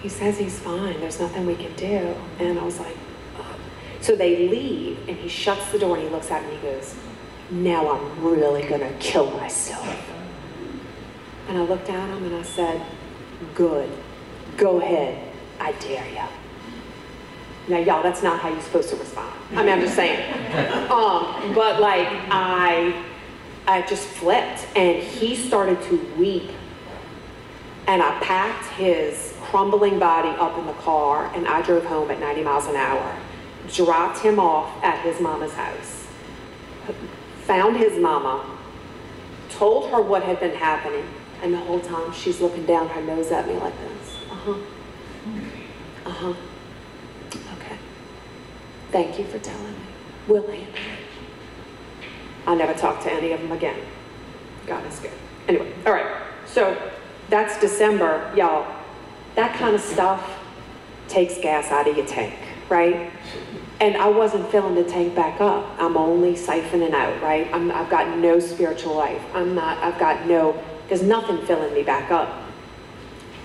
he 0.00 0.08
says 0.08 0.36
he's 0.36 0.58
fine. 0.58 0.98
There's 0.98 1.20
nothing 1.20 1.46
we 1.46 1.54
can 1.54 1.72
do. 1.76 2.16
And 2.40 2.58
I 2.58 2.64
was 2.64 2.80
like, 2.80 2.96
oh. 3.38 3.56
so 4.00 4.16
they 4.16 4.48
leave, 4.48 5.08
and 5.08 5.16
he 5.16 5.28
shuts 5.28 5.70
the 5.70 5.78
door 5.78 5.94
and 5.94 6.04
he 6.04 6.10
looks 6.10 6.32
at 6.32 6.42
me 6.42 6.54
and 6.54 6.58
he 6.58 6.68
goes, 6.68 6.96
now 7.52 7.92
I'm 7.92 8.24
really 8.24 8.62
gonna 8.62 8.92
kill 8.98 9.30
myself. 9.30 9.86
And 11.48 11.58
I 11.58 11.60
looked 11.60 11.88
at 11.88 12.08
him 12.08 12.24
and 12.24 12.34
I 12.34 12.42
said, 12.42 12.84
good, 13.54 13.88
go 14.56 14.80
ahead, 14.80 15.32
I 15.60 15.70
dare 15.72 16.08
you. 16.08 16.28
Now, 17.68 17.78
y'all, 17.78 18.02
that's 18.02 18.24
not 18.24 18.40
how 18.40 18.48
you're 18.48 18.60
supposed 18.62 18.88
to 18.88 18.96
respond. 18.96 19.32
I 19.52 19.62
mean, 19.62 19.68
I'm 19.68 19.80
just 19.80 19.94
saying. 19.94 20.18
Um, 20.92 21.54
but 21.54 21.80
like, 21.80 22.08
I 22.30 23.11
I 23.66 23.82
just 23.82 24.06
flipped 24.06 24.66
and 24.76 25.02
he 25.02 25.36
started 25.36 25.80
to 25.84 25.96
weep. 26.16 26.50
And 27.86 28.02
I 28.02 28.18
packed 28.20 28.66
his 28.74 29.34
crumbling 29.40 29.98
body 29.98 30.28
up 30.28 30.56
in 30.58 30.66
the 30.66 30.72
car 30.74 31.30
and 31.34 31.46
I 31.46 31.62
drove 31.62 31.84
home 31.84 32.10
at 32.10 32.20
90 32.20 32.42
miles 32.42 32.66
an 32.66 32.76
hour, 32.76 33.16
dropped 33.72 34.20
him 34.20 34.38
off 34.38 34.82
at 34.82 35.00
his 35.04 35.20
mama's 35.20 35.52
house, 35.52 36.06
found 37.42 37.76
his 37.76 37.98
mama, 37.98 38.44
told 39.50 39.90
her 39.90 40.00
what 40.00 40.22
had 40.22 40.40
been 40.40 40.54
happening, 40.54 41.04
and 41.42 41.52
the 41.52 41.58
whole 41.58 41.80
time 41.80 42.12
she's 42.12 42.40
looking 42.40 42.64
down 42.64 42.88
her 42.88 43.02
nose 43.02 43.30
at 43.30 43.46
me 43.46 43.54
like 43.54 43.74
this. 43.78 44.16
Uh 44.30 44.34
huh. 44.34 44.58
Uh 46.06 46.10
huh. 46.10 46.34
Okay. 47.28 47.76
Thank 48.90 49.18
you 49.18 49.24
for 49.26 49.38
telling 49.38 49.72
me. 49.72 49.78
We'll 50.28 50.46
handle 50.46 50.68
it. 50.68 51.01
I 52.46 52.54
never 52.54 52.74
talked 52.74 53.02
to 53.04 53.12
any 53.12 53.32
of 53.32 53.40
them 53.40 53.52
again. 53.52 53.78
God 54.66 54.86
is 54.86 54.98
good. 54.98 55.12
Anyway, 55.48 55.72
all 55.86 55.92
right. 55.92 56.22
So 56.46 56.76
that's 57.28 57.58
December, 57.60 58.32
y'all. 58.36 58.66
That 59.34 59.56
kind 59.56 59.74
of 59.74 59.80
stuff 59.80 60.38
takes 61.08 61.38
gas 61.38 61.70
out 61.70 61.88
of 61.88 61.96
your 61.96 62.06
tank, 62.06 62.34
right? 62.68 63.10
And 63.80 63.96
I 63.96 64.08
wasn't 64.08 64.48
filling 64.50 64.74
the 64.74 64.84
tank 64.84 65.14
back 65.14 65.40
up. 65.40 65.66
I'm 65.78 65.96
only 65.96 66.34
siphoning 66.34 66.92
out, 66.92 67.20
right? 67.22 67.48
I'm, 67.52 67.70
I've 67.70 67.90
got 67.90 68.16
no 68.18 68.38
spiritual 68.38 68.94
life. 68.94 69.22
I'm 69.34 69.54
not, 69.54 69.78
I've 69.78 69.98
got 69.98 70.26
no, 70.26 70.62
there's 70.88 71.02
nothing 71.02 71.44
filling 71.46 71.74
me 71.74 71.82
back 71.82 72.10
up. 72.10 72.42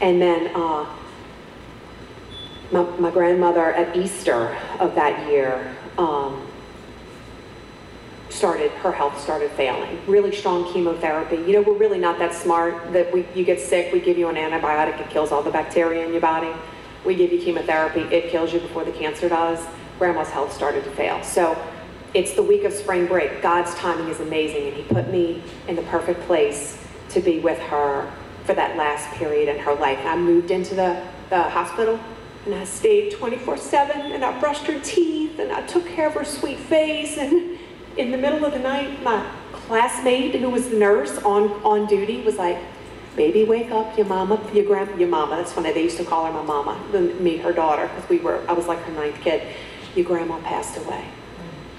And 0.01 0.21
then 0.21 0.51
uh, 0.55 0.85
my, 2.71 2.83
my 2.99 3.11
grandmother 3.11 3.73
at 3.73 3.95
Easter 3.95 4.55
of 4.79 4.93
that 4.95 5.27
year 5.29 5.75
um, 5.97 6.46
started, 8.37 8.71
her 8.83 8.91
health 8.91 9.19
started 9.19 9.49
failing. 9.51 9.99
Really 10.05 10.33
strong 10.35 10.71
chemotherapy. 10.71 11.37
You 11.37 11.53
know, 11.53 11.61
we're 11.61 11.77
really 11.77 11.97
not 11.97 12.19
that 12.19 12.33
smart 12.33 12.93
that 12.93 13.11
we, 13.11 13.25
you 13.33 13.43
get 13.43 13.59
sick, 13.59 13.91
we 13.91 13.99
give 13.99 14.17
you 14.17 14.29
an 14.29 14.35
antibiotic, 14.35 14.99
it 14.99 15.09
kills 15.09 15.31
all 15.31 15.41
the 15.41 15.51
bacteria 15.51 16.05
in 16.05 16.11
your 16.11 16.21
body. 16.21 16.51
We 17.03 17.15
give 17.15 17.31
you 17.31 17.39
chemotherapy, 17.39 18.01
it 18.15 18.29
kills 18.29 18.53
you 18.53 18.59
before 18.59 18.85
the 18.85 18.91
cancer 18.91 19.27
does. 19.27 19.65
Grandma's 19.97 20.29
health 20.29 20.53
started 20.53 20.83
to 20.83 20.91
fail. 20.91 21.23
So 21.23 21.57
it's 22.13 22.33
the 22.33 22.43
week 22.43 22.63
of 22.63 22.73
spring 22.73 23.07
break. 23.07 23.41
God's 23.41 23.73
timing 23.75 24.07
is 24.09 24.19
amazing, 24.19 24.67
and 24.67 24.75
He 24.75 24.83
put 24.83 25.09
me 25.09 25.41
in 25.67 25.75
the 25.75 25.81
perfect 25.83 26.21
place 26.21 26.77
to 27.09 27.19
be 27.19 27.39
with 27.39 27.59
her 27.59 28.11
for 28.45 28.53
that 28.53 28.77
last 28.77 29.09
period 29.15 29.49
in 29.49 29.59
her 29.59 29.73
life. 29.73 29.99
I 30.05 30.15
moved 30.15 30.51
into 30.51 30.75
the, 30.75 31.03
the 31.29 31.41
hospital 31.43 31.99
and 32.45 32.55
I 32.55 32.63
stayed 32.63 33.11
24 33.11 33.57
7 33.57 34.13
and 34.13 34.23
I 34.23 34.39
brushed 34.39 34.65
her 34.67 34.79
teeth 34.79 35.37
and 35.37 35.51
I 35.51 35.61
took 35.63 35.85
care 35.85 36.07
of 36.07 36.13
her 36.13 36.23
sweet 36.23 36.59
face. 36.59 37.17
And 37.17 37.57
in 37.97 38.11
the 38.11 38.17
middle 38.17 38.45
of 38.45 38.53
the 38.53 38.59
night, 38.59 39.03
my 39.03 39.25
classmate 39.51 40.35
who 40.35 40.49
was 40.49 40.69
the 40.69 40.77
nurse 40.77 41.17
on, 41.19 41.51
on 41.63 41.87
duty 41.87 42.21
was 42.21 42.37
like, 42.37 42.57
Baby, 43.17 43.45
wake 43.45 43.71
up, 43.71 43.97
your 43.97 44.05
mama, 44.05 44.39
your 44.53 44.63
grandma, 44.63 44.95
your 44.95 45.09
mama. 45.09 45.37
That's 45.37 45.51
funny. 45.51 45.73
They 45.73 45.81
used 45.81 45.97
to 45.97 46.05
call 46.05 46.27
her 46.27 46.31
my 46.31 46.43
mama, 46.43 46.79
me, 47.19 47.37
her 47.37 47.51
daughter, 47.51 47.87
because 47.87 48.07
we 48.09 48.19
were, 48.19 48.43
I 48.47 48.53
was 48.53 48.67
like 48.67 48.77
her 48.83 48.91
ninth 48.91 49.19
kid. 49.21 49.41
Your 49.95 50.05
grandma 50.05 50.39
passed 50.41 50.77
away. 50.77 51.03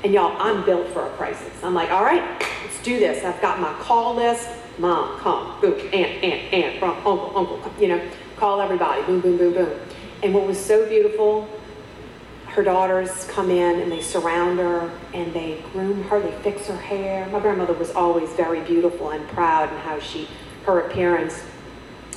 And 0.03 0.13
y'all, 0.13 0.35
I'm 0.41 0.65
built 0.65 0.89
for 0.89 1.07
a 1.07 1.11
crisis. 1.11 1.53
I'm 1.63 1.75
like, 1.75 1.93
all 1.93 2.03
right, 2.03 2.25
let's 2.65 2.83
do 2.83 2.99
this. 2.99 3.25
I've 3.25 3.41
got 3.41 3.61
my 3.61 3.73
call 3.75 4.17
list. 4.17 4.49
Mom, 4.79 5.17
come, 5.21 5.61
boom, 5.61 5.75
aunt, 5.93 6.25
aunt, 6.25 6.53
aunt, 6.53 6.83
uncle, 6.83 7.33
uncle, 7.37 7.73
you 7.81 7.87
know, 7.87 8.11
call 8.37 8.61
everybody, 8.61 9.03
boom, 9.03 9.21
boom, 9.21 9.37
boom, 9.39 9.55
boom. 9.55 9.81
And 10.25 10.35
what 10.35 10.45
was 10.45 10.59
so 10.59 10.89
beautiful, 10.89 11.49
her 12.59 12.64
daughters 12.64 13.25
come 13.27 13.53
in 13.53 13.81
and 13.81 13.92
they 13.92 14.01
surround 14.01 14.59
her 14.59 14.90
and 15.14 15.33
they 15.33 15.62
groom 15.73 16.03
her, 16.03 16.18
they 16.18 16.33
fix 16.42 16.66
her 16.66 16.77
hair. 16.77 17.25
My 17.27 17.38
grandmother 17.38 17.73
was 17.73 17.92
always 17.92 18.33
very 18.33 18.61
beautiful 18.62 19.11
and 19.11 19.29
proud 19.29 19.73
in 19.73 19.79
how 19.79 20.01
she, 20.01 20.27
her 20.64 20.81
appearance. 20.81 21.40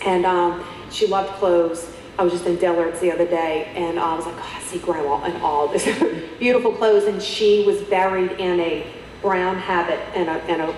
And 0.03 0.25
um, 0.25 0.65
she 0.89 1.05
loved 1.05 1.29
clothes. 1.33 1.93
I 2.17 2.23
was 2.23 2.33
just 2.33 2.47
in 2.47 2.55
Dillard's 2.55 2.99
the 2.99 3.11
other 3.11 3.27
day 3.27 3.71
and 3.75 3.99
I 3.99 4.15
was 4.15 4.25
like, 4.25 4.33
oh, 4.35 4.55
I 4.57 4.61
see 4.63 4.79
grandma 4.79 5.23
in 5.25 5.39
all 5.41 5.67
this 5.67 5.85
beautiful 6.39 6.71
clothes. 6.71 7.03
And 7.03 7.21
she 7.21 7.63
was 7.67 7.79
buried 7.81 8.31
in 8.39 8.59
a 8.61 8.91
brown 9.21 9.57
habit 9.57 9.99
and 10.15 10.27
a, 10.27 10.43
and 10.51 10.63
a 10.63 10.75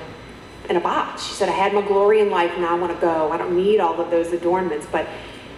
in 0.69 0.75
a 0.75 0.81
box. 0.81 1.25
She 1.25 1.33
said, 1.35 1.47
I 1.47 1.53
had 1.53 1.73
my 1.73 1.81
glory 1.81 2.19
in 2.19 2.29
life, 2.29 2.51
now 2.57 2.75
I 2.75 2.79
want 2.79 2.93
to 2.93 2.99
go. 2.99 3.31
I 3.31 3.37
don't 3.37 3.55
need 3.55 3.79
all 3.79 3.99
of 3.99 4.11
those 4.11 4.33
adornments. 4.33 4.87
But 4.89 5.07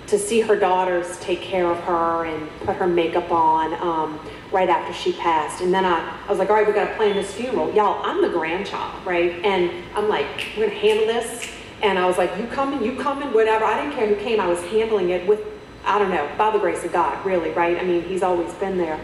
to 0.07 0.19
see 0.19 0.39
her 0.41 0.55
daughters 0.55 1.19
take 1.19 1.41
care 1.41 1.65
of 1.65 1.79
her 1.79 2.25
and 2.25 2.49
put 2.61 2.75
her 2.75 2.87
makeup 2.87 3.31
on 3.31 3.73
um, 3.75 4.19
right 4.51 4.69
after 4.69 4.93
she 4.93 5.13
passed. 5.13 5.61
And 5.61 5.73
then 5.73 5.83
I, 5.83 6.17
I 6.25 6.29
was 6.29 6.37
like, 6.37 6.49
all 6.49 6.55
right, 6.55 6.67
we 6.67 6.73
got 6.73 6.89
to 6.89 6.95
plan 6.95 7.15
this 7.15 7.33
funeral. 7.33 7.73
Y'all, 7.73 8.03
I'm 8.05 8.21
the 8.21 8.29
grandchild, 8.29 9.05
right? 9.05 9.43
And 9.43 9.71
I'm 9.95 10.07
like, 10.07 10.27
we're 10.55 10.67
going 10.67 10.69
to 10.69 10.87
handle 10.87 11.07
this. 11.07 11.49
And 11.81 11.99
I 11.99 12.05
was 12.05 12.17
like, 12.17 12.37
you 12.37 12.47
coming, 12.47 12.83
you 12.83 12.97
coming, 12.97 13.33
whatever. 13.33 13.65
I 13.65 13.81
didn't 13.81 13.95
care 13.95 14.07
who 14.07 14.15
came. 14.15 14.39
I 14.39 14.47
was 14.47 14.61
handling 14.65 15.09
it 15.09 15.27
with, 15.27 15.41
I 15.83 15.99
don't 15.99 16.09
know, 16.09 16.29
by 16.37 16.51
the 16.51 16.59
grace 16.59 16.83
of 16.83 16.93
God, 16.93 17.23
really, 17.25 17.51
right? 17.51 17.77
I 17.77 17.83
mean, 17.83 18.03
he's 18.03 18.23
always 18.23 18.53
been 18.55 18.77
there. 18.77 18.99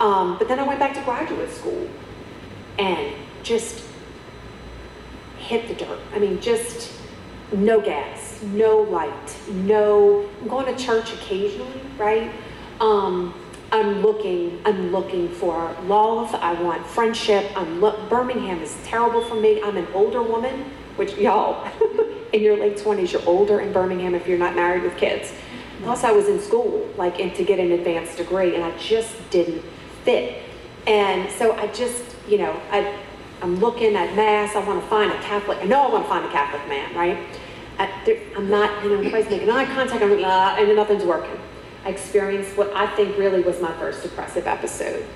Um, 0.00 0.36
but 0.38 0.48
then 0.48 0.58
I 0.58 0.66
went 0.66 0.80
back 0.80 0.94
to 0.94 1.02
graduate 1.02 1.50
school 1.50 1.88
and 2.78 3.14
just 3.42 3.84
hit 5.38 5.68
the 5.68 5.74
dirt. 5.74 5.98
I 6.14 6.18
mean, 6.18 6.40
just 6.40 6.92
no 7.52 7.80
gas, 7.80 8.29
no 8.42 8.78
light, 8.78 9.36
no. 9.48 10.28
I'm 10.40 10.48
going 10.48 10.74
to 10.74 10.82
church 10.82 11.12
occasionally, 11.12 11.80
right? 11.98 12.32
Um, 12.80 13.34
I'm 13.72 14.02
looking. 14.02 14.60
I'm 14.64 14.90
looking 14.90 15.28
for 15.28 15.76
love. 15.84 16.34
I 16.34 16.60
want 16.60 16.84
friendship. 16.86 17.50
I'm 17.56 17.80
look. 17.80 18.08
Birmingham 18.08 18.60
is 18.60 18.76
terrible 18.84 19.22
for 19.22 19.36
me. 19.36 19.62
I'm 19.62 19.76
an 19.76 19.86
older 19.94 20.22
woman, 20.22 20.64
which 20.96 21.16
y'all, 21.16 21.68
in 22.32 22.42
your 22.42 22.56
late 22.56 22.76
20s, 22.76 23.12
you're 23.12 23.26
older 23.26 23.60
in 23.60 23.72
Birmingham 23.72 24.14
if 24.14 24.26
you're 24.26 24.38
not 24.38 24.54
married 24.54 24.82
with 24.82 24.96
kids. 24.96 25.32
Plus, 25.82 26.04
I 26.04 26.12
was 26.12 26.28
in 26.28 26.40
school, 26.40 26.88
like, 26.96 27.20
and 27.20 27.34
to 27.36 27.44
get 27.44 27.58
an 27.58 27.72
advanced 27.72 28.18
degree, 28.18 28.54
and 28.54 28.64
I 28.64 28.76
just 28.76 29.14
didn't 29.30 29.62
fit. 30.04 30.42
And 30.86 31.30
so 31.30 31.52
I 31.52 31.68
just, 31.68 32.16
you 32.28 32.38
know, 32.38 32.60
I 32.70 32.98
I'm 33.42 33.56
looking 33.56 33.96
at 33.96 34.14
mass. 34.14 34.54
I 34.54 34.64
want 34.66 34.82
to 34.82 34.88
find 34.88 35.10
a 35.10 35.18
Catholic. 35.22 35.58
I 35.58 35.64
know 35.64 35.82
I 35.82 35.90
want 35.90 36.04
to 36.04 36.08
find 36.08 36.24
a 36.26 36.30
Catholic 36.30 36.66
man, 36.68 36.94
right? 36.94 37.18
I'm 38.36 38.50
not, 38.50 38.82
you 38.82 38.90
know, 38.90 38.98
everybody's 38.98 39.30
making 39.30 39.50
eye 39.50 39.64
contact, 39.66 40.02
I'm, 40.02 40.12
uh, 40.12 40.56
and 40.58 40.76
nothing's 40.76 41.04
working. 41.04 41.38
I 41.84 41.88
experienced 41.88 42.56
what 42.56 42.70
I 42.74 42.94
think 42.94 43.16
really 43.16 43.40
was 43.40 43.60
my 43.60 43.72
first 43.78 44.02
depressive 44.02 44.46
episode. 44.46 45.06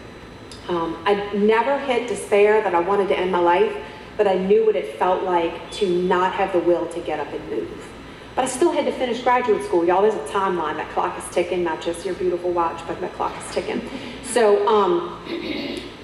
Um, 0.69 0.97
I 1.05 1.31
never 1.35 1.79
hit 1.79 2.09
despair 2.09 2.63
that 2.63 2.75
I 2.75 2.81
wanted 2.81 3.09
to 3.09 3.19
end 3.19 3.31
my 3.31 3.39
life, 3.39 3.77
but 4.17 4.27
I 4.27 4.35
knew 4.39 4.65
what 4.65 4.77
it 4.77 4.99
felt 4.99 5.25
like 5.25 5.71
to 5.73 6.03
not 6.05 6.33
have 6.33 6.53
the 6.53 6.61
will 6.61 6.87
to 6.87 7.01
get 7.01 7.21
up 7.21 7.31
and 7.33 7.51
move. 7.51 7.91
But 8.35 8.47
I 8.47 8.49
still 8.49 8.73
had 8.73 8.87
to 8.87 8.93
finish 8.93 9.23
graduate 9.23 9.63
school. 9.63 9.85
Y'all, 9.85 10.03
there's 10.03 10.15
a 10.15 10.33
timeline. 10.33 10.77
That 10.77 10.91
clock 10.91 11.17
is 11.19 11.35
ticking, 11.35 11.63
not 11.63 11.81
just 11.81 12.05
your 12.05 12.15
beautiful 12.15 12.51
watch, 12.51 12.81
but 12.87 13.01
that 13.01 13.13
clock 13.13 13.37
is 13.45 13.55
ticking. 13.55 13.89
So 14.23 14.67
um, 14.67 15.21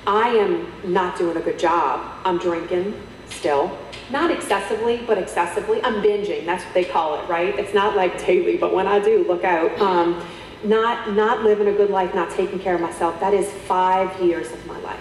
I 0.06 0.28
am 0.28 0.70
not 0.84 1.18
doing 1.18 1.36
a 1.36 1.40
good 1.40 1.58
job. 1.58 2.20
I'm 2.24 2.38
drinking 2.38 3.00
still. 3.28 3.76
Not 4.10 4.30
excessively, 4.30 5.04
but 5.06 5.18
excessively. 5.18 5.82
I'm 5.84 6.02
binging. 6.02 6.44
That's 6.44 6.64
what 6.64 6.74
they 6.74 6.84
call 6.84 7.20
it, 7.20 7.28
right? 7.28 7.56
It's 7.58 7.72
not 7.72 7.96
like 7.96 8.18
daily, 8.18 8.56
but 8.56 8.74
when 8.74 8.86
I 8.86 8.98
do, 8.98 9.24
look 9.26 9.44
out. 9.44 9.78
Um, 9.80 10.24
not, 10.64 11.14
not 11.14 11.42
living 11.42 11.68
a 11.68 11.72
good 11.72 11.90
life, 11.90 12.14
not 12.14 12.30
taking 12.30 12.58
care 12.58 12.74
of 12.74 12.80
myself. 12.80 13.18
That 13.20 13.32
is 13.32 13.50
five 13.50 14.20
years 14.20 14.52
of 14.52 14.66
my 14.66 14.78
life. 14.80 15.00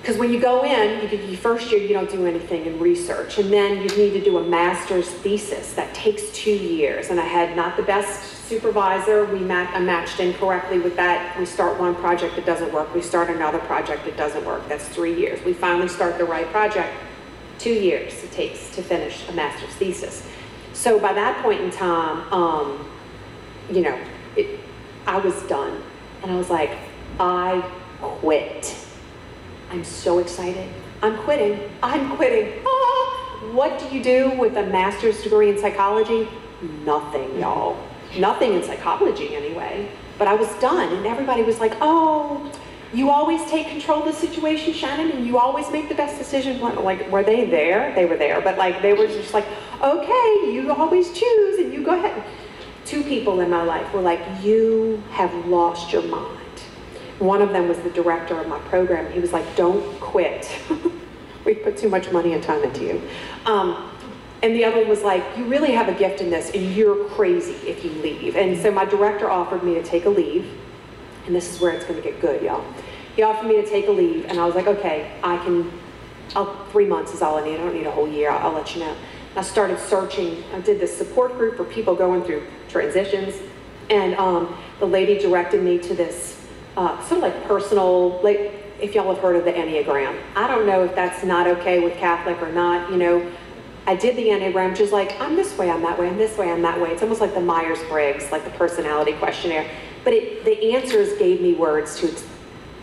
Because 0.00 0.16
when 0.16 0.32
you 0.32 0.40
go 0.40 0.64
in, 0.64 1.08
you, 1.10 1.18
your 1.18 1.36
first 1.36 1.70
year 1.70 1.80
you 1.80 1.92
don't 1.92 2.10
do 2.10 2.26
anything 2.26 2.66
in 2.66 2.78
research, 2.80 3.38
and 3.38 3.52
then 3.52 3.76
you 3.76 3.88
need 3.96 4.12
to 4.14 4.20
do 4.20 4.38
a 4.38 4.42
master's 4.42 5.08
thesis 5.08 5.74
that 5.74 5.94
takes 5.94 6.30
two 6.32 6.50
years. 6.50 7.10
And 7.10 7.20
I 7.20 7.24
had 7.24 7.54
not 7.56 7.76
the 7.76 7.84
best 7.84 8.31
supervisor. 8.52 9.24
We 9.24 9.38
mat- 9.38 9.74
I 9.74 9.80
matched 9.80 10.20
incorrectly 10.20 10.78
with 10.78 10.94
that. 10.96 11.38
We 11.38 11.46
start 11.46 11.80
one 11.80 11.94
project, 11.94 12.36
it 12.36 12.44
doesn't 12.44 12.70
work. 12.70 12.94
We 12.94 13.00
start 13.00 13.30
another 13.30 13.60
project, 13.60 14.06
it 14.06 14.14
doesn't 14.18 14.44
work. 14.44 14.68
That's 14.68 14.86
three 14.88 15.14
years. 15.18 15.42
We 15.42 15.54
finally 15.54 15.88
start 15.88 16.18
the 16.18 16.26
right 16.26 16.46
project. 16.48 16.92
Two 17.58 17.72
years 17.72 18.22
it 18.22 18.30
takes 18.30 18.68
to 18.76 18.82
finish 18.82 19.26
a 19.30 19.32
master's 19.32 19.74
thesis. 19.76 20.28
So 20.74 20.98
by 21.00 21.14
that 21.14 21.42
point 21.42 21.62
in 21.62 21.70
time, 21.70 22.30
um, 22.30 22.86
you 23.70 23.80
know, 23.80 23.98
it, 24.36 24.60
I 25.06 25.16
was 25.16 25.34
done, 25.44 25.82
and 26.22 26.30
I 26.30 26.36
was 26.36 26.50
like, 26.50 26.76
I 27.18 27.62
quit. 28.02 28.76
I'm 29.70 29.82
so 29.82 30.18
excited. 30.18 30.68
I'm 31.00 31.16
quitting. 31.24 31.70
I'm 31.82 32.16
quitting. 32.16 32.62
Ah! 32.66 33.48
What 33.52 33.78
do 33.78 33.96
you 33.96 34.04
do 34.04 34.30
with 34.38 34.58
a 34.58 34.66
master's 34.66 35.22
degree 35.22 35.48
in 35.48 35.58
psychology? 35.58 36.28
Nothing, 36.84 37.38
y'all. 37.40 37.78
Nothing 38.18 38.54
in 38.54 38.62
psychology, 38.62 39.34
anyway. 39.34 39.88
But 40.18 40.28
I 40.28 40.34
was 40.34 40.48
done, 40.60 40.94
and 40.94 41.06
everybody 41.06 41.42
was 41.42 41.58
like, 41.60 41.72
oh, 41.80 42.50
you 42.92 43.10
always 43.10 43.42
take 43.50 43.68
control 43.68 44.00
of 44.00 44.04
the 44.04 44.12
situation, 44.12 44.74
Shannon, 44.74 45.12
and 45.12 45.26
you 45.26 45.38
always 45.38 45.70
make 45.70 45.88
the 45.88 45.94
best 45.94 46.18
decision. 46.18 46.60
Like, 46.60 47.10
were 47.10 47.22
they 47.22 47.46
there? 47.46 47.94
They 47.94 48.04
were 48.04 48.16
there, 48.16 48.40
but 48.40 48.58
like, 48.58 48.82
they 48.82 48.92
were 48.92 49.06
just 49.06 49.32
like, 49.32 49.46
okay, 49.80 50.52
you 50.52 50.70
always 50.72 51.12
choose, 51.12 51.58
and 51.58 51.72
you 51.72 51.82
go 51.82 51.96
ahead. 51.96 52.22
Two 52.84 53.02
people 53.02 53.40
in 53.40 53.48
my 53.48 53.62
life 53.62 53.92
were 53.94 54.02
like, 54.02 54.20
you 54.42 55.02
have 55.10 55.32
lost 55.46 55.92
your 55.92 56.02
mind. 56.02 56.38
One 57.18 57.40
of 57.40 57.52
them 57.52 57.68
was 57.68 57.78
the 57.78 57.90
director 57.90 58.38
of 58.38 58.48
my 58.48 58.58
program. 58.60 59.10
He 59.12 59.20
was 59.20 59.32
like, 59.32 59.56
don't 59.56 60.00
quit. 60.00 60.50
we 61.44 61.54
put 61.54 61.76
too 61.76 61.88
much 61.88 62.10
money 62.12 62.34
and 62.34 62.42
time 62.42 62.62
into 62.62 62.84
you. 62.84 63.02
Um, 63.46 63.91
and 64.42 64.56
the 64.56 64.64
other 64.64 64.78
one 64.78 64.88
was 64.88 65.02
like, 65.02 65.22
you 65.36 65.44
really 65.44 65.70
have 65.72 65.88
a 65.88 65.94
gift 65.94 66.20
in 66.20 66.28
this 66.28 66.50
and 66.50 66.74
you're 66.74 67.04
crazy 67.10 67.52
if 67.68 67.84
you 67.84 67.90
leave. 68.02 68.34
And 68.36 68.60
so 68.60 68.72
my 68.72 68.84
director 68.84 69.30
offered 69.30 69.62
me 69.62 69.74
to 69.74 69.82
take 69.82 70.04
a 70.04 70.08
leave. 70.08 70.50
And 71.26 71.34
this 71.34 71.54
is 71.54 71.60
where 71.60 71.72
it's 71.72 71.84
going 71.84 72.02
to 72.02 72.08
get 72.08 72.20
good, 72.20 72.42
y'all. 72.42 72.64
He 73.14 73.22
offered 73.22 73.46
me 73.46 73.56
to 73.56 73.66
take 73.66 73.86
a 73.86 73.92
leave 73.92 74.26
and 74.26 74.40
I 74.40 74.46
was 74.46 74.56
like, 74.56 74.66
okay, 74.66 75.12
I 75.22 75.36
can, 75.38 75.70
I'll, 76.34 76.64
three 76.66 76.86
months 76.86 77.14
is 77.14 77.22
all 77.22 77.36
I 77.36 77.44
need. 77.44 77.54
I 77.54 77.58
don't 77.58 77.74
need 77.74 77.86
a 77.86 77.90
whole 77.92 78.08
year. 78.08 78.30
I'll, 78.30 78.48
I'll 78.48 78.52
let 78.52 78.74
you 78.74 78.80
know. 78.80 78.96
And 79.30 79.38
I 79.38 79.42
started 79.42 79.78
searching. 79.78 80.42
I 80.52 80.60
did 80.60 80.80
this 80.80 80.96
support 80.96 81.38
group 81.38 81.56
for 81.56 81.64
people 81.64 81.94
going 81.94 82.24
through 82.24 82.42
transitions. 82.68 83.36
And 83.90 84.14
um, 84.16 84.58
the 84.80 84.86
lady 84.86 85.18
directed 85.18 85.62
me 85.62 85.78
to 85.78 85.94
this 85.94 86.44
uh, 86.76 87.00
sort 87.06 87.18
of 87.18 87.22
like 87.22 87.44
personal, 87.44 88.20
like 88.22 88.54
if 88.80 88.96
y'all 88.96 89.14
have 89.14 89.22
heard 89.22 89.36
of 89.36 89.44
the 89.44 89.52
Enneagram. 89.52 90.20
I 90.34 90.48
don't 90.48 90.66
know 90.66 90.82
if 90.82 90.94
that's 90.96 91.22
not 91.22 91.46
okay 91.46 91.78
with 91.78 91.96
Catholic 91.98 92.42
or 92.42 92.50
not, 92.50 92.90
you 92.90 92.96
know. 92.96 93.30
I 93.86 93.96
did 93.96 94.16
the 94.16 94.28
Enneagram, 94.28 94.70
which 94.70 94.80
is 94.80 94.92
like, 94.92 95.20
I'm 95.20 95.34
this 95.34 95.58
way, 95.58 95.68
I'm 95.68 95.82
that 95.82 95.98
way, 95.98 96.08
I'm 96.08 96.16
this 96.16 96.38
way, 96.38 96.50
I'm 96.50 96.62
that 96.62 96.80
way. 96.80 96.90
It's 96.90 97.02
almost 97.02 97.20
like 97.20 97.34
the 97.34 97.40
Myers-Briggs, 97.40 98.30
like 98.30 98.44
the 98.44 98.50
personality 98.50 99.12
questionnaire. 99.14 99.68
But 100.04 100.12
it, 100.12 100.44
the 100.44 100.74
answers 100.74 101.18
gave 101.18 101.40
me 101.40 101.54
words 101.54 101.98
to, 102.00 102.14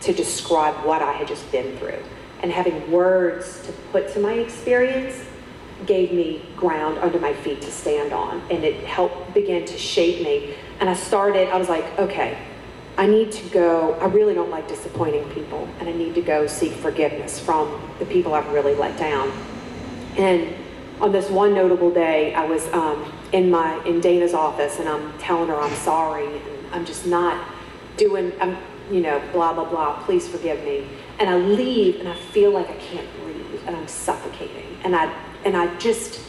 to 0.01 0.13
describe 0.13 0.75
what 0.85 1.01
I 1.01 1.13
had 1.13 1.27
just 1.27 1.49
been 1.51 1.77
through. 1.77 1.99
And 2.41 2.51
having 2.51 2.91
words 2.91 3.61
to 3.65 3.71
put 3.91 4.09
to 4.13 4.19
my 4.19 4.33
experience 4.33 5.23
gave 5.85 6.11
me 6.11 6.45
ground 6.57 6.97
under 6.97 7.19
my 7.19 7.33
feet 7.33 7.61
to 7.61 7.71
stand 7.71 8.11
on. 8.11 8.41
And 8.51 8.65
it 8.65 8.83
helped 8.83 9.33
begin 9.33 9.65
to 9.65 9.77
shape 9.77 10.21
me. 10.21 10.55
And 10.81 10.89
I 10.89 10.93
started, 10.93 11.49
I 11.49 11.57
was 11.57 11.69
like, 11.69 11.97
okay, 11.97 12.37
I 12.97 13.07
need 13.07 13.31
to 13.31 13.49
go, 13.49 13.93
I 13.93 14.07
really 14.07 14.33
don't 14.33 14.49
like 14.49 14.67
disappointing 14.67 15.29
people, 15.29 15.69
and 15.79 15.87
I 15.87 15.93
need 15.93 16.15
to 16.15 16.21
go 16.21 16.47
seek 16.47 16.73
forgiveness 16.73 17.39
from 17.39 17.81
the 17.97 18.05
people 18.05 18.33
I've 18.33 18.51
really 18.51 18.75
let 18.75 18.97
down. 18.97 19.31
And 20.17 20.53
on 21.01 21.11
this 21.11 21.29
one 21.29 21.53
notable 21.53 21.91
day, 21.91 22.33
I 22.33 22.45
was 22.45 22.67
um, 22.73 23.11
in 23.31 23.49
my 23.49 23.83
in 23.85 24.01
Dana's 24.01 24.33
office, 24.33 24.79
and 24.79 24.89
I'm 24.89 25.17
telling 25.17 25.49
her 25.49 25.55
I'm 25.55 25.75
sorry, 25.75 26.27
and 26.27 26.41
I'm 26.73 26.85
just 26.85 27.05
not 27.05 27.47
doing, 27.97 28.31
I'm, 28.41 28.57
you 28.91 29.01
know, 29.01 29.21
blah 29.31 29.53
blah 29.53 29.69
blah. 29.69 30.03
Please 30.03 30.27
forgive 30.27 30.63
me. 30.63 30.87
And 31.19 31.29
I 31.29 31.35
leave, 31.35 31.99
and 31.99 32.07
I 32.07 32.15
feel 32.15 32.51
like 32.51 32.69
I 32.69 32.75
can't 32.75 33.07
breathe, 33.21 33.61
and 33.65 33.75
I'm 33.75 33.87
suffocating, 33.87 34.77
and 34.83 34.95
I 34.95 35.13
and 35.45 35.55
I 35.55 35.75
just, 35.77 36.21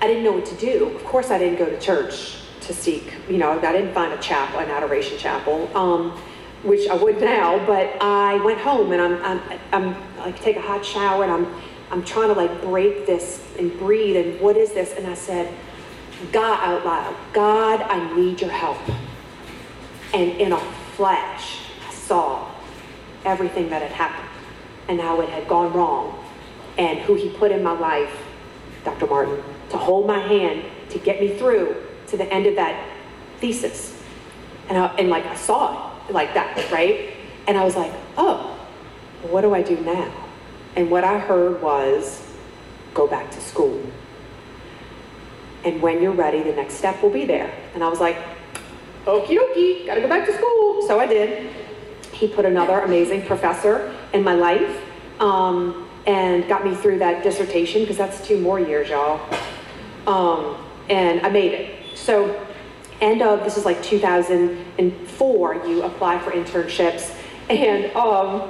I 0.00 0.06
didn't 0.06 0.24
know 0.24 0.32
what 0.32 0.46
to 0.46 0.54
do. 0.56 0.86
Of 0.96 1.04
course, 1.04 1.30
I 1.30 1.38
didn't 1.38 1.58
go 1.58 1.66
to 1.66 1.80
church 1.80 2.38
to 2.66 2.74
seek, 2.74 3.14
you 3.28 3.38
know, 3.38 3.52
I 3.52 3.72
didn't 3.72 3.94
find 3.94 4.12
a 4.12 4.18
chapel, 4.18 4.58
an 4.58 4.70
adoration 4.70 5.18
chapel, 5.18 5.74
um, 5.76 6.10
which 6.62 6.88
I 6.88 6.94
would 6.94 7.20
now, 7.20 7.64
but 7.64 7.96
I 8.00 8.42
went 8.44 8.58
home 8.58 8.92
and 8.92 9.00
I'm, 9.00 9.22
I'm, 9.22 9.60
I'm 9.72 10.18
like 10.18 10.40
take 10.40 10.56
a 10.56 10.60
hot 10.60 10.84
shower 10.84 11.22
and 11.22 11.32
I'm, 11.32 11.62
I'm 11.90 12.04
trying 12.04 12.28
to 12.28 12.34
like 12.34 12.62
break 12.62 13.06
this 13.06 13.44
and 13.58 13.76
breathe 13.78 14.16
and 14.16 14.40
what 14.40 14.56
is 14.56 14.72
this? 14.72 14.92
And 14.96 15.06
I 15.06 15.14
said, 15.14 15.52
God 16.32 16.58
out 16.62 16.84
loud, 16.84 17.16
God, 17.32 17.82
I 17.82 18.14
need 18.14 18.40
your 18.40 18.50
help. 18.50 18.78
And 20.12 20.32
in 20.32 20.52
a 20.52 20.58
flash, 20.96 21.58
I 21.86 21.92
saw 21.92 22.50
everything 23.24 23.68
that 23.70 23.82
had 23.82 23.92
happened 23.92 24.28
and 24.88 25.00
how 25.00 25.20
it 25.20 25.28
had 25.28 25.46
gone 25.48 25.72
wrong 25.72 26.24
and 26.78 26.98
who 27.00 27.14
he 27.14 27.28
put 27.28 27.50
in 27.50 27.62
my 27.62 27.78
life, 27.78 28.16
Dr. 28.84 29.06
Martin, 29.06 29.42
to 29.70 29.76
hold 29.76 30.06
my 30.06 30.18
hand 30.18 30.64
to 30.90 30.98
get 30.98 31.20
me 31.20 31.36
through 31.36 31.84
to 32.08 32.16
the 32.16 32.32
end 32.32 32.46
of 32.46 32.54
that 32.56 32.88
thesis. 33.38 34.00
And, 34.68 34.78
I, 34.78 34.86
and 34.96 35.08
like 35.08 35.26
I 35.26 35.36
saw 35.36 35.92
it 36.08 36.12
like 36.12 36.34
that, 36.34 36.70
right? 36.72 37.14
And 37.46 37.56
I 37.56 37.64
was 37.64 37.76
like, 37.76 37.92
oh, 38.16 38.58
what 39.22 39.42
do 39.42 39.54
I 39.54 39.62
do 39.62 39.76
now? 39.80 40.25
And 40.76 40.90
what 40.90 41.04
I 41.04 41.18
heard 41.18 41.62
was, 41.62 42.22
go 42.92 43.06
back 43.06 43.30
to 43.30 43.40
school. 43.40 43.82
And 45.64 45.82
when 45.82 46.02
you're 46.02 46.12
ready, 46.12 46.42
the 46.42 46.52
next 46.52 46.74
step 46.74 47.02
will 47.02 47.10
be 47.10 47.24
there. 47.24 47.52
And 47.74 47.82
I 47.82 47.88
was 47.88 47.98
like, 47.98 48.16
okie 49.04 49.36
dokie, 49.36 49.86
gotta 49.86 50.00
go 50.00 50.08
back 50.08 50.26
to 50.26 50.34
school. 50.34 50.86
So 50.86 51.00
I 51.00 51.06
did. 51.06 51.50
He 52.12 52.28
put 52.28 52.44
another 52.44 52.80
amazing 52.80 53.26
professor 53.26 53.94
in 54.12 54.22
my 54.22 54.34
life 54.34 54.80
um, 55.20 55.88
and 56.06 56.46
got 56.48 56.64
me 56.64 56.74
through 56.74 56.98
that 57.00 57.22
dissertation 57.22 57.82
because 57.82 57.96
that's 57.96 58.26
two 58.26 58.38
more 58.40 58.60
years, 58.60 58.88
y'all. 58.88 59.20
Um, 60.06 60.56
and 60.88 61.26
I 61.26 61.30
made 61.30 61.52
it. 61.52 61.96
So 61.96 62.46
end 63.00 63.22
of, 63.22 63.44
this 63.44 63.56
is 63.56 63.64
like 63.64 63.82
2004, 63.82 65.54
you 65.66 65.82
apply 65.82 66.18
for 66.20 66.30
internships. 66.30 67.14
And 67.48 67.94
um, 67.96 68.48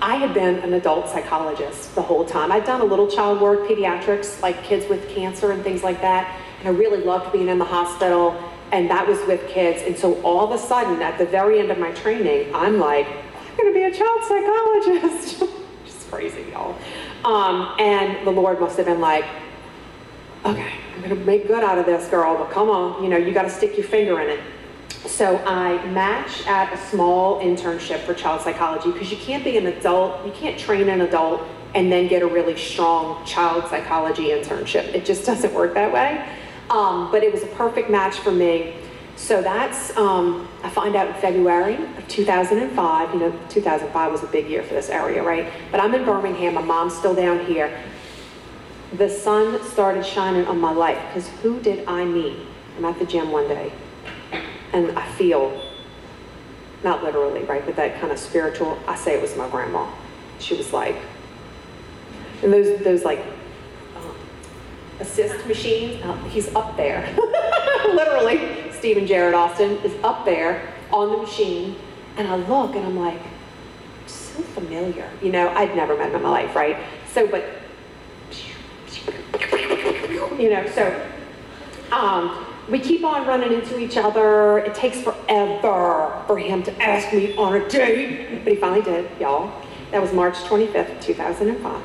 I 0.00 0.16
had 0.16 0.34
been 0.34 0.56
an 0.56 0.74
adult 0.74 1.08
psychologist 1.08 1.94
the 1.94 2.02
whole 2.02 2.24
time. 2.24 2.52
I'd 2.52 2.64
done 2.64 2.82
a 2.82 2.84
little 2.84 3.08
child 3.08 3.40
work, 3.40 3.66
pediatrics, 3.66 4.42
like 4.42 4.62
kids 4.62 4.86
with 4.88 5.08
cancer 5.08 5.52
and 5.52 5.62
things 5.64 5.82
like 5.82 6.02
that. 6.02 6.38
And 6.58 6.68
I 6.68 6.72
really 6.72 7.02
loved 7.02 7.32
being 7.32 7.48
in 7.48 7.58
the 7.58 7.64
hospital, 7.64 8.38
and 8.72 8.90
that 8.90 9.06
was 9.06 9.18
with 9.26 9.48
kids. 9.48 9.82
And 9.82 9.96
so 9.96 10.20
all 10.22 10.44
of 10.44 10.50
a 10.52 10.62
sudden, 10.62 11.00
at 11.00 11.16
the 11.16 11.24
very 11.24 11.60
end 11.60 11.70
of 11.70 11.78
my 11.78 11.92
training, 11.92 12.54
I'm 12.54 12.78
like, 12.78 13.06
I'm 13.06 13.56
gonna 13.56 13.72
be 13.72 13.84
a 13.84 13.92
child 13.92 14.22
psychologist. 14.24 15.44
Just 15.86 16.10
crazy, 16.10 16.44
y'all. 16.50 16.76
Um, 17.24 17.74
and 17.78 18.26
the 18.26 18.30
Lord 18.30 18.60
must 18.60 18.76
have 18.76 18.86
been 18.86 19.00
like, 19.00 19.24
okay, 20.44 20.74
I'm 20.94 21.02
gonna 21.02 21.14
make 21.14 21.46
good 21.46 21.64
out 21.64 21.78
of 21.78 21.86
this, 21.86 22.06
girl, 22.08 22.36
but 22.36 22.50
come 22.50 22.68
on, 22.68 23.02
you 23.02 23.08
know, 23.08 23.16
you 23.16 23.32
gotta 23.32 23.50
stick 23.50 23.78
your 23.78 23.86
finger 23.86 24.20
in 24.20 24.28
it. 24.28 24.40
So 25.04 25.38
I 25.46 25.84
match 25.86 26.46
at 26.46 26.72
a 26.72 26.78
small 26.88 27.40
internship 27.40 28.00
for 28.00 28.14
child 28.14 28.40
psychology 28.40 28.90
because 28.90 29.10
you 29.10 29.16
can't 29.16 29.44
be 29.44 29.56
an 29.56 29.66
adult, 29.66 30.24
you 30.26 30.32
can't 30.32 30.58
train 30.58 30.88
an 30.88 31.02
adult 31.02 31.42
and 31.74 31.92
then 31.92 32.08
get 32.08 32.22
a 32.22 32.26
really 32.26 32.56
strong 32.56 33.24
child 33.24 33.68
psychology 33.68 34.28
internship. 34.28 34.94
It 34.94 35.04
just 35.04 35.26
doesn't 35.30 35.52
work 35.54 35.74
that 35.74 35.92
way. 35.92 36.26
Um, 36.70 37.10
but 37.12 37.22
it 37.22 37.32
was 37.32 37.42
a 37.42 37.48
perfect 37.48 37.90
match 37.90 38.18
for 38.18 38.32
me. 38.32 38.74
So 39.14 39.40
that's, 39.40 39.96
um, 39.96 40.48
I 40.62 40.68
find 40.68 40.94
out 40.96 41.08
in 41.08 41.14
February 41.14 41.76
of 41.96 42.08
2005, 42.08 43.14
you 43.14 43.20
know, 43.20 43.40
2005 43.48 44.12
was 44.12 44.22
a 44.22 44.26
big 44.26 44.48
year 44.48 44.62
for 44.62 44.74
this 44.74 44.90
area, 44.90 45.22
right? 45.22 45.50
But 45.70 45.80
I'm 45.80 45.94
in 45.94 46.04
Birmingham, 46.04 46.54
my 46.54 46.62
mom's 46.62 46.94
still 46.94 47.14
down 47.14 47.46
here 47.46 47.74
the 48.92 49.08
sun 49.08 49.62
started 49.64 50.06
shining 50.06 50.46
on 50.46 50.60
my 50.60 50.72
life 50.72 50.98
because 51.08 51.28
who 51.42 51.60
did 51.60 51.86
I 51.88 52.04
meet? 52.04 52.38
I'm 52.76 52.84
at 52.84 52.98
the 52.98 53.04
gym 53.04 53.30
one 53.30 53.48
day 53.48 53.72
and 54.76 54.98
I 54.98 55.08
feel, 55.12 55.58
not 56.84 57.02
literally, 57.02 57.42
right, 57.44 57.64
but 57.64 57.76
that 57.76 57.98
kind 57.98 58.12
of 58.12 58.18
spiritual, 58.18 58.78
I 58.86 58.94
say 58.94 59.14
it 59.14 59.22
was 59.22 59.34
my 59.34 59.48
grandma. 59.48 59.90
She 60.38 60.54
was 60.54 60.70
like, 60.74 60.96
and 62.42 62.52
those, 62.52 62.78
those 62.84 63.02
like 63.02 63.20
um, 63.96 64.14
assist 65.00 65.46
machines, 65.46 66.04
uh, 66.04 66.14
he's 66.24 66.54
up 66.54 66.76
there. 66.76 67.08
literally, 67.86 68.70
Stephen 68.70 69.06
Jared 69.06 69.34
Austin 69.34 69.78
is 69.78 69.94
up 70.04 70.26
there 70.26 70.74
on 70.92 71.10
the 71.10 71.16
machine 71.16 71.76
and 72.18 72.28
I 72.28 72.36
look 72.36 72.76
and 72.76 72.84
I'm 72.84 72.98
like, 72.98 73.20
so 74.06 74.42
familiar. 74.42 75.10
You 75.22 75.32
know, 75.32 75.48
I'd 75.48 75.74
never 75.74 75.96
met 75.96 76.10
him 76.10 76.16
in 76.16 76.22
my 76.22 76.28
life, 76.28 76.54
right? 76.54 76.76
So, 77.12 77.26
but 77.26 77.44
you 80.38 80.50
know, 80.50 80.66
so 80.66 81.08
um, 81.92 82.45
we 82.68 82.80
keep 82.80 83.04
on 83.04 83.26
running 83.26 83.52
into 83.52 83.78
each 83.78 83.96
other. 83.96 84.58
It 84.58 84.74
takes 84.74 85.00
forever 85.00 86.22
for 86.26 86.38
him 86.38 86.62
to 86.64 86.82
ask 86.82 87.12
me 87.12 87.36
on 87.36 87.54
a 87.54 87.68
date, 87.68 88.44
but 88.44 88.52
he 88.52 88.58
finally 88.58 88.82
did, 88.82 89.08
y'all. 89.20 89.52
That 89.92 90.02
was 90.02 90.12
March 90.12 90.34
25th, 90.34 91.00
2005. 91.00 91.82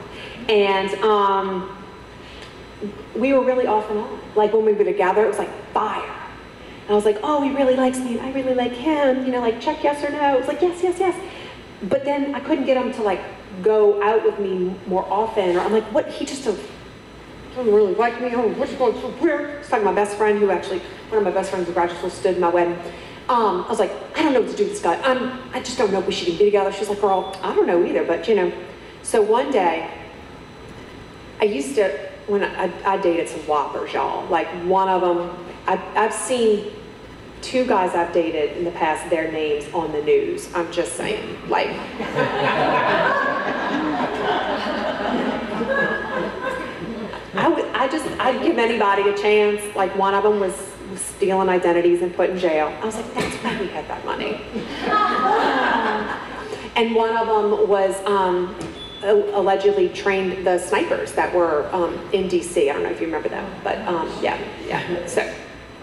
And 0.49 0.93
um, 1.03 1.77
we 3.15 3.33
were 3.33 3.43
really 3.43 3.67
off 3.67 3.89
and 3.91 3.99
on. 3.99 4.19
Like 4.35 4.53
when 4.53 4.65
we 4.65 4.73
were 4.73 4.83
together, 4.83 5.25
it 5.25 5.27
was 5.27 5.37
like 5.37 5.71
fire. 5.71 6.01
And 6.01 6.89
I 6.89 6.93
was 6.93 7.05
like, 7.05 7.19
oh, 7.21 7.41
he 7.43 7.51
really 7.55 7.75
likes 7.75 7.99
me, 7.99 8.19
I 8.19 8.31
really 8.31 8.55
like 8.55 8.71
him. 8.71 9.25
You 9.25 9.31
know, 9.31 9.41
like 9.41 9.61
check 9.61 9.83
yes 9.83 10.03
or 10.03 10.09
no. 10.09 10.35
It 10.35 10.39
was 10.39 10.47
like, 10.47 10.61
yes, 10.61 10.81
yes, 10.81 10.99
yes. 10.99 11.19
But 11.83 12.05
then 12.05 12.33
I 12.33 12.39
couldn't 12.39 12.65
get 12.65 12.77
him 12.77 12.91
to 12.93 13.03
like 13.03 13.21
go 13.61 14.01
out 14.01 14.23
with 14.23 14.39
me 14.39 14.75
more 14.87 15.05
often. 15.11 15.55
Or 15.55 15.59
I'm 15.59 15.73
like, 15.73 15.85
what? 15.93 16.07
He 16.09 16.25
just 16.25 16.43
doesn't 16.43 16.65
really 17.57 17.93
like 17.95 18.21
me. 18.21 18.33
Oh, 18.33 18.47
what's 18.49 18.73
going 18.73 18.99
so 19.01 19.09
weird? 19.21 19.49
I 19.49 19.57
was 19.59 19.67
talking 19.67 19.85
to 19.85 19.91
my 19.91 19.95
best 19.95 20.17
friend 20.17 20.39
who 20.39 20.51
actually, 20.51 20.79
one 21.09 21.17
of 21.19 21.23
my 21.23 21.31
best 21.31 21.51
friends 21.51 21.67
in 21.67 21.73
graduate 21.73 21.97
school 21.97 22.09
stood 22.09 22.35
in 22.35 22.41
my 22.41 22.49
wedding. 22.49 22.77
Um, 23.29 23.63
I 23.65 23.69
was 23.69 23.79
like, 23.79 23.91
I 24.17 24.23
don't 24.23 24.33
know 24.33 24.41
what 24.41 24.49
to 24.51 24.57
do 24.57 24.63
with 24.63 24.73
this 24.73 24.81
guy. 24.81 24.99
I'm, 25.01 25.39
I 25.53 25.59
just 25.59 25.77
don't 25.77 25.91
know 25.91 25.99
if 25.99 26.07
we 26.07 26.13
should 26.13 26.27
even 26.29 26.39
be 26.39 26.45
together. 26.45 26.71
She's 26.71 26.89
like, 26.89 27.01
girl, 27.01 27.35
I 27.41 27.55
don't 27.55 27.67
know 27.67 27.85
either, 27.85 28.03
but 28.03 28.27
you 28.27 28.35
know. 28.35 28.51
So 29.03 29.21
one 29.21 29.51
day, 29.51 29.89
I 31.39 31.45
used 31.45 31.75
to, 31.75 31.89
when 32.27 32.43
I, 32.43 32.71
I 32.85 32.97
dated 32.97 33.29
some 33.29 33.41
whoppers, 33.41 33.93
y'all. 33.93 34.27
Like 34.27 34.47
one 34.65 34.89
of 34.89 35.01
them, 35.01 35.45
I, 35.67 35.81
I've 35.95 36.13
seen 36.13 36.73
two 37.41 37.65
guys 37.65 37.95
I've 37.95 38.13
dated 38.13 38.57
in 38.57 38.63
the 38.63 38.71
past, 38.71 39.09
their 39.09 39.31
names 39.31 39.65
on 39.73 39.91
the 39.91 40.01
news. 40.01 40.53
I'm 40.53 40.71
just 40.71 40.93
saying, 40.93 41.37
like. 41.49 41.69
I 47.81 47.87
just, 47.87 48.05
I'd 48.19 48.43
give 48.43 48.59
anybody 48.59 49.09
a 49.09 49.17
chance. 49.17 49.59
Like 49.75 49.95
one 49.97 50.13
of 50.13 50.21
them 50.21 50.39
was, 50.39 50.53
was 50.91 51.01
stealing 51.01 51.49
identities 51.49 52.03
and 52.03 52.13
put 52.13 52.29
in 52.29 52.37
jail. 52.37 52.67
I 52.79 52.85
was 52.85 52.95
like, 52.95 53.11
that's 53.15 53.35
why 53.37 53.59
we 53.59 53.69
had 53.69 53.87
that 53.87 54.05
money. 54.05 54.39
and 56.75 56.93
one 56.93 57.17
of 57.17 57.25
them 57.25 57.67
was, 57.67 57.95
um, 58.05 58.55
allegedly 59.01 59.89
trained 59.89 60.45
the 60.45 60.59
snipers 60.59 61.13
that 61.13 61.33
were 61.33 61.67
um, 61.73 61.95
in 62.13 62.29
DC. 62.29 62.69
I 62.69 62.73
don't 62.73 62.83
know 62.83 62.91
if 62.91 62.99
you 63.01 63.07
remember 63.07 63.29
them, 63.29 63.51
but 63.63 63.79
um, 63.87 64.13
yeah, 64.21 64.39
yeah. 64.67 65.07
So 65.07 65.27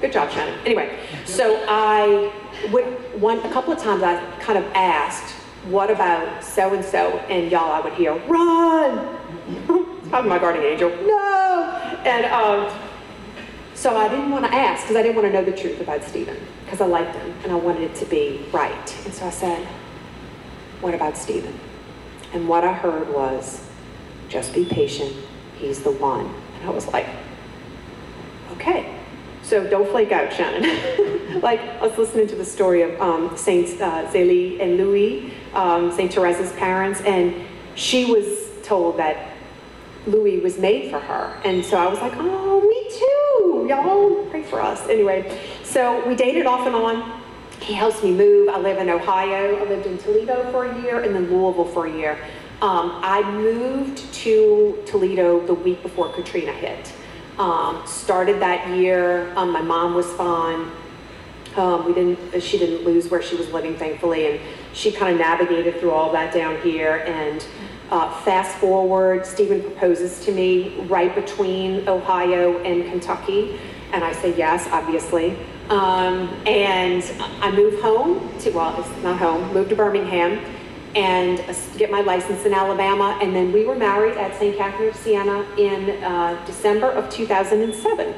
good 0.01 0.13
job, 0.13 0.31
Shannon. 0.31 0.57
Anyway, 0.65 1.01
so 1.25 1.65
I 1.69 2.33
would 2.71 2.85
one 3.21 3.41
a 3.41 3.51
couple 3.53 3.73
of 3.73 3.81
times 3.81 4.05
I 4.05 4.25
kind 4.39 4.57
of 4.57 4.65
asked, 4.73 5.33
"What 5.65 5.91
about 5.91 6.45
so 6.45 6.73
and 6.75 6.85
so?" 6.85 7.19
And 7.29 7.51
y'all, 7.51 7.73
I 7.73 7.81
would 7.81 7.95
hear, 7.95 8.15
"Run!" 8.29 9.87
I'm 10.13 10.29
my 10.29 10.39
guardian 10.39 10.65
angel. 10.65 10.91
No, 10.91 12.01
and 12.05 12.25
um, 12.27 12.79
so 13.75 13.97
I 13.97 14.09
didn't 14.09 14.31
want 14.31 14.45
to 14.45 14.55
ask 14.55 14.85
because 14.85 14.97
I 14.97 15.03
didn't 15.03 15.17
want 15.17 15.29
to 15.29 15.33
know 15.33 15.45
the 15.45 15.57
truth 15.57 15.81
about 15.81 16.03
Stephen 16.05 16.37
because 16.65 16.81
I 16.81 16.87
liked 16.87 17.15
him 17.15 17.35
and 17.45 17.53
I 17.53 17.57
wanted 17.57 17.83
it 17.83 17.95
to 17.97 18.07
be 18.07 18.47
right. 18.53 19.05
And 19.05 19.15
so 19.15 19.27
I 19.27 19.31
said, 19.31 19.67
"What 20.81 20.95
about 20.95 21.17
Stephen?" 21.17 21.59
And 22.33 22.47
what 22.49 22.65
I 22.65 22.73
heard 22.73 23.13
was, 23.13 23.67
just 24.29 24.55
be 24.55 24.65
patient, 24.65 25.15
he's 25.57 25.83
the 25.83 25.91
one. 25.91 26.33
And 26.59 26.69
I 26.69 26.71
was 26.71 26.87
like, 26.89 27.07
okay. 28.53 28.95
So 29.43 29.69
don't 29.69 29.89
flake 29.89 30.13
out, 30.13 30.33
Shannon. 30.33 31.41
like, 31.41 31.61
I 31.61 31.87
was 31.87 31.97
listening 31.97 32.27
to 32.29 32.35
the 32.35 32.45
story 32.45 32.83
of 32.83 33.01
um, 33.01 33.37
Saints 33.37 33.81
uh, 33.81 34.11
Zélie 34.13 34.61
and 34.61 34.77
Louis, 34.77 35.33
um, 35.55 35.91
St. 35.91 36.13
Teresa's 36.13 36.53
parents, 36.53 37.01
and 37.03 37.35
she 37.75 38.13
was 38.13 38.49
told 38.63 38.99
that 38.99 39.28
Louis 40.07 40.41
was 40.41 40.59
made 40.59 40.91
for 40.91 41.01
her. 41.01 41.41
And 41.45 41.65
so 41.65 41.77
I 41.77 41.87
was 41.87 42.01
like, 42.01 42.13
oh, 42.17 42.61
me 42.61 42.89
too. 42.99 43.67
Y'all 43.69 44.25
pray 44.31 44.43
for 44.43 44.61
us. 44.61 44.89
Anyway, 44.89 45.39
so 45.65 46.07
we 46.09 46.15
dated 46.15 46.47
off 46.47 46.67
and 46.67 46.75
on. 46.75 47.21
He 47.61 47.75
helps 47.75 48.03
me 48.03 48.13
move. 48.13 48.49
I 48.49 48.59
live 48.59 48.79
in 48.79 48.89
Ohio. 48.89 49.57
I 49.57 49.69
lived 49.69 49.87
in 49.87 49.99
Toledo 49.99 50.51
for 50.51 50.67
a 50.67 50.83
year 50.83 51.01
and 51.03 51.15
then 51.15 51.31
Louisville 51.31 51.67
for 51.67 51.87
a 51.87 51.93
year. 51.93 52.19
Um, 52.61 52.99
I 53.03 53.23
moved 53.31 54.13
to 54.15 54.83
Toledo 54.87 55.47
the 55.47 55.55
week 55.55 55.83
before 55.83 56.13
Katrina 56.13 56.53
hit. 56.53 56.93
Um, 57.39 57.83
started 57.87 58.41
that 58.41 58.77
year. 58.77 59.33
Um, 59.37 59.53
my 59.53 59.61
mom 59.63 59.95
was 59.95 60.07
fine. 60.15 60.71
Um, 61.57 61.87
we 61.87 61.95
didn't. 61.95 62.43
She 62.43 62.59
didn't 62.59 62.85
lose 62.85 63.09
where 63.11 63.23
she 63.23 63.37
was 63.37 63.53
living, 63.53 63.77
thankfully, 63.77 64.27
and 64.27 64.41
she 64.73 64.91
kind 64.93 65.13
of 65.13 65.19
navigated 65.19 65.79
through 65.79 65.93
all 65.93 66.11
that 66.13 66.35
down 66.35 66.61
here. 66.63 67.05
And 67.07 67.45
uh, 67.91 68.11
fast 68.23 68.57
forward, 68.59 69.25
Stephen 69.25 69.63
proposes 69.63 70.25
to 70.25 70.33
me 70.33 70.79
right 70.89 71.15
between 71.15 71.89
Ohio 71.89 72.59
and 72.63 72.85
Kentucky, 72.85 73.59
and 73.93 74.05
I 74.05 74.13
say 74.13 74.37
yes, 74.37 74.69
obviously. 74.71 75.37
Um, 75.71 76.29
and 76.47 77.05
I 77.43 77.51
move 77.51 77.81
home 77.81 78.39
to, 78.41 78.51
well, 78.51 78.79
it's 78.81 79.03
not 79.03 79.19
home, 79.19 79.53
move 79.53 79.69
to 79.69 79.77
Birmingham 79.77 80.43
and 80.95 81.39
get 81.77 81.91
my 81.91 82.01
license 82.01 82.45
in 82.45 82.55
Alabama. 82.55 83.19
And 83.21 83.35
then 83.35 83.53
we 83.53 83.65
were 83.65 83.75
married 83.75 84.17
at 84.17 84.35
St. 84.39 84.57
Catherine 84.57 84.89
of 84.89 84.97
Siena 84.97 85.43
in 85.57 86.03
uh, 86.03 86.43
December 86.47 86.91
of 86.91 87.11
2007. 87.11 88.15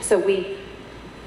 So 0.00 0.18
we 0.18 0.58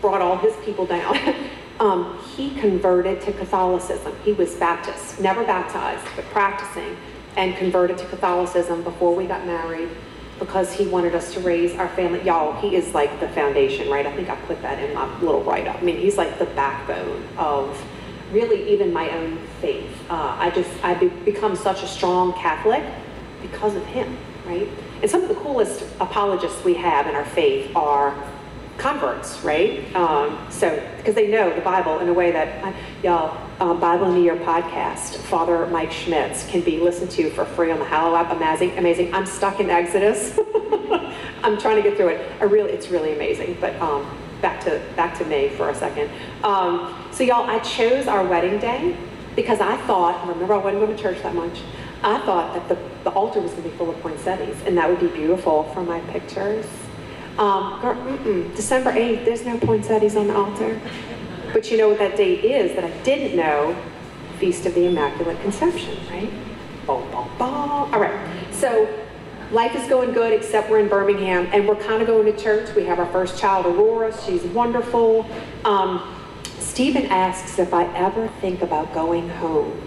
brought 0.02 0.22
all 0.22 0.38
his 0.38 0.56
people 0.64 0.86
down. 0.86 1.18
um, 1.80 2.20
he 2.36 2.52
converted 2.60 3.22
to 3.22 3.34
Catholicism. 3.34 4.16
He 4.24 4.34
was 4.34 4.54
Baptist, 4.56 5.20
never 5.20 5.44
baptized, 5.44 6.06
but 6.16 6.26
practicing, 6.26 6.96
and 7.38 7.56
converted 7.56 7.98
to 8.00 8.06
Catholicism 8.08 8.84
before 8.84 9.16
we 9.16 9.26
got 9.26 9.46
married 9.46 9.90
because 10.40 10.74
he 10.74 10.88
wanted 10.88 11.16
us 11.16 11.34
to 11.34 11.40
raise 11.40 11.76
our 11.76 11.88
family. 11.90 12.22
Y'all, 12.24 12.60
he 12.60 12.76
is 12.76 12.94
like 12.94 13.20
the 13.20 13.30
foundation, 13.30 13.90
right? 13.90 14.06
I 14.06 14.16
think 14.16 14.30
I 14.30 14.36
put 14.36 14.62
that 14.64 14.84
in 14.84 14.94
my 14.94 15.20
little 15.20 15.44
write 15.44 15.68
up. 15.68 15.78
I 15.78 15.82
mean, 15.82 15.98
he's 15.98 16.18
like 16.18 16.38
the 16.40 16.46
backbone 16.46 17.24
of 17.38 17.82
really 18.32 18.70
even 18.72 18.92
my 18.92 19.10
own 19.12 19.40
faith. 19.62 19.90
Uh, 20.10 20.36
I 20.38 20.50
just, 20.50 20.70
I 20.84 20.96
be, 20.96 21.08
become 21.08 21.56
such 21.56 21.84
a 21.84 21.88
strong 21.88 22.34
Catholic 22.34 22.84
because 23.42 23.76
of 23.76 23.86
him, 23.86 24.18
right? 24.46 24.68
And 25.02 25.10
some 25.10 25.22
of 25.22 25.30
the 25.30 25.36
coolest 25.36 25.84
apologists 26.00 26.64
we 26.64 26.74
have 26.76 27.08
in 27.08 27.16
our 27.16 27.26
faith 27.26 27.76
are 27.76 28.16
converts, 28.78 29.40
right? 29.42 29.96
Um, 29.96 30.38
so, 30.50 30.84
because 30.98 31.16
they 31.16 31.28
know 31.28 31.54
the 31.54 31.62
Bible 31.62 32.00
in 32.00 32.10
a 32.10 32.14
way 32.14 32.32
that, 32.32 32.64
uh, 32.64 32.74
y'all, 33.04 33.47
um, 33.60 33.80
Bible 33.80 34.12
in 34.12 34.18
a 34.18 34.20
Year 34.20 34.36
podcast, 34.36 35.18
Father 35.18 35.66
Mike 35.68 35.92
Schmitz, 35.92 36.48
can 36.48 36.62
be 36.62 36.80
listened 36.80 37.10
to 37.12 37.30
for 37.32 37.46
free 37.46 37.72
on 37.72 37.80
the 37.80 37.86
Hallow 37.86 38.16
app. 38.16 38.32
Amazing, 38.32 38.78
amazing. 38.78 39.14
I'm 39.14 39.26
stuck 39.26 39.60
in 39.60 39.70
Exodus. 39.70 40.38
I'm 41.44 41.58
trying 41.58 41.82
to 41.82 41.82
get 41.82 41.98
through 41.98 42.10
it. 42.10 42.32
I 42.40 42.46
really, 42.46 42.72
it's 42.72 42.90
really 42.90 43.14
amazing. 43.14 43.58
But 43.60 43.76
um, 43.82 44.06
back 44.42 44.64
to 44.66 44.82
back 44.96 45.18
to 45.18 45.26
me 45.26 45.50
for 45.50 45.70
a 45.70 45.76
second. 45.76 46.12
Um, 46.44 47.04
so, 47.12 47.24
y'all, 47.24 47.50
I 47.50 47.60
chose 47.60 48.08
our 48.08 48.26
wedding 48.26 48.60
day 48.60 48.96
because 49.36 49.60
I 49.60 49.78
thought. 49.88 50.28
Remember, 50.28 50.54
I 50.54 50.58
wasn't 50.58 50.84
going 50.84 50.96
to 50.96 51.02
church 51.02 51.22
that 51.24 51.34
much. 51.34 51.62
I 52.04 52.20
thought 52.20 52.54
that 52.54 52.70
the, 52.70 53.04
the 53.04 53.16
altar 53.16 53.40
was 53.40 53.52
going 53.52 53.64
to 53.64 53.70
be 53.70 53.76
full 53.76 53.90
of 53.90 54.00
poinsettias, 54.02 54.62
and 54.68 54.78
that 54.78 54.88
would 54.88 55.00
be 55.00 55.08
beautiful 55.08 55.64
for 55.74 55.82
my 55.82 56.00
pictures. 56.12 56.66
Um, 57.40 57.80
girl, 57.82 57.96
December 58.56 58.92
8th, 58.92 59.26
there's 59.26 59.46
no 59.46 59.60
poinsettias 59.60 60.16
on 60.16 60.28
the 60.28 60.36
altar. 60.36 60.80
But 61.58 61.72
you 61.72 61.78
know 61.80 61.90
what 61.90 61.98
that 61.98 62.16
date 62.16 62.46
is 62.46 62.76
that 62.76 62.84
I 62.84 62.92
didn't 63.02 63.36
know? 63.36 63.76
Feast 64.38 64.68
of 64.68 64.76
the 64.76 64.86
Immaculate 64.86 65.42
Conception, 65.42 65.98
right? 66.08 66.30
Boom, 66.86 67.02
boom, 67.10 67.28
boom. 67.40 67.50
All 67.50 68.00
right. 68.00 68.30
So 68.52 68.88
life 69.52 69.76
is 69.76 69.90
going 69.90 70.14
good, 70.14 70.34
except 70.34 70.70
we're 70.70 70.82
in 70.82 70.88
Birmingham, 70.88 71.48
and 71.52 71.68
we're 71.68 71.76
kind 71.76 72.00
of 72.00 72.08
going 72.08 72.32
to 72.32 72.40
church. 72.40 72.76
We 72.76 72.84
have 72.84 73.00
our 73.00 73.12
first 73.12 73.40
child, 73.40 73.66
Aurora. 73.66 74.16
She's 74.24 74.44
wonderful. 74.44 75.28
Um, 75.66 76.24
Stephen 76.60 77.08
asks 77.08 77.58
if 77.58 77.74
I 77.74 77.92
ever 77.96 78.28
think 78.40 78.62
about 78.62 78.94
going 78.94 79.28
home. 79.28 79.82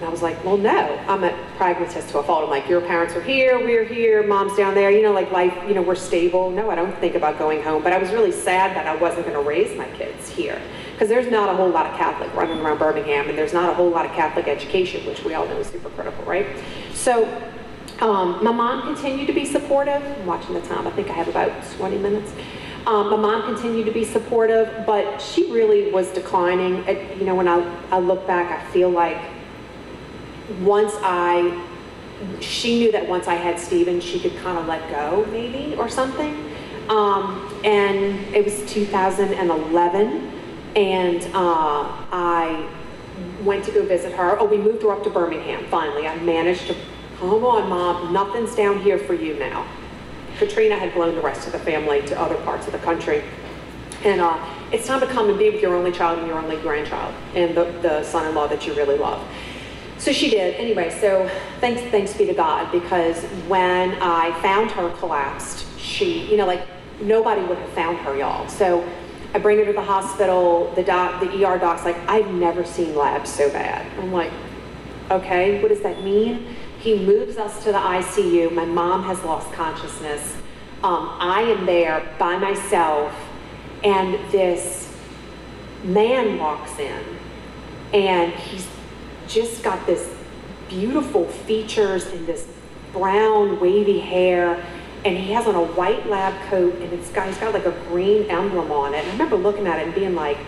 And 0.00 0.08
I 0.08 0.10
was 0.10 0.22
like, 0.22 0.42
well, 0.42 0.56
no, 0.56 0.98
I'm 1.08 1.24
a 1.24 1.38
pragmatist 1.58 2.08
to 2.08 2.20
a 2.20 2.22
fault. 2.22 2.44
I'm 2.44 2.48
like, 2.48 2.66
your 2.70 2.80
parents 2.80 3.14
are 3.14 3.20
here, 3.20 3.58
we're 3.58 3.84
here, 3.84 4.26
mom's 4.26 4.56
down 4.56 4.74
there, 4.74 4.90
you 4.90 5.02
know, 5.02 5.12
like 5.12 5.30
life, 5.30 5.54
you 5.68 5.74
know, 5.74 5.82
we're 5.82 5.94
stable. 5.94 6.50
No, 6.50 6.70
I 6.70 6.74
don't 6.74 6.96
think 7.00 7.16
about 7.16 7.38
going 7.38 7.62
home. 7.62 7.82
But 7.82 7.92
I 7.92 7.98
was 7.98 8.10
really 8.10 8.32
sad 8.32 8.74
that 8.74 8.86
I 8.86 8.96
wasn't 8.96 9.26
going 9.26 9.36
to 9.36 9.46
raise 9.46 9.76
my 9.76 9.84
kids 9.98 10.30
here 10.30 10.58
because 10.92 11.10
there's 11.10 11.30
not 11.30 11.50
a 11.50 11.54
whole 11.54 11.68
lot 11.68 11.84
of 11.84 11.98
Catholic 11.98 12.34
running 12.34 12.60
around 12.60 12.78
Birmingham 12.78 13.28
and 13.28 13.36
there's 13.36 13.52
not 13.52 13.68
a 13.68 13.74
whole 13.74 13.90
lot 13.90 14.06
of 14.06 14.12
Catholic 14.12 14.48
education, 14.48 15.04
which 15.06 15.22
we 15.22 15.34
all 15.34 15.46
know 15.46 15.58
is 15.58 15.66
super 15.66 15.90
critical, 15.90 16.24
right? 16.24 16.46
So 16.94 17.26
um, 18.00 18.42
my 18.42 18.52
mom 18.52 18.94
continued 18.94 19.26
to 19.26 19.34
be 19.34 19.44
supportive. 19.44 20.02
I'm 20.02 20.24
watching 20.24 20.54
the 20.54 20.62
time, 20.62 20.86
I 20.86 20.92
think 20.92 21.10
I 21.10 21.12
have 21.12 21.28
about 21.28 21.52
20 21.76 21.98
minutes. 21.98 22.32
Um, 22.86 23.10
my 23.10 23.16
mom 23.16 23.42
continued 23.42 23.84
to 23.84 23.92
be 23.92 24.06
supportive, 24.06 24.86
but 24.86 25.20
she 25.20 25.52
really 25.52 25.90
was 25.90 26.08
declining. 26.08 26.76
It, 26.88 27.18
you 27.18 27.26
know, 27.26 27.34
when 27.34 27.48
I, 27.48 27.60
I 27.90 27.98
look 27.98 28.26
back, 28.26 28.50
I 28.50 28.70
feel 28.70 28.88
like 28.88 29.18
once 30.60 30.94
I, 31.02 31.64
she 32.40 32.78
knew 32.78 32.92
that 32.92 33.08
once 33.08 33.28
I 33.28 33.34
had 33.34 33.58
Stephen, 33.58 34.00
she 34.00 34.20
could 34.20 34.36
kind 34.38 34.58
of 34.58 34.66
let 34.66 34.88
go 34.90 35.26
maybe 35.30 35.74
or 35.76 35.88
something. 35.88 36.50
Um, 36.88 37.60
and 37.64 38.34
it 38.34 38.44
was 38.44 38.68
2011, 38.72 40.32
and 40.74 41.22
uh, 41.34 42.06
I 42.12 42.68
went 43.44 43.64
to 43.66 43.72
go 43.72 43.84
visit 43.86 44.12
her. 44.14 44.38
Oh, 44.38 44.46
we 44.46 44.56
moved 44.56 44.82
her 44.82 44.90
up 44.90 45.04
to 45.04 45.10
Birmingham 45.10 45.64
finally. 45.66 46.06
I 46.06 46.16
managed 46.18 46.66
to, 46.66 46.76
come 47.18 47.44
on, 47.44 47.68
mom, 47.68 48.12
nothing's 48.12 48.54
down 48.54 48.80
here 48.80 48.98
for 48.98 49.14
you 49.14 49.38
now. 49.38 49.66
Katrina 50.38 50.76
had 50.76 50.94
blown 50.94 51.14
the 51.14 51.20
rest 51.20 51.46
of 51.46 51.52
the 51.52 51.58
family 51.58 52.02
to 52.02 52.18
other 52.18 52.36
parts 52.36 52.66
of 52.66 52.72
the 52.72 52.78
country. 52.78 53.22
And 54.04 54.20
uh, 54.20 54.42
it's 54.72 54.86
time 54.86 55.00
to 55.00 55.06
come 55.06 55.28
and 55.28 55.38
be 55.38 55.50
with 55.50 55.60
your 55.60 55.74
only 55.76 55.92
child 55.92 56.18
and 56.18 56.26
your 56.26 56.38
only 56.38 56.56
grandchild 56.56 57.14
and 57.34 57.54
the, 57.54 57.64
the 57.82 58.02
son-in-law 58.02 58.48
that 58.48 58.66
you 58.66 58.74
really 58.74 58.96
love. 58.96 59.22
So 60.00 60.12
she 60.12 60.30
did. 60.30 60.54
Anyway, 60.54 60.88
so 60.98 61.30
thanks, 61.60 61.82
thanks 61.90 62.14
be 62.14 62.24
to 62.24 62.32
God, 62.32 62.72
because 62.72 63.22
when 63.48 63.92
I 64.00 64.32
found 64.40 64.70
her 64.70 64.88
collapsed, 64.96 65.66
she, 65.78 66.26
you 66.30 66.38
know, 66.38 66.46
like 66.46 66.66
nobody 67.02 67.42
would 67.42 67.58
have 67.58 67.70
found 67.72 67.98
her, 67.98 68.16
y'all. 68.16 68.48
So 68.48 68.82
I 69.34 69.38
bring 69.38 69.58
her 69.58 69.66
to 69.66 69.74
the 69.74 69.82
hospital. 69.82 70.72
The 70.74 70.82
doc, 70.82 71.20
the 71.20 71.44
ER 71.44 71.58
doc's 71.58 71.84
like, 71.84 71.98
I've 72.08 72.32
never 72.32 72.64
seen 72.64 72.96
labs 72.96 73.28
so 73.28 73.50
bad. 73.50 73.86
I'm 73.98 74.10
like, 74.10 74.32
okay, 75.10 75.60
what 75.60 75.68
does 75.68 75.82
that 75.82 76.02
mean? 76.02 76.56
He 76.78 76.98
moves 76.98 77.36
us 77.36 77.62
to 77.64 77.70
the 77.70 77.78
ICU. 77.78 78.52
My 78.52 78.64
mom 78.64 79.02
has 79.04 79.22
lost 79.22 79.52
consciousness. 79.52 80.34
Um, 80.82 81.14
I 81.20 81.42
am 81.42 81.66
there 81.66 82.10
by 82.18 82.38
myself, 82.38 83.14
and 83.84 84.14
this 84.32 84.96
man 85.84 86.38
walks 86.38 86.78
in, 86.78 87.04
and 87.92 88.32
he's 88.32 88.66
just 89.30 89.62
got 89.62 89.86
this 89.86 90.12
beautiful 90.68 91.26
features 91.26 92.06
and 92.06 92.26
this 92.26 92.46
brown 92.92 93.60
wavy 93.60 94.00
hair 94.00 94.64
and 95.04 95.16
he 95.16 95.32
has 95.32 95.46
on 95.46 95.54
a 95.54 95.64
white 95.64 96.06
lab 96.08 96.34
coat 96.50 96.74
and 96.74 96.92
it's 96.92 97.10
got, 97.10 97.26
he's 97.26 97.38
got 97.38 97.54
like 97.54 97.64
a 97.64 97.72
green 97.88 98.24
emblem 98.30 98.70
on 98.70 98.92
it. 98.92 98.98
And 98.98 99.08
I 99.08 99.12
remember 99.12 99.36
looking 99.36 99.66
at 99.66 99.78
it 99.78 99.86
and 99.86 99.94
being 99.94 100.14
like, 100.14 100.38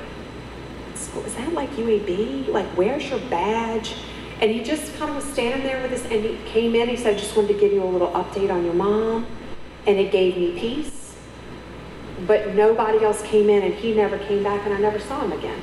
is 0.95 1.35
that 1.37 1.53
like 1.53 1.71
UAB? 1.71 2.49
Like, 2.49 2.67
where's 2.77 3.09
your 3.09 3.19
badge? 3.31 3.95
And 4.41 4.51
he 4.51 4.63
just 4.63 4.95
kind 4.97 5.09
of 5.09 5.17
was 5.17 5.25
standing 5.25 5.63
there 5.63 5.81
with 5.81 5.93
us 5.93 6.05
and 6.11 6.25
he 6.25 6.39
came 6.47 6.75
in, 6.75 6.89
he 6.89 6.97
said, 6.97 7.17
I 7.17 7.19
just 7.19 7.35
wanted 7.37 7.49
to 7.49 7.61
give 7.61 7.73
you 7.73 7.83
a 7.83 7.87
little 7.87 8.09
update 8.09 8.51
on 8.51 8.65
your 8.65 8.75
mom. 8.75 9.27
And 9.87 9.99
it 9.99 10.13
gave 10.13 10.37
me 10.37 10.59
peace. 10.59 11.17
But 12.27 12.55
nobody 12.55 13.05
else 13.05 13.23
came 13.23 13.49
in 13.49 13.63
and 13.63 13.75
he 13.75 13.95
never 13.95 14.19
came 14.19 14.43
back 14.43 14.65
and 14.67 14.75
I 14.75 14.79
never 14.79 14.99
saw 14.99 15.25
him 15.25 15.33
again. 15.33 15.61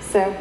So 0.00 0.34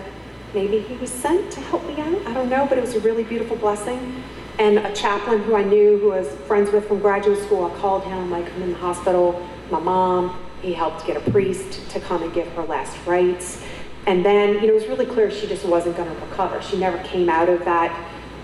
maybe 0.54 0.80
he 0.80 0.96
was 0.96 1.12
sent 1.12 1.52
to 1.52 1.60
help 1.62 1.86
me 1.86 2.00
out. 2.02 2.26
I 2.28 2.34
don't 2.34 2.50
know, 2.50 2.66
but 2.68 2.78
it 2.78 2.82
was 2.82 2.96
a 2.96 3.00
really 3.00 3.24
beautiful 3.24 3.56
blessing. 3.58 4.24
And 4.60 4.80
a 4.80 4.94
chaplain 4.94 5.44
who 5.44 5.56
I 5.56 5.64
knew, 5.64 6.00
who 6.00 6.12
I 6.14 6.22
was 6.22 6.30
friends 6.48 6.72
with 6.72 6.88
from 6.88 7.00
graduate 7.00 7.40
school, 7.44 7.66
I 7.66 7.78
called 7.78 8.04
him, 8.04 8.32
like, 8.32 8.52
I'm 8.54 8.62
in 8.64 8.72
the 8.72 8.78
hospital, 8.78 9.48
my 9.70 9.80
mom. 9.80 10.44
He 10.62 10.74
helped 10.74 11.06
get 11.06 11.16
a 11.16 11.32
priest 11.32 11.88
to 11.92 12.00
come 12.00 12.24
and 12.24 12.34
give 12.34 12.48
her 12.54 12.64
last 12.64 12.98
rites. 13.06 13.64
And 14.08 14.26
then, 14.26 14.56
you 14.56 14.62
know, 14.62 14.70
it 14.70 14.74
was 14.74 14.88
really 14.88 15.06
clear 15.06 15.30
she 15.30 15.46
just 15.48 15.66
wasn't 15.66 15.96
going 15.98 16.10
to 16.10 16.26
recover. 16.26 16.62
She 16.62 16.78
never 16.78 16.98
came 17.04 17.30
out 17.30 17.50
of 17.50 17.64
that 17.66 17.94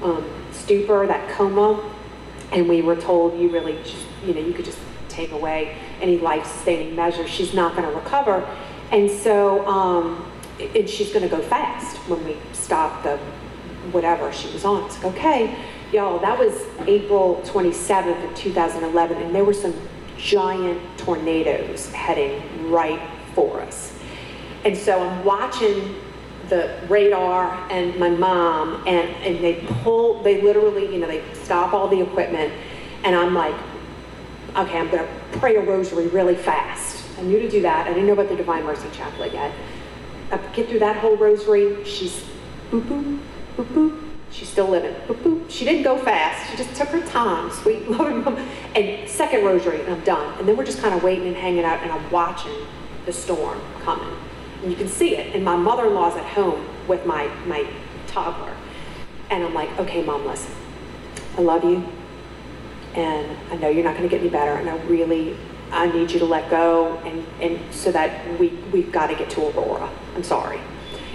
um, 0.04 0.24
stupor, 0.52 1.08
that 1.08 1.30
coma. 1.32 1.92
And 2.52 2.70
we 2.70 2.84
were 2.84 2.96
told, 2.96 3.40
you 3.40 3.50
really 3.50 3.80
you 4.26 4.34
know, 4.34 4.42
you 4.42 4.54
could 4.54 4.66
just 4.66 4.80
take 5.10 5.32
away 5.32 5.78
any 6.02 6.18
life-sustaining 6.20 6.96
measures. 6.96 7.30
She's 7.30 7.54
not 7.54 7.76
going 7.76 7.88
to 7.90 7.96
recover. 7.96 8.48
And 8.92 9.10
so, 9.10 9.66
um, 9.68 10.26
and 10.60 10.90
she's 10.90 11.12
going 11.12 11.28
to 11.28 11.36
go 11.36 11.42
fast 11.42 11.98
when 12.10 12.24
we 12.26 12.38
stop 12.52 13.04
the 13.04 13.18
whatever 13.92 14.32
she 14.32 14.52
was 14.52 14.64
on. 14.66 14.86
It's 14.86 15.02
like, 15.04 15.14
okay, 15.16 15.56
y'all, 15.92 16.20
that 16.20 16.38
was 16.38 16.66
April 16.88 17.42
27th 17.46 18.30
of 18.30 18.36
2011, 18.36 19.18
and 19.18 19.36
there 19.36 19.44
were 19.44 19.54
some 19.54 19.74
giant 20.18 20.80
tornadoes 20.98 21.92
heading 21.92 22.72
right 22.72 23.02
for 23.34 23.62
us. 23.62 23.94
And 24.64 24.78
so 24.78 25.02
I'm 25.02 25.26
watching 25.26 25.96
the 26.50 26.80
radar 26.88 27.70
and 27.72 27.98
my 28.00 28.10
mom, 28.10 28.84
and, 28.88 29.10
and 29.26 29.44
they 29.44 29.66
pull, 29.82 30.22
they 30.24 30.42
literally, 30.42 30.94
you 30.94 31.00
know, 31.00 31.08
they 31.08 31.24
stop 31.34 31.74
all 31.74 31.88
the 31.88 32.02
equipment, 32.02 32.54
and 33.04 33.16
I'm 33.16 33.34
like, 33.34 33.56
okay, 34.56 34.78
I'm 34.78 34.90
gonna 34.90 35.08
pray 35.34 35.56
a 35.56 35.62
rosary 35.62 36.08
really 36.08 36.36
fast. 36.36 37.04
I 37.18 37.24
knew 37.24 37.40
to 37.40 37.50
do 37.50 37.62
that. 37.64 37.88
I 37.88 37.90
didn't 37.90 38.08
know 38.08 38.14
about 38.14 38.30
the 38.30 38.36
Divine 38.36 38.64
Mercy 38.64 38.88
Chaplet 38.90 39.34
yet. 39.34 39.54
I 40.34 40.38
get 40.54 40.68
through 40.68 40.80
that 40.80 40.98
whole 40.98 41.16
rosary. 41.16 41.84
She's 41.86 42.24
boop 42.72 42.82
boop 42.82 43.20
boop 43.56 43.66
boop. 43.68 44.10
She's 44.32 44.50
still 44.50 44.68
living. 44.68 44.96
Boop 45.08 45.22
boop. 45.22 45.50
She 45.50 45.64
didn't 45.64 45.84
go 45.84 45.96
fast. 45.98 46.50
She 46.50 46.58
just 46.58 46.76
took 46.76 46.90
her 46.90 47.06
time. 47.06 47.52
Sweet 47.62 47.88
loving 47.88 48.24
mom. 48.24 48.38
And 48.76 49.08
second 49.08 49.46
rosary, 49.46 49.82
and 49.82 49.94
I'm 49.94 50.04
done. 50.04 50.40
And 50.40 50.48
then 50.48 50.58
we're 50.58 50.66
just 50.66 50.82
kind 50.82 50.96
of 50.96 51.04
waiting 51.04 51.28
and 51.28 51.36
hanging 51.36 51.64
out, 51.64 51.84
and 51.84 51.92
I'm 51.92 52.10
watching 52.10 52.56
the 53.06 53.14
storm 53.14 53.62
coming. 53.84 54.16
And 54.64 54.72
you 54.72 54.78
can 54.78 54.88
see 54.88 55.16
it. 55.18 55.36
And 55.36 55.46
my 55.46 55.56
mother-in-law's 55.56 56.18
at 56.18 56.26
home 56.26 56.66
with 56.88 57.06
my 57.06 57.28
my 57.46 57.68
toddler, 58.08 58.56
and 59.30 59.44
I'm 59.44 59.54
like, 59.54 59.70
okay, 59.80 60.04
mom, 60.04 60.26
listen. 60.26 60.52
I 61.38 61.42
love 61.42 61.64
you, 61.64 61.86
and 62.96 63.38
I 63.52 63.56
know 63.58 63.70
you're 63.70 63.84
not 63.84 63.96
going 63.98 64.08
to 64.08 64.10
get 64.10 64.22
any 64.22 64.30
better, 64.30 64.54
and 64.54 64.70
I 64.70 64.78
really 64.86 65.38
I 65.72 65.92
need 65.92 66.12
you 66.12 66.20
to 66.20 66.26
let 66.26 66.50
go, 66.50 66.98
and, 67.06 67.26
and 67.42 67.74
so 67.74 67.92
that 67.92 68.40
we, 68.40 68.50
we've 68.72 68.92
got 68.92 69.08
to 69.08 69.16
get 69.16 69.30
to 69.32 69.48
Aurora. 69.48 69.90
I'm 70.16 70.24
sorry. 70.24 70.60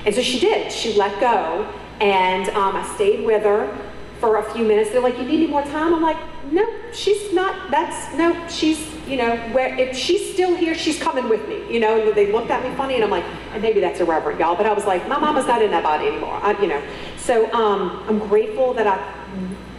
And 0.05 0.15
so 0.15 0.23
she 0.23 0.41
did. 0.41 0.73
She 0.73 0.95
let 0.95 1.21
go, 1.21 1.69
and 2.01 2.49
um, 2.51 2.77
I 2.77 2.95
stayed 2.95 3.25
with 3.25 3.43
her 3.45 3.77
for 4.21 4.39
a 4.39 4.53
few 4.53 4.65
minutes. 4.65 4.91
They're 4.91 5.01
like, 5.01 5.17
you 5.19 5.25
need 5.25 5.43
any 5.43 5.47
more 5.47 5.63
time? 5.63 5.95
I'm 5.95 6.03
like, 6.03 6.17
no, 6.51 6.67
she's 6.93 7.33
not, 7.33 7.71
that's, 7.71 8.15
no, 8.17 8.49
she's, 8.49 8.85
you 9.07 9.17
know, 9.17 9.37
where, 9.53 9.77
if 9.79 9.97
she's 9.97 10.33
still 10.33 10.57
here, 10.57 10.75
she's 10.75 10.99
coming 10.99 11.29
with 11.29 11.47
me, 11.49 11.73
you 11.73 11.79
know, 11.79 12.01
and 12.01 12.17
they 12.17 12.33
looked 12.33 12.51
at 12.51 12.69
me 12.69 12.75
funny, 12.77 12.95
and 12.95 13.05
I'm 13.05 13.11
like, 13.11 13.25
and 13.53 13.63
maybe 13.63 13.81
that's 13.81 14.01
irreverent, 14.01 14.41
y'all, 14.41 14.57
but 14.57 14.67
I 14.67 14.73
was 14.73 14.87
like, 14.87 15.07
my 15.09 15.19
mama's 15.19 15.47
not 15.47 15.63
in 15.63 15.71
that 15.71 15.85
body 15.85 16.09
anymore, 16.09 16.35
I, 16.43 16.61
you 16.61 16.69
know. 16.69 16.83
So 17.17 17.53
um, 17.53 18.03
I'm 18.09 18.19
grateful 18.19 18.75
that 18.75 18.87
I 18.87 18.99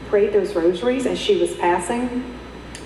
prayed 0.10 0.32
those 0.32 0.54
rosaries 0.54 1.06
as 1.06 1.20
she 1.20 1.40
was 1.40 1.56
passing. 1.56 2.24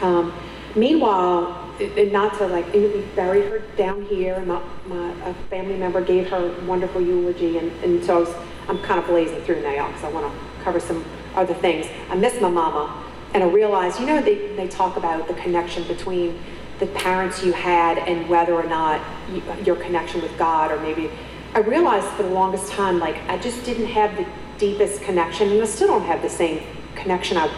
Um, 0.01 0.33
meanwhile, 0.75 1.62
and 1.79 2.11
not 2.11 2.37
to 2.37 2.47
like, 2.47 2.71
we 2.73 3.01
buried 3.15 3.45
her 3.45 3.59
down 3.77 4.03
here, 4.05 4.35
and 4.35 4.47
my, 4.47 4.61
my 4.85 5.11
a 5.27 5.33
family 5.49 5.77
member 5.77 6.01
gave 6.01 6.29
her 6.29 6.55
wonderful 6.65 7.01
eulogy, 7.01 7.57
and, 7.57 7.71
and 7.83 8.03
so 8.03 8.17
I 8.17 8.19
was, 8.19 8.35
I'm 8.67 8.79
kind 8.79 8.99
of 8.99 9.07
blazing 9.07 9.41
through 9.41 9.61
now 9.61 9.87
because 9.87 10.03
I 10.03 10.09
want 10.09 10.31
to 10.31 10.63
cover 10.63 10.79
some 10.79 11.03
other 11.35 11.53
things. 11.53 11.87
I 12.09 12.15
miss 12.15 12.39
my 12.39 12.49
mama, 12.49 13.03
and 13.33 13.43
I 13.43 13.47
realized, 13.47 13.99
you 13.99 14.05
know, 14.05 14.21
they, 14.21 14.55
they 14.55 14.67
talk 14.67 14.97
about 14.97 15.27
the 15.27 15.33
connection 15.35 15.87
between 15.87 16.39
the 16.79 16.87
parents 16.87 17.43
you 17.43 17.53
had 17.53 17.97
and 17.97 18.29
whether 18.29 18.53
or 18.53 18.63
not 18.63 19.01
you, 19.31 19.41
your 19.65 19.75
connection 19.75 20.21
with 20.21 20.37
God, 20.37 20.71
or 20.71 20.79
maybe, 20.79 21.09
I 21.55 21.59
realized 21.59 22.07
for 22.09 22.23
the 22.23 22.29
longest 22.29 22.71
time, 22.71 22.99
like, 22.99 23.17
I 23.29 23.37
just 23.37 23.63
didn't 23.65 23.87
have 23.87 24.15
the 24.17 24.25
deepest 24.57 25.01
connection, 25.01 25.49
and 25.49 25.61
I 25.61 25.65
still 25.65 25.87
don't 25.87 26.05
have 26.05 26.21
the 26.21 26.29
same 26.29 26.63
connection 26.95 27.37
I 27.37 27.51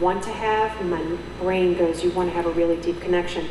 want 0.00 0.22
to 0.24 0.30
have, 0.30 0.78
and 0.80 0.90
my 0.90 1.02
brain 1.40 1.76
goes, 1.76 2.02
you 2.02 2.10
want 2.10 2.30
to 2.30 2.34
have 2.34 2.46
a 2.46 2.52
really 2.52 2.76
deep 2.76 3.00
connection. 3.00 3.48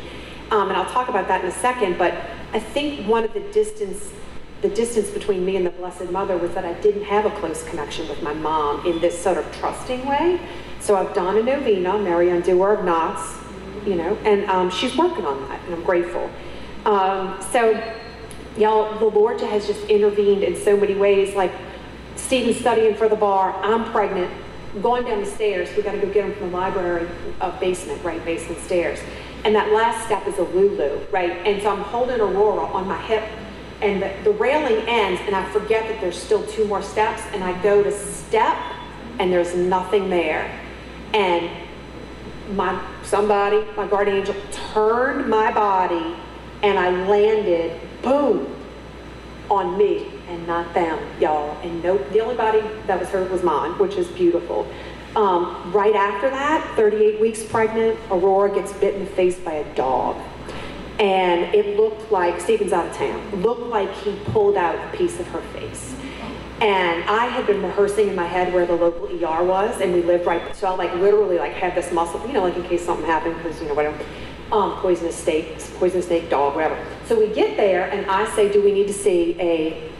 Um, 0.50 0.68
and 0.68 0.76
I'll 0.76 0.90
talk 0.90 1.08
about 1.08 1.28
that 1.28 1.42
in 1.42 1.48
a 1.48 1.54
second, 1.54 1.96
but 1.96 2.14
I 2.52 2.60
think 2.60 3.08
one 3.08 3.24
of 3.24 3.32
the 3.32 3.40
distance, 3.52 4.12
the 4.60 4.68
distance 4.68 5.10
between 5.10 5.44
me 5.44 5.56
and 5.56 5.64
the 5.64 5.70
Blessed 5.70 6.10
Mother 6.10 6.36
was 6.36 6.52
that 6.54 6.64
I 6.64 6.74
didn't 6.74 7.04
have 7.04 7.24
a 7.24 7.30
close 7.30 7.62
connection 7.64 8.08
with 8.08 8.22
my 8.22 8.34
mom 8.34 8.84
in 8.86 9.00
this 9.00 9.18
sort 9.18 9.38
of 9.38 9.50
trusting 9.56 10.04
way. 10.06 10.40
So 10.80 10.96
I've 10.96 11.14
done 11.14 11.38
a 11.38 11.42
novena, 11.42 11.98
Mary 11.98 12.28
Undoer 12.28 12.78
of 12.78 12.84
Knots, 12.84 13.38
you 13.86 13.94
know, 13.94 14.16
and 14.24 14.44
um, 14.50 14.70
she's 14.70 14.96
working 14.96 15.24
on 15.24 15.40
that, 15.48 15.60
and 15.64 15.74
I'm 15.74 15.82
grateful. 15.84 16.30
Um, 16.84 17.40
so, 17.52 17.80
y'all, 18.56 18.98
the 18.98 19.06
Lord 19.06 19.40
has 19.40 19.66
just 19.66 19.84
intervened 19.84 20.42
in 20.42 20.56
so 20.56 20.76
many 20.76 20.94
ways. 20.94 21.34
Like 21.34 21.52
Stephen's 22.16 22.58
studying 22.58 22.94
for 22.94 23.08
the 23.08 23.16
bar, 23.16 23.54
I'm 23.62 23.90
pregnant, 23.90 24.30
going 24.80 25.04
down 25.04 25.20
the 25.20 25.26
stairs. 25.26 25.68
We 25.76 25.82
got 25.82 25.92
to 25.92 25.98
go 25.98 26.12
get 26.12 26.24
him 26.24 26.34
from 26.34 26.50
the 26.50 26.56
library 26.56 27.08
uh, 27.40 27.58
basement, 27.60 28.02
right, 28.02 28.24
basement 28.24 28.60
stairs. 28.62 29.00
And 29.44 29.54
that 29.54 29.72
last 29.72 30.06
step 30.06 30.26
is 30.26 30.38
a 30.38 30.44
Lulu, 30.44 31.04
right? 31.10 31.32
And 31.46 31.60
so 31.62 31.70
I'm 31.70 31.82
holding 31.82 32.20
Aurora 32.20 32.64
on 32.66 32.86
my 32.86 33.00
hip, 33.02 33.24
and 33.80 34.00
the, 34.00 34.12
the 34.22 34.30
railing 34.30 34.86
ends, 34.88 35.20
and 35.26 35.34
I 35.34 35.50
forget 35.50 35.88
that 35.88 36.00
there's 36.00 36.20
still 36.20 36.46
two 36.46 36.64
more 36.66 36.82
steps, 36.82 37.22
and 37.32 37.42
I 37.42 37.60
go 37.62 37.82
to 37.82 37.90
step, 37.90 38.56
and 39.18 39.32
there's 39.32 39.54
nothing 39.54 40.08
there. 40.08 40.58
And 41.12 41.50
my 42.56 42.80
somebody, 43.02 43.64
my 43.76 43.86
guardian 43.86 44.18
angel, 44.18 44.36
turned 44.52 45.28
my 45.28 45.52
body, 45.52 46.16
and 46.62 46.78
I 46.78 46.90
landed, 47.08 47.80
boom, 48.02 48.56
on 49.50 49.76
me 49.76 50.11
and 50.32 50.46
not 50.46 50.72
them, 50.72 50.98
y'all. 51.20 51.56
And 51.62 51.82
no, 51.82 51.98
the 51.98 52.20
only 52.20 52.34
body 52.34 52.62
that 52.86 52.98
was 52.98 53.08
hurt 53.10 53.30
was 53.30 53.42
mine, 53.42 53.72
which 53.78 53.96
is 53.96 54.08
beautiful. 54.08 54.66
Um, 55.14 55.70
right 55.72 55.94
after 55.94 56.30
that, 56.30 56.74
38 56.74 57.20
weeks 57.20 57.44
pregnant, 57.44 57.98
Aurora 58.10 58.54
gets 58.54 58.72
bit 58.72 58.94
in 58.94 59.04
the 59.04 59.10
face 59.10 59.38
by 59.38 59.52
a 59.52 59.74
dog. 59.74 60.16
And 60.98 61.54
it 61.54 61.76
looked 61.76 62.10
like, 62.10 62.40
Stephen's 62.40 62.72
out 62.72 62.86
of 62.86 62.96
town, 62.96 63.42
looked 63.42 63.66
like 63.66 63.92
he 63.96 64.14
pulled 64.26 64.56
out 64.56 64.74
a 64.74 64.96
piece 64.96 65.20
of 65.20 65.26
her 65.28 65.40
face. 65.52 65.94
And 66.60 67.02
I 67.04 67.26
had 67.26 67.46
been 67.46 67.60
rehearsing 67.62 68.08
in 68.08 68.14
my 68.14 68.26
head 68.26 68.54
where 68.54 68.64
the 68.64 68.74
local 68.74 69.06
ER 69.06 69.44
was, 69.44 69.80
and 69.80 69.92
we 69.92 70.02
lived 70.02 70.26
right, 70.26 70.54
so 70.54 70.68
I 70.68 70.76
like 70.76 70.94
literally 70.94 71.38
like 71.38 71.52
had 71.54 71.74
this 71.74 71.92
muscle, 71.92 72.24
you 72.26 72.32
know, 72.32 72.42
like 72.42 72.56
in 72.56 72.62
case 72.62 72.84
something 72.84 73.04
happened, 73.04 73.36
because, 73.36 73.60
you 73.60 73.66
know, 73.66 73.74
whatever, 73.74 73.98
um, 74.52 74.76
poisonous 74.76 75.16
snake, 75.16 75.58
poisonous 75.78 76.06
snake, 76.06 76.30
dog, 76.30 76.54
whatever. 76.54 76.78
So 77.06 77.18
we 77.18 77.34
get 77.34 77.56
there, 77.56 77.90
and 77.90 78.06
I 78.06 78.32
say, 78.36 78.52
do 78.52 78.62
we 78.62 78.72
need 78.72 78.86
to 78.86 78.92
see 78.92 79.36
a 79.40 79.91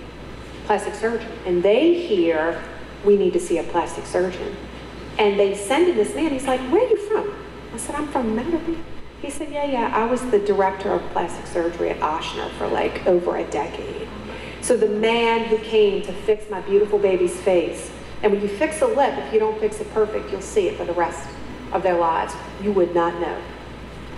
plastic 0.65 0.95
surgeon? 0.95 1.31
And 1.47 1.63
they 1.63 1.95
hear, 1.95 2.63
we 3.05 3.17
need 3.17 3.33
to 3.33 3.41
see 3.41 3.59
a 3.59 3.65
plastic 3.65 4.07
surgeon. 4.07 4.57
And 5.19 5.39
they 5.39 5.55
send 5.55 5.89
in 5.89 5.97
this 5.97 6.15
man. 6.15 6.31
He's 6.31 6.47
like, 6.47 6.61
where 6.73 6.85
are 6.85 6.89
you 6.89 6.97
from? 7.09 7.35
I 7.75 7.77
said, 7.77 7.95
I'm 7.95 8.09
from 8.09 8.37
Mattaby. 8.37 8.79
He 9.21 9.31
said, 9.31 9.53
yeah, 9.53 9.65
yeah, 9.65 9.93
I 9.95 10.05
was 10.05 10.21
the 10.31 10.39
director 10.41 10.91
of 10.93 11.03
plastic 11.11 11.47
surgery 11.47 11.91
at 11.91 12.01
Ochsner 12.01 12.51
for 12.53 12.67
like 12.67 13.07
over 13.07 13.37
a 13.37 13.45
decade. 13.51 14.09
So 14.61 14.77
the 14.77 14.89
man 14.89 15.47
who 15.47 15.59
came 15.59 16.03
to 16.03 16.13
fix 16.13 16.51
my 16.51 16.61
beautiful 16.61 16.99
baby's 16.99 17.39
face, 17.41 17.91
and 18.23 18.33
when 18.33 18.41
you 18.41 18.49
fix 18.49 18.81
a 18.83 18.87
lip, 18.87 19.15
if 19.19 19.33
you 19.33 19.39
don't 19.39 19.59
fix 19.59 19.81
it 19.81 19.93
perfect, 19.93 20.31
you'll 20.31 20.41
see 20.41 20.69
it 20.69 20.77
for 20.77 20.85
the 20.85 20.93
rest 20.93 21.29
of 21.73 21.83
their 21.83 21.99
lives. 21.99 22.35
You 22.63 22.73
would 22.73 22.95
not 22.95 23.21
know 23.21 23.41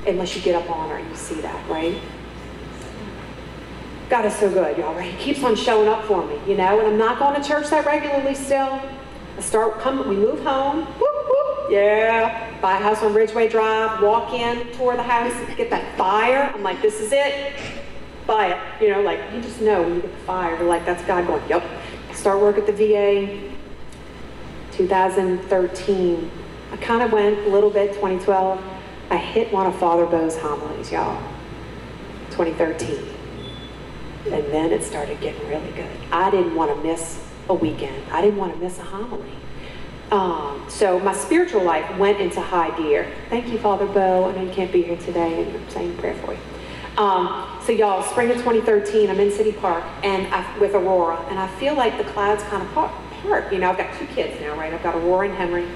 unless 0.06 0.36
you 0.36 0.42
get 0.42 0.54
up 0.54 0.70
on 0.70 0.90
her 0.90 0.96
and 0.96 1.08
you 1.08 1.16
see 1.16 1.40
that, 1.40 1.68
right? 1.70 1.98
God 4.14 4.26
is 4.26 4.36
so 4.36 4.48
good, 4.48 4.78
y'all, 4.78 4.94
right? 4.94 5.12
He 5.12 5.24
keeps 5.24 5.42
on 5.42 5.56
showing 5.56 5.88
up 5.88 6.04
for 6.04 6.24
me, 6.24 6.38
you 6.46 6.56
know, 6.56 6.78
and 6.78 6.86
I'm 6.86 6.96
not 6.96 7.18
going 7.18 7.34
to 7.34 7.48
church 7.48 7.70
that 7.70 7.84
regularly 7.84 8.36
still. 8.36 8.80
I 9.36 9.40
start 9.40 9.80
coming, 9.80 10.08
we 10.08 10.14
move 10.14 10.38
home, 10.38 10.84
whoop, 10.84 11.28
whoop, 11.28 11.68
yeah, 11.68 12.60
buy 12.60 12.78
a 12.78 12.80
house 12.80 13.02
on 13.02 13.12
Ridgeway 13.12 13.48
Drive, 13.48 14.00
walk 14.00 14.32
in, 14.32 14.72
tour 14.76 14.94
the 14.94 15.02
house, 15.02 15.34
get 15.56 15.68
that 15.70 15.98
fire. 15.98 16.48
I'm 16.54 16.62
like, 16.62 16.80
this 16.80 17.00
is 17.00 17.10
it, 17.10 17.54
buy 18.24 18.52
it. 18.52 18.80
You 18.80 18.92
know, 18.92 19.00
like, 19.00 19.18
you 19.34 19.40
just 19.42 19.60
know 19.60 19.82
when 19.82 19.96
you 19.96 20.02
get 20.02 20.12
the 20.12 20.24
fire, 20.24 20.56
you're 20.58 20.68
like, 20.68 20.86
that's 20.86 21.02
God 21.06 21.26
going, 21.26 21.42
yep. 21.48 21.64
Start 22.12 22.40
work 22.40 22.56
at 22.56 22.66
the 22.66 22.72
VA, 22.72 23.52
2013. 24.76 26.30
I 26.70 26.76
kind 26.76 27.02
of 27.02 27.10
went 27.10 27.40
a 27.40 27.48
little 27.48 27.68
bit, 27.68 27.94
2012. 27.94 28.62
I 29.10 29.16
hit 29.16 29.52
one 29.52 29.66
of 29.66 29.74
Father 29.74 30.06
Bo's 30.06 30.38
homilies, 30.38 30.92
y'all, 30.92 31.20
2013. 32.30 33.13
And 34.26 34.44
then 34.52 34.72
it 34.72 34.82
started 34.82 35.20
getting 35.20 35.46
really 35.48 35.70
good. 35.72 35.90
I 36.10 36.30
didn't 36.30 36.54
want 36.54 36.74
to 36.74 36.82
miss 36.82 37.22
a 37.48 37.54
weekend. 37.54 38.10
I 38.10 38.22
didn't 38.22 38.38
want 38.38 38.54
to 38.54 38.58
miss 38.58 38.78
a 38.78 38.84
homily. 38.84 39.32
Um, 40.10 40.64
so 40.68 40.98
my 41.00 41.12
spiritual 41.12 41.62
life 41.62 41.98
went 41.98 42.20
into 42.20 42.40
high 42.40 42.76
gear. 42.78 43.10
Thank 43.30 43.48
you, 43.48 43.58
Father 43.58 43.86
Bo. 43.86 44.30
I 44.30 44.32
know 44.34 44.42
you 44.42 44.52
can't 44.52 44.72
be 44.72 44.82
here 44.82 44.96
today, 44.96 45.42
and 45.42 45.56
I'm 45.56 45.70
saying 45.70 45.96
prayer 45.98 46.14
for 46.14 46.32
you. 46.32 46.40
Um, 46.96 47.58
so 47.64 47.72
y'all, 47.72 48.02
spring 48.02 48.30
of 48.30 48.36
2013, 48.36 49.10
I'm 49.10 49.18
in 49.18 49.30
City 49.32 49.52
Park 49.52 49.82
and 50.04 50.32
I, 50.32 50.58
with 50.58 50.74
Aurora, 50.74 51.16
and 51.28 51.38
I 51.38 51.48
feel 51.56 51.74
like 51.74 51.98
the 51.98 52.04
clouds 52.04 52.42
kind 52.44 52.62
of 52.62 52.72
part. 52.72 52.92
You 53.52 53.58
know, 53.58 53.70
I've 53.70 53.78
got 53.78 53.98
two 53.98 54.06
kids 54.08 54.38
now, 54.40 54.54
right? 54.56 54.72
I've 54.72 54.82
got 54.82 54.94
Aurora 54.94 55.28
and 55.28 55.36
Henry. 55.36 55.66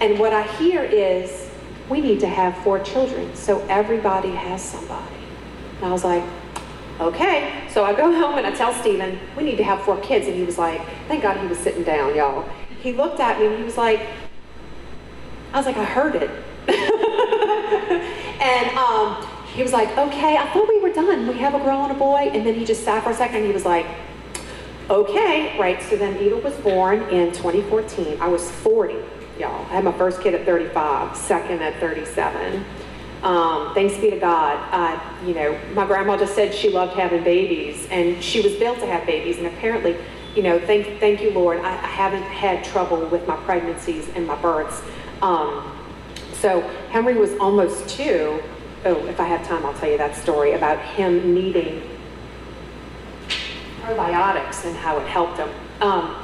And 0.00 0.18
what 0.18 0.32
I 0.32 0.42
hear 0.58 0.82
is, 0.82 1.50
we 1.88 2.00
need 2.00 2.20
to 2.20 2.28
have 2.28 2.56
four 2.58 2.78
children, 2.78 3.34
so 3.34 3.60
everybody 3.68 4.30
has 4.30 4.62
somebody. 4.62 5.16
And 5.78 5.86
I 5.86 5.92
was 5.92 6.04
like, 6.04 6.22
okay. 7.00 7.66
So 7.70 7.84
I 7.84 7.94
go 7.94 8.12
home 8.20 8.38
and 8.38 8.46
I 8.46 8.50
tell 8.50 8.72
Stephen, 8.74 9.18
we 9.36 9.42
need 9.42 9.56
to 9.56 9.64
have 9.64 9.82
four 9.82 9.98
kids. 10.00 10.26
And 10.26 10.36
he 10.36 10.44
was 10.44 10.58
like, 10.58 10.80
thank 11.08 11.22
God 11.22 11.38
he 11.38 11.46
was 11.46 11.58
sitting 11.58 11.84
down, 11.84 12.14
y'all. 12.14 12.48
He 12.80 12.92
looked 12.92 13.20
at 13.20 13.38
me 13.38 13.46
and 13.46 13.58
he 13.58 13.64
was 13.64 13.76
like, 13.76 14.00
I 15.52 15.56
was 15.56 15.66
like, 15.66 15.76
I 15.76 15.84
heard 15.84 16.14
it. 16.14 16.30
and 18.40 18.76
um, 18.76 19.26
he 19.54 19.62
was 19.62 19.72
like, 19.72 19.96
okay, 19.96 20.36
I 20.36 20.48
thought 20.52 20.68
we 20.68 20.80
were 20.80 20.92
done. 20.92 21.26
We 21.26 21.34
have 21.38 21.54
a 21.54 21.58
girl 21.58 21.82
and 21.82 21.92
a 21.92 21.98
boy. 21.98 22.30
And 22.32 22.46
then 22.46 22.54
he 22.54 22.64
just 22.64 22.84
sat 22.84 23.02
for 23.02 23.10
a 23.10 23.14
second 23.14 23.38
and 23.38 23.46
he 23.46 23.52
was 23.52 23.64
like, 23.64 23.86
okay, 24.90 25.58
right. 25.58 25.82
So 25.82 25.96
then 25.96 26.16
Eva 26.18 26.36
was 26.36 26.54
born 26.56 27.02
in 27.10 27.32
2014. 27.32 28.20
I 28.20 28.28
was 28.28 28.50
40, 28.50 28.94
y'all. 29.38 29.64
I 29.66 29.74
had 29.74 29.84
my 29.84 29.92
first 29.92 30.20
kid 30.20 30.34
at 30.34 30.44
35, 30.44 31.16
second 31.16 31.62
at 31.62 31.80
37. 31.80 32.64
Um, 33.22 33.74
thanks 33.74 33.96
be 33.96 34.10
to 34.10 34.18
God. 34.18 35.00
You 35.26 35.34
know, 35.34 35.58
my 35.74 35.86
grandma 35.86 36.16
just 36.16 36.34
said 36.34 36.54
she 36.54 36.70
loved 36.70 36.94
having 36.94 37.24
babies, 37.24 37.88
and 37.90 38.22
she 38.22 38.40
was 38.40 38.54
built 38.54 38.78
to 38.80 38.86
have 38.86 39.06
babies. 39.06 39.38
And 39.38 39.46
apparently, 39.46 39.96
you 40.34 40.42
know, 40.42 40.58
thank 40.60 41.00
thank 41.00 41.20
you, 41.20 41.30
Lord. 41.30 41.58
I, 41.60 41.72
I 41.72 41.88
haven't 41.88 42.22
had 42.22 42.64
trouble 42.64 43.04
with 43.06 43.26
my 43.26 43.36
pregnancies 43.38 44.08
and 44.14 44.26
my 44.26 44.40
births. 44.40 44.82
Um, 45.22 45.76
so 46.34 46.60
Henry 46.90 47.14
was 47.14 47.32
almost 47.38 47.88
two. 47.88 48.40
Oh, 48.84 49.04
if 49.06 49.18
I 49.18 49.24
have 49.24 49.44
time, 49.46 49.66
I'll 49.66 49.74
tell 49.74 49.90
you 49.90 49.98
that 49.98 50.14
story 50.14 50.52
about 50.52 50.78
him 50.78 51.34
needing 51.34 51.82
probiotics 53.82 54.64
and 54.64 54.76
how 54.76 54.98
it 54.98 55.06
helped 55.08 55.38
him. 55.38 55.48
Um, 55.80 56.14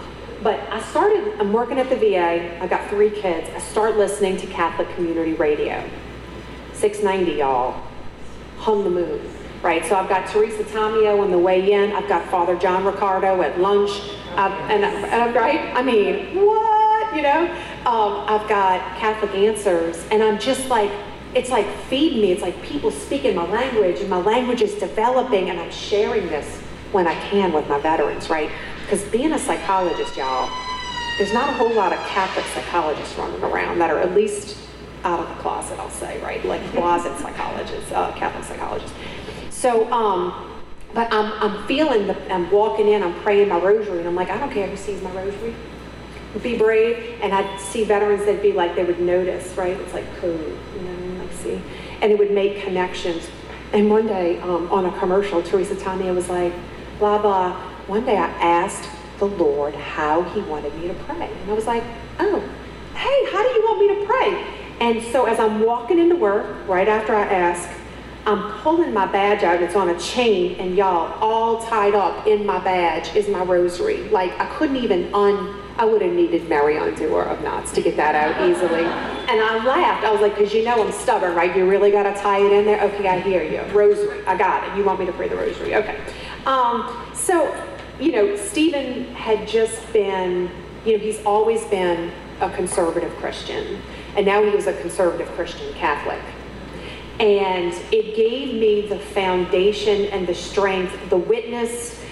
but 0.42 0.60
I 0.70 0.80
started, 0.82 1.40
I'm 1.40 1.52
working 1.52 1.78
at 1.78 1.88
the 1.88 1.96
VA, 1.96 2.62
I've 2.62 2.70
got 2.70 2.88
three 2.90 3.10
kids. 3.10 3.48
I 3.54 3.58
start 3.58 3.96
listening 3.96 4.36
to 4.36 4.46
Catholic 4.46 4.88
Community 4.94 5.32
Radio. 5.32 5.88
690, 6.74 7.38
y'all. 7.38 7.80
Hum 8.58 8.84
the 8.84 8.90
moon, 8.90 9.20
right? 9.62 9.84
So 9.84 9.96
I've 9.96 10.08
got 10.08 10.28
Teresa 10.28 10.64
Tomeo 10.64 11.20
on 11.20 11.30
the 11.30 11.38
way 11.38 11.72
in. 11.72 11.92
I've 11.92 12.08
got 12.08 12.28
Father 12.30 12.56
John 12.56 12.84
Riccardo 12.84 13.42
at 13.42 13.60
lunch. 13.60 13.90
I've, 14.36 14.52
and, 14.70 14.84
I'm 14.84 15.34
right. 15.34 15.74
I 15.74 15.82
mean, 15.82 16.34
what? 16.36 17.16
You 17.16 17.22
know? 17.22 17.44
Um, 17.86 18.24
I've 18.26 18.48
got 18.48 18.98
Catholic 18.98 19.34
Answers, 19.34 20.04
and 20.10 20.22
I'm 20.22 20.38
just 20.38 20.68
like, 20.68 20.90
it's 21.34 21.50
like 21.50 21.66
feeding 21.88 22.22
me. 22.22 22.32
It's 22.32 22.42
like 22.42 22.60
people 22.62 22.90
speaking 22.90 23.34
my 23.34 23.46
language, 23.50 24.00
and 24.00 24.08
my 24.08 24.20
language 24.20 24.62
is 24.62 24.74
developing, 24.74 25.50
and 25.50 25.60
I'm 25.60 25.70
sharing 25.70 26.26
this 26.28 26.60
when 26.92 27.06
I 27.06 27.14
can 27.28 27.52
with 27.52 27.68
my 27.68 27.78
veterans, 27.80 28.30
right? 28.30 28.50
Because 28.82 29.02
being 29.04 29.32
a 29.32 29.38
psychologist, 29.38 30.16
y'all, 30.16 30.48
there's 31.18 31.32
not 31.32 31.48
a 31.48 31.52
whole 31.52 31.72
lot 31.72 31.92
of 31.92 31.98
Catholic 32.06 32.44
psychologists 32.46 33.16
running 33.18 33.42
around 33.42 33.78
that 33.78 33.90
are 33.90 33.98
at 33.98 34.14
least 34.14 34.63
out 35.04 35.20
of 35.20 35.28
the 35.28 35.34
closet, 35.42 35.78
I'll 35.78 35.90
say, 35.90 36.20
right? 36.22 36.44
Like 36.44 36.62
closet 36.72 37.16
psychologists, 37.18 37.92
uh, 37.92 38.12
Catholic 38.12 38.44
psychologists. 38.44 38.96
So, 39.50 39.90
um, 39.92 40.50
but 40.94 41.12
I'm, 41.12 41.32
I'm 41.42 41.66
feeling, 41.66 42.06
the, 42.06 42.32
I'm 42.32 42.50
walking 42.50 42.88
in, 42.88 43.02
I'm 43.02 43.14
praying 43.22 43.48
my 43.48 43.60
rosary, 43.60 43.98
and 43.98 44.08
I'm 44.08 44.14
like, 44.14 44.30
I 44.30 44.38
don't 44.38 44.50
care 44.50 44.66
who 44.66 44.76
sees 44.76 45.02
my 45.02 45.10
rosary. 45.12 45.54
Be 46.42 46.56
brave. 46.58 47.20
And 47.22 47.32
I'd 47.32 47.60
see 47.60 47.84
veterans 47.84 48.24
that'd 48.24 48.42
be 48.42 48.52
like, 48.52 48.74
they 48.74 48.84
would 48.84 49.00
notice, 49.00 49.56
right? 49.56 49.78
It's 49.78 49.94
like 49.94 50.04
code, 50.16 50.58
you 50.74 50.80
know, 50.82 51.22
like 51.22 51.32
see. 51.32 51.62
And 52.00 52.10
it 52.10 52.18
would 52.18 52.32
make 52.32 52.62
connections. 52.62 53.28
And 53.72 53.90
one 53.90 54.06
day 54.06 54.40
um, 54.40 54.70
on 54.70 54.86
a 54.86 54.98
commercial, 54.98 55.42
Teresa 55.42 55.74
Tomeo 55.74 56.14
was 56.14 56.28
like, 56.28 56.52
blah, 56.98 57.20
blah. 57.20 57.52
One 57.86 58.04
day 58.04 58.16
I 58.16 58.28
asked 58.28 58.88
the 59.18 59.26
Lord 59.26 59.74
how 59.74 60.22
he 60.22 60.40
wanted 60.42 60.74
me 60.76 60.88
to 60.88 60.94
pray. 60.94 61.30
And 61.30 61.50
I 61.50 61.54
was 61.54 61.66
like, 61.66 61.84
oh, 62.18 62.40
hey, 62.94 63.30
how 63.30 63.42
do 63.42 63.48
you 63.48 63.62
want 63.62 63.80
me 63.80 64.00
to 64.00 64.06
pray? 64.06 64.63
And 64.80 65.02
so 65.02 65.26
as 65.26 65.38
I'm 65.38 65.60
walking 65.60 65.98
into 65.98 66.16
work, 66.16 66.68
right 66.68 66.88
after 66.88 67.14
I 67.14 67.22
ask, 67.22 67.68
I'm 68.26 68.58
pulling 68.60 68.94
my 68.94 69.06
badge 69.06 69.42
out, 69.42 69.62
it's 69.62 69.76
on 69.76 69.90
a 69.90 69.98
chain, 69.98 70.58
and 70.58 70.74
y'all, 70.76 71.12
all 71.20 71.62
tied 71.66 71.94
up 71.94 72.26
in 72.26 72.46
my 72.46 72.58
badge 72.58 73.14
is 73.14 73.28
my 73.28 73.42
rosary. 73.42 74.08
Like, 74.08 74.32
I 74.40 74.46
couldn't 74.56 74.76
even 74.76 75.14
un, 75.14 75.60
I 75.76 75.84
would 75.84 76.00
have 76.00 76.12
needed 76.12 76.48
Mary 76.48 76.76
Undoer 76.76 77.26
of 77.26 77.42
knots 77.42 77.70
to 77.72 77.82
get 77.82 77.96
that 77.96 78.14
out 78.14 78.48
easily. 78.48 78.84
And 78.84 79.40
I 79.40 79.62
laughed. 79.64 80.06
I 80.06 80.10
was 80.10 80.22
like, 80.22 80.36
because 80.36 80.54
you 80.54 80.64
know 80.64 80.82
I'm 80.82 80.92
stubborn, 80.92 81.34
right? 81.34 81.54
You 81.54 81.68
really 81.68 81.90
got 81.90 82.04
to 82.04 82.14
tie 82.18 82.38
it 82.38 82.52
in 82.52 82.64
there? 82.64 82.82
Okay, 82.84 83.08
I 83.08 83.20
hear 83.20 83.42
you. 83.42 83.60
Rosary, 83.74 84.24
I 84.26 84.38
got 84.38 84.66
it. 84.68 84.78
You 84.78 84.84
want 84.84 85.00
me 85.00 85.06
to 85.06 85.12
pray 85.12 85.28
the 85.28 85.36
rosary? 85.36 85.74
Okay. 85.74 86.00
Um, 86.46 87.10
so, 87.12 87.54
you 88.00 88.12
know, 88.12 88.36
Stephen 88.36 89.14
had 89.14 89.46
just 89.46 89.92
been, 89.92 90.50
you 90.86 90.92
know, 90.92 90.98
he's 90.98 91.22
always 91.24 91.62
been 91.64 92.10
a 92.40 92.50
conservative 92.50 93.14
Christian. 93.16 93.82
And 94.16 94.26
now 94.26 94.42
he 94.42 94.50
was 94.50 94.66
a 94.66 94.72
conservative 94.80 95.28
Christian 95.32 95.72
Catholic. 95.74 96.20
And 97.20 97.72
it 97.92 98.16
gave 98.16 98.54
me 98.54 98.88
the 98.88 98.98
foundation 98.98 100.06
and 100.06 100.26
the 100.26 100.34
strength, 100.34 101.10
the 101.10 101.16
witness, 101.16 102.02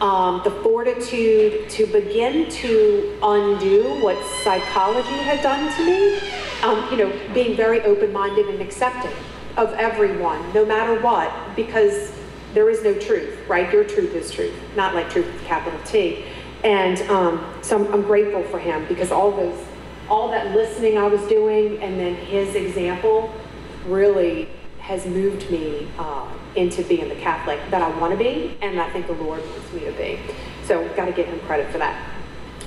um, 0.00 0.40
the 0.44 0.50
fortitude 0.50 1.68
to 1.70 1.86
begin 1.86 2.50
to 2.50 3.18
undo 3.22 4.00
what 4.02 4.16
psychology 4.42 5.08
had 5.08 5.42
done 5.42 5.72
to 5.76 5.84
me. 5.84 6.18
Um, 6.62 6.90
you 6.90 6.96
know, 6.96 7.34
being 7.34 7.56
very 7.56 7.80
open 7.82 8.12
minded 8.12 8.48
and 8.48 8.60
accepting 8.60 9.12
of 9.56 9.72
everyone, 9.74 10.52
no 10.52 10.64
matter 10.64 11.00
what, 11.00 11.32
because 11.56 12.12
there 12.54 12.70
is 12.70 12.82
no 12.82 12.94
truth, 12.98 13.38
right? 13.48 13.72
Your 13.72 13.84
truth 13.84 14.14
is 14.14 14.30
truth, 14.30 14.54
not 14.76 14.94
like 14.94 15.10
truth 15.10 15.26
with 15.26 15.44
capital 15.44 15.78
T. 15.84 16.24
And 16.64 17.00
um, 17.10 17.54
so 17.62 17.84
I'm, 17.84 17.92
I'm 17.92 18.02
grateful 18.02 18.42
for 18.44 18.58
him 18.58 18.86
because 18.88 19.12
all 19.12 19.30
those 19.32 19.64
all 20.10 20.30
that 20.30 20.54
listening 20.54 20.98
I 20.98 21.06
was 21.06 21.22
doing 21.28 21.82
and 21.82 21.98
then 21.98 22.14
his 22.14 22.54
example 22.54 23.32
really 23.86 24.48
has 24.80 25.04
moved 25.04 25.50
me 25.50 25.86
uh, 25.98 26.26
into 26.56 26.82
being 26.84 27.08
the 27.08 27.14
Catholic 27.16 27.60
that 27.70 27.82
I 27.82 27.90
want 27.98 28.12
to 28.12 28.18
be, 28.18 28.56
and 28.62 28.80
I 28.80 28.88
think 28.90 29.06
the 29.06 29.12
Lord 29.12 29.42
wants 29.50 29.70
me 29.72 29.80
to 29.80 29.92
be. 29.92 30.18
So, 30.64 30.88
got 30.96 31.04
to 31.04 31.12
give 31.12 31.26
him 31.26 31.38
credit 31.40 31.70
for 31.70 31.76
that. 31.76 32.10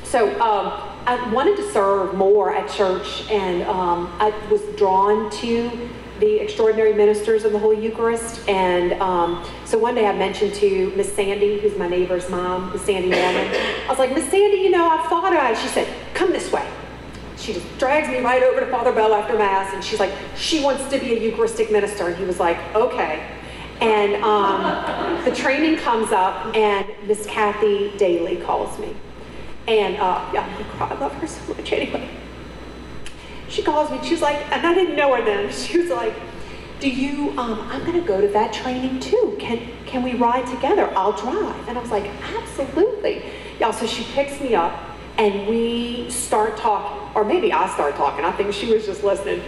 So, 0.03 0.29
um, 0.39 0.87
I 1.07 1.31
wanted 1.33 1.57
to 1.57 1.71
serve 1.71 2.13
more 2.13 2.53
at 2.53 2.69
church, 2.69 3.27
and 3.31 3.63
um, 3.63 4.15
I 4.19 4.29
was 4.51 4.61
drawn 4.77 5.31
to 5.31 5.89
the 6.19 6.35
extraordinary 6.35 6.93
ministers 6.93 7.43
of 7.43 7.53
the 7.53 7.57
Holy 7.57 7.83
Eucharist. 7.83 8.47
And 8.47 8.93
um, 9.01 9.43
so 9.65 9.79
one 9.79 9.95
day 9.95 10.05
I 10.05 10.15
mentioned 10.15 10.53
to 10.55 10.93
Miss 10.95 11.11
Sandy, 11.11 11.59
who's 11.59 11.75
my 11.75 11.87
neighbor's 11.87 12.29
mom, 12.29 12.71
Miss 12.71 12.83
Sandy 12.83 13.09
Norman, 13.09 13.47
I 13.51 13.85
was 13.89 13.97
like, 13.97 14.13
Miss 14.13 14.29
Sandy, 14.29 14.57
you 14.57 14.69
know, 14.69 14.87
I 14.87 15.07
thought 15.07 15.33
it. 15.33 15.57
She 15.57 15.67
said, 15.67 15.91
come 16.13 16.31
this 16.31 16.51
way 16.51 16.69
she 17.41 17.53
just 17.53 17.65
drags 17.79 18.07
me 18.07 18.19
right 18.19 18.43
over 18.43 18.59
to 18.59 18.67
Father 18.67 18.91
Bell 18.91 19.13
after 19.13 19.37
Mass, 19.37 19.73
and 19.73 19.83
she's 19.83 19.99
like, 19.99 20.13
she 20.35 20.63
wants 20.63 20.87
to 20.89 20.99
be 20.99 21.13
a 21.13 21.19
Eucharistic 21.19 21.71
minister. 21.71 22.07
And 22.07 22.15
he 22.15 22.23
was 22.23 22.39
like, 22.39 22.57
okay. 22.75 23.27
And 23.81 24.23
um, 24.23 25.25
the 25.25 25.35
training 25.35 25.77
comes 25.77 26.11
up, 26.11 26.55
and 26.55 26.87
Miss 27.07 27.25
Kathy 27.25 27.97
Daly 27.97 28.37
calls 28.37 28.77
me. 28.77 28.95
And 29.67 29.95
uh, 29.97 30.29
yeah, 30.33 30.65
I 30.79 30.93
love 30.99 31.13
her 31.13 31.27
so 31.27 31.53
much 31.53 31.71
anyway. 31.73 32.07
She 33.49 33.63
calls 33.63 33.89
me, 33.89 33.99
she's 34.07 34.21
like, 34.21 34.37
and 34.51 34.65
I 34.65 34.73
didn't 34.73 34.95
know 34.95 35.15
her 35.15 35.25
then. 35.25 35.51
She 35.51 35.79
was 35.79 35.89
like, 35.89 36.13
do 36.79 36.89
you, 36.89 37.31
um, 37.37 37.59
I'm 37.69 37.85
gonna 37.85 38.01
go 38.01 38.21
to 38.21 38.27
that 38.29 38.53
training 38.53 38.99
too. 38.99 39.35
Can, 39.39 39.67
can 39.85 40.03
we 40.03 40.13
ride 40.13 40.47
together? 40.47 40.91
I'll 40.95 41.13
drive. 41.13 41.67
And 41.67 41.77
I 41.77 41.81
was 41.81 41.91
like, 41.91 42.05
absolutely. 42.35 43.23
Yeah, 43.59 43.71
so 43.71 43.85
she 43.85 44.03
picks 44.13 44.39
me 44.41 44.55
up, 44.55 44.73
and 45.17 45.47
we 45.47 46.09
start 46.09 46.57
talking 46.57 47.01
or 47.15 47.25
maybe 47.25 47.51
I 47.51 47.71
start 47.73 47.95
talking. 47.95 48.25
I 48.25 48.31
think 48.31 48.53
she 48.53 48.73
was 48.73 48.85
just 48.85 49.03
listening. 49.03 49.41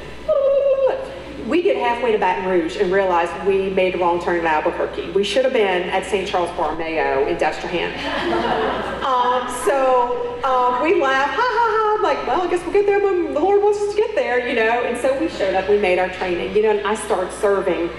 We 1.48 1.62
get 1.62 1.76
halfway 1.76 2.14
to 2.14 2.18
Baton 2.18 2.50
Rouge 2.50 2.78
and 2.78 2.92
realize 2.92 3.30
we 3.46 3.70
made 3.70 3.94
the 3.94 3.98
wrong 3.98 4.22
turn 4.22 4.40
in 4.40 4.46
Albuquerque. 4.46 5.12
We 5.12 5.26
should 5.26 5.44
have 5.44 5.54
been 5.54 5.90
at 5.90 6.06
St. 6.06 6.26
Charles 6.28 6.50
Borromeo 6.52 7.28
in 7.28 7.36
Destrehan. 7.36 7.92
um, 9.04 9.50
so 9.66 10.40
um, 10.46 10.82
we 10.82 11.02
laugh, 11.02 11.30
ha 11.30 11.36
ha 11.36 11.68
ha. 11.76 11.96
I'm 11.98 12.02
like, 12.02 12.26
well, 12.26 12.42
I 12.42 12.50
guess 12.50 12.64
we'll 12.64 12.74
get 12.74 12.86
there 12.86 13.00
when 13.00 13.34
the 13.34 13.40
Lord 13.42 13.62
wants 13.62 13.80
us 13.80 13.94
to 13.94 14.02
get 14.02 14.16
there, 14.16 14.48
you 14.48 14.56
know. 14.56 14.84
And 14.84 14.98
so 14.98 15.20
we 15.20 15.28
showed 15.28 15.54
up. 15.54 15.70
We 15.70 15.78
made 15.80 16.00
our 16.00 16.10
training, 16.10 16.56
you 16.56 16.64
know. 16.64 16.72
And 16.72 16.88
I 16.88 16.96
started 16.96 17.34
serving 17.34 17.90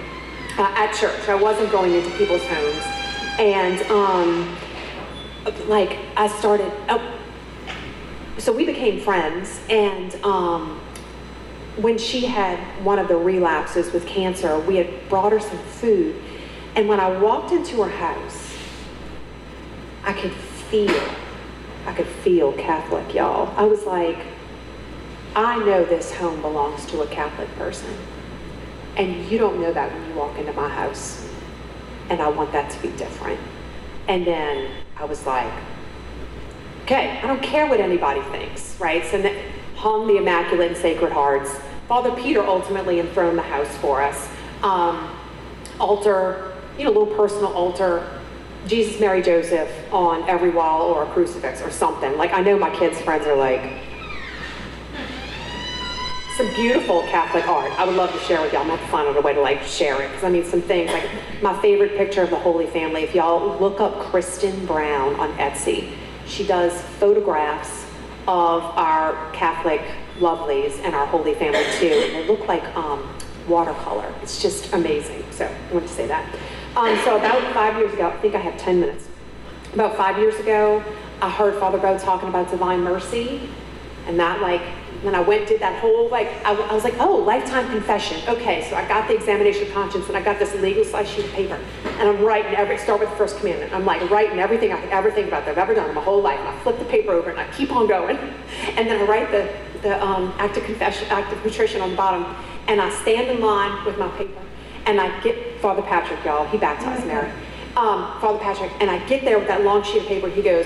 uh, 0.57 0.73
at 0.75 0.93
church. 0.93 1.29
I 1.29 1.35
wasn't 1.35 1.71
going 1.71 1.93
into 1.93 2.09
people's 2.17 2.43
homes, 2.45 2.83
and 3.37 3.79
um, 3.91 4.57
like 5.67 5.99
I 6.17 6.27
started. 6.39 6.71
Oh, 6.89 7.15
so 8.37 8.51
we 8.51 8.65
became 8.65 8.99
friends, 9.01 9.61
and 9.69 10.13
um, 10.23 10.81
when 11.77 11.97
she 11.97 12.25
had 12.25 12.59
one 12.83 12.99
of 12.99 13.07
the 13.07 13.15
relapses 13.17 13.91
with 13.93 14.05
cancer, 14.05 14.59
we 14.59 14.75
had 14.77 15.09
brought 15.09 15.31
her 15.31 15.39
some 15.39 15.59
food. 15.59 16.15
And 16.75 16.87
when 16.87 16.99
I 16.99 17.17
walked 17.19 17.51
into 17.51 17.81
her 17.83 17.89
house, 17.89 18.55
I 20.03 20.13
could 20.13 20.33
feel, 20.33 20.95
I 21.85 21.93
could 21.93 22.07
feel 22.07 22.51
Catholic, 22.53 23.13
y'all. 23.13 23.53
I 23.57 23.63
was 23.63 23.85
like, 23.85 24.17
I 25.35 25.57
know 25.59 25.83
this 25.85 26.13
home 26.13 26.41
belongs 26.41 26.85
to 26.87 27.01
a 27.01 27.07
Catholic 27.07 27.49
person. 27.55 27.93
And 28.97 29.29
you 29.29 29.37
don't 29.37 29.59
know 29.61 29.73
that 29.73 29.91
when 29.91 30.09
you 30.09 30.15
walk 30.15 30.37
into 30.37 30.53
my 30.53 30.69
house. 30.69 31.27
and 32.09 32.21
I 32.21 32.29
want 32.29 32.51
that 32.51 32.69
to 32.71 32.81
be 32.81 32.89
different. 32.89 33.39
And 34.07 34.25
then 34.25 34.69
I 34.97 35.05
was 35.05 35.25
like, 35.25 35.51
okay, 36.85 37.19
I 37.23 37.25
don't 37.25 37.41
care 37.41 37.65
what 37.65 37.79
anybody 37.79 38.21
thinks, 38.29 38.79
right? 38.79 39.03
So 39.05 39.19
hung 39.75 40.07
the 40.07 40.17
Immaculate 40.17 40.67
and 40.67 40.77
Sacred 40.77 41.11
Hearts. 41.11 41.49
Father 41.87 42.11
Peter 42.11 42.45
ultimately 42.45 42.99
enthroned 42.99 43.39
the 43.39 43.43
house 43.43 43.75
for 43.77 44.03
us. 44.03 44.29
Um, 44.61 45.09
altar, 45.79 46.53
you 46.77 46.83
know, 46.83 46.91
little 46.91 47.15
personal 47.15 47.51
altar, 47.53 48.07
Jesus, 48.67 48.99
Mary, 48.99 49.23
Joseph 49.23 49.71
on 49.91 50.29
every 50.29 50.51
wall 50.51 50.83
or 50.83 51.05
a 51.05 51.11
crucifix 51.11 51.59
or 51.63 51.71
something. 51.71 52.17
Like 52.17 52.33
I 52.33 52.41
know 52.41 52.57
my 52.57 52.69
kids' 52.75 53.01
friends 53.01 53.25
are 53.25 53.35
like, 53.35 53.81
some 56.37 56.53
beautiful 56.53 57.01
Catholic 57.03 57.47
art. 57.47 57.71
I 57.79 57.85
would 57.85 57.95
love 57.95 58.11
to 58.11 58.19
share 58.19 58.41
with 58.41 58.53
y'all. 58.53 58.61
I'm 58.61 58.67
gonna 58.67 58.87
find 58.89 59.07
out 59.07 59.17
a 59.17 59.21
way 59.21 59.33
to 59.33 59.41
like 59.41 59.63
share 59.63 60.01
it 60.03 60.09
because 60.09 60.23
I 60.23 60.29
mean 60.29 60.43
some 60.43 60.61
things 60.61 60.91
like 60.91 61.09
my 61.41 61.59
favorite 61.61 61.97
picture 61.97 62.21
of 62.21 62.29
the 62.29 62.35
Holy 62.35 62.67
Family. 62.67 63.03
If 63.03 63.15
y'all 63.15 63.57
look 63.57 63.79
up 63.79 63.99
Kristen 64.01 64.65
Brown 64.65 65.15
on 65.15 65.31
Etsy, 65.37 65.95
she 66.25 66.45
does 66.45 66.79
photographs 66.99 67.85
of 68.27 68.63
our 68.63 69.31
Catholic 69.31 69.81
lovelies 70.19 70.79
and 70.83 70.95
our 70.95 71.05
Holy 71.05 71.33
Family 71.35 71.63
too. 71.77 71.87
And 71.87 72.15
they 72.15 72.27
look 72.27 72.47
like 72.47 72.63
um, 72.75 73.07
watercolor. 73.47 74.11
It's 74.21 74.41
just 74.41 74.73
amazing. 74.73 75.23
So 75.31 75.45
I 75.45 75.73
want 75.73 75.87
to 75.87 75.93
say 75.93 76.07
that. 76.07 76.25
Um, 76.75 76.97
so 77.03 77.17
about 77.17 77.53
five 77.53 77.77
years 77.77 77.93
ago, 77.93 78.07
I 78.09 78.17
think 78.17 78.35
I 78.35 78.39
have 78.39 78.57
10 78.57 78.79
minutes. 78.79 79.07
About 79.73 79.95
five 79.95 80.17
years 80.17 80.35
ago, 80.35 80.83
I 81.21 81.29
heard 81.29 81.57
Father 81.59 81.77
Bo 81.77 81.97
talking 81.97 82.29
about 82.29 82.49
divine 82.49 82.81
mercy, 82.81 83.49
and 84.07 84.19
that 84.19 84.41
like 84.41 84.61
when 85.05 85.15
I 85.15 85.21
went 85.21 85.47
did 85.47 85.61
that 85.61 85.79
whole 85.79 86.09
like 86.09 86.27
I, 86.45 86.53
I, 86.53 86.73
was 86.73 86.83
like 86.83 86.95
oh 86.99 87.15
lifetime 87.15 87.69
confession. 87.69 88.27
Okay 88.27 88.67
so 88.69 88.75
I 88.75 88.87
got 88.87 89.07
the 89.07 89.15
examination 89.15 89.67
of 89.67 89.73
conscience 89.73 90.07
and 90.07 90.17
I 90.17 90.21
got 90.21 90.39
this 90.39 90.53
legal 90.55 90.83
size 90.83 91.09
sheet 91.09 91.25
of 91.25 91.31
paper. 91.31 91.59
And 91.85 92.09
I'm 92.09 92.23
writing 92.23 92.55
every 92.55 92.77
start 92.77 92.99
with 92.99 93.09
the 93.09 93.15
first 93.15 93.37
commandment. 93.37 93.73
I'm 93.73 93.85
like 93.85 94.09
writing 94.09 94.39
everything 94.39 94.73
I 94.73 94.81
could 94.81 94.89
ever 94.89 95.11
think 95.11 95.27
about 95.27 95.45
that 95.45 95.51
I've 95.51 95.57
ever 95.57 95.75
done 95.75 95.89
in 95.89 95.95
my 95.95 96.01
whole 96.01 96.21
life. 96.21 96.39
And 96.39 96.47
I 96.49 96.59
flip 96.59 96.79
the 96.79 96.85
paper 96.85 97.11
over 97.11 97.29
and 97.29 97.39
I 97.39 97.47
keep 97.51 97.71
on 97.71 97.87
going. 97.87 98.17
And 98.77 98.89
then 98.89 99.01
I 99.01 99.05
write 99.05 99.31
the 99.31 99.53
the 99.81 100.03
um, 100.03 100.33
act 100.39 100.57
of 100.57 100.63
confession 100.63 101.07
act 101.09 101.31
of 101.31 101.41
contrition 101.41 101.81
on 101.81 101.91
the 101.91 101.95
bottom. 101.95 102.23
And 102.67 102.81
I 102.81 102.89
stand 103.01 103.29
in 103.29 103.41
line 103.41 103.85
with 103.85 103.97
my 103.97 104.07
paper 104.17 104.41
and 104.85 104.99
I 104.99 105.19
get 105.21 105.59
Father 105.61 105.81
Patrick 105.81 106.23
y'all. 106.23 106.47
He 106.47 106.57
baptized 106.57 107.05
Mary. 107.05 107.31
Um, 107.75 108.19
Father 108.21 108.39
Patrick. 108.39 108.71
And 108.79 108.89
I 108.89 109.05
get 109.07 109.25
there 109.25 109.37
with 109.37 109.47
that 109.47 109.63
long 109.63 109.83
sheet 109.83 110.03
of 110.03 110.07
paper. 110.07 110.29
He 110.29 110.41
goes 110.41 110.65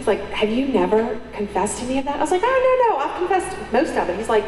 He's 0.00 0.06
like, 0.06 0.22
have 0.30 0.48
you 0.48 0.66
never 0.66 1.20
confessed 1.34 1.82
any 1.82 1.98
of 1.98 2.06
that? 2.06 2.16
I 2.16 2.20
was 2.20 2.30
like, 2.30 2.40
oh, 2.42 2.88
no, 2.88 2.96
no, 2.96 3.04
I've 3.04 3.18
confessed 3.18 3.54
most 3.70 3.94
of 3.98 4.08
it. 4.08 4.16
He's 4.16 4.30
like, 4.30 4.46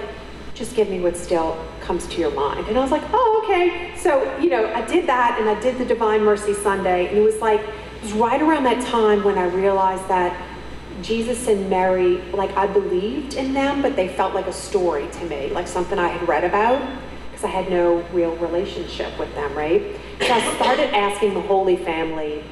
just 0.55 0.75
give 0.75 0.89
me 0.89 0.99
what 0.99 1.15
still 1.15 1.63
comes 1.83 2.07
to 2.07 2.19
your 2.19 2.31
mind. 2.31 2.69
And 2.69 2.79
I 2.79 2.81
was 2.81 2.91
like, 2.91 3.03
oh, 3.13 3.43
okay. 3.45 3.95
So, 3.99 4.35
you 4.39 4.49
know, 4.49 4.73
I 4.73 4.81
did 4.87 5.07
that 5.09 5.39
and 5.39 5.51
I 5.51 5.61
did 5.61 5.77
the 5.77 5.85
Divine 5.85 6.25
Mercy 6.25 6.55
Sunday. 6.55 7.09
And 7.09 7.19
it 7.19 7.21
was 7.21 7.39
like, 7.43 7.61
it 7.61 8.03
was 8.03 8.15
right 8.15 8.41
around 8.41 8.65
that 8.65 8.83
time 8.87 9.23
when 9.25 9.37
I 9.37 9.45
realized 9.45 10.09
that 10.09 10.35
Jesus 11.03 11.47
and 11.49 11.69
Mary, 11.69 12.23
like 12.33 12.57
I 12.57 12.67
believed 12.67 13.35
in 13.35 13.53
them, 13.53 13.83
but 13.83 13.95
they 13.95 14.09
felt 14.09 14.33
like 14.33 14.47
a 14.47 14.55
story 14.55 15.07
to 15.07 15.25
me, 15.27 15.51
like 15.51 15.69
something 15.69 15.99
I 15.99 16.09
had 16.09 16.27
read 16.27 16.45
about, 16.45 16.81
because 17.31 17.45
I 17.45 17.49
had 17.49 17.69
no 17.69 17.99
real 18.15 18.35
relationship 18.37 19.19
with 19.19 19.35
them, 19.35 19.53
right? 19.53 20.01
So 20.23 20.33
I 20.33 20.55
started 20.55 20.95
asking 20.95 21.35
the 21.35 21.43
Holy 21.43 21.77
Family 21.77 22.43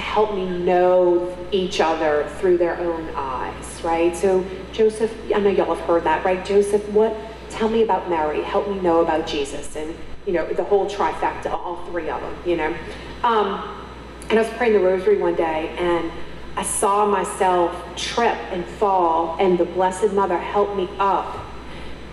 help 0.00 0.34
me 0.34 0.46
know 0.46 1.36
each 1.52 1.80
other 1.80 2.28
through 2.38 2.58
their 2.58 2.78
own 2.78 3.08
eyes, 3.14 3.80
right? 3.82 4.16
So 4.16 4.44
Joseph, 4.72 5.14
I 5.34 5.38
know 5.38 5.50
y'all 5.50 5.74
have 5.74 5.84
heard 5.86 6.04
that, 6.04 6.24
right? 6.24 6.44
Joseph, 6.44 6.86
what? 6.90 7.16
Tell 7.50 7.68
me 7.68 7.82
about 7.82 8.08
Mary. 8.08 8.42
Help 8.42 8.68
me 8.68 8.80
know 8.80 9.00
about 9.00 9.26
Jesus, 9.26 9.76
and 9.76 9.94
you 10.26 10.32
know 10.32 10.46
the 10.52 10.64
whole 10.64 10.88
trifecta, 10.88 11.52
all 11.52 11.84
three 11.86 12.08
of 12.08 12.20
them. 12.20 12.36
You 12.46 12.56
know, 12.56 12.76
um, 13.22 13.86
and 14.28 14.38
I 14.38 14.42
was 14.42 14.50
praying 14.52 14.74
the 14.74 14.80
Rosary 14.80 15.18
one 15.18 15.34
day, 15.34 15.74
and 15.78 16.10
I 16.56 16.62
saw 16.62 17.06
myself 17.06 17.74
trip 17.96 18.36
and 18.50 18.64
fall, 18.64 19.36
and 19.40 19.58
the 19.58 19.64
Blessed 19.64 20.12
Mother 20.12 20.38
helped 20.38 20.76
me 20.76 20.88
up 20.98 21.38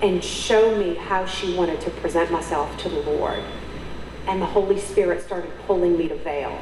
and 0.01 0.23
show 0.23 0.77
me 0.77 0.95
how 0.95 1.25
she 1.25 1.55
wanted 1.55 1.81
to 1.81 1.89
present 1.89 2.31
myself 2.31 2.75
to 2.79 2.89
the 2.89 2.99
Lord. 3.01 3.43
And 4.27 4.41
the 4.41 4.45
Holy 4.45 4.79
Spirit 4.79 5.23
started 5.23 5.51
pulling 5.65 5.97
me 5.97 6.07
to 6.09 6.15
veil 6.17 6.57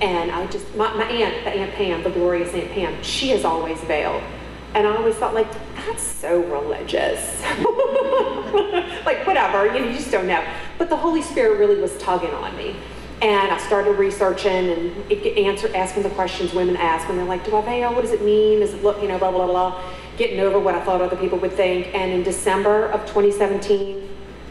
and 0.00 0.30
I 0.30 0.46
just, 0.46 0.74
my, 0.76 0.92
my 0.94 1.04
aunt, 1.04 1.44
the 1.44 1.50
Aunt 1.50 1.72
Pam, 1.72 2.02
the 2.02 2.10
glorious 2.10 2.52
Aunt 2.54 2.70
Pam, 2.72 3.02
she 3.02 3.30
is 3.32 3.44
always 3.44 3.80
veiled. 3.82 4.22
And 4.74 4.86
I 4.86 4.94
always 4.94 5.14
thought, 5.14 5.32
like, 5.32 5.50
that's 5.74 6.02
so 6.02 6.42
religious. 6.42 7.40
like, 9.06 9.26
whatever, 9.26 9.66
you, 9.66 9.80
know, 9.80 9.86
you 9.88 9.94
just 9.94 10.10
don't 10.10 10.26
know. 10.26 10.44
But 10.76 10.90
the 10.90 10.96
Holy 10.96 11.22
Spirit 11.22 11.58
really 11.58 11.80
was 11.80 11.96
tugging 11.96 12.32
on 12.32 12.54
me. 12.56 12.76
And 13.22 13.50
I 13.50 13.56
started 13.56 13.92
researching 13.92 14.50
and 14.50 15.10
answer, 15.38 15.74
asking 15.74 16.02
the 16.02 16.10
questions 16.10 16.52
women 16.52 16.76
ask 16.76 17.08
when 17.08 17.16
they're 17.16 17.26
like, 17.26 17.46
do 17.46 17.56
I 17.56 17.62
veil? 17.62 17.94
What 17.94 18.02
does 18.02 18.12
it 18.12 18.22
mean? 18.22 18.60
Does 18.60 18.74
it 18.74 18.82
look, 18.82 19.00
you 19.00 19.08
know, 19.08 19.18
blah, 19.18 19.30
blah, 19.30 19.46
blah, 19.46 19.70
blah. 19.70 19.82
Getting 20.18 20.40
over 20.40 20.58
what 20.58 20.74
I 20.74 20.84
thought 20.84 21.00
other 21.00 21.16
people 21.16 21.38
would 21.38 21.52
think. 21.52 21.94
And 21.94 22.12
in 22.12 22.22
December 22.22 22.86
of 22.88 23.00
2017, 23.06 24.06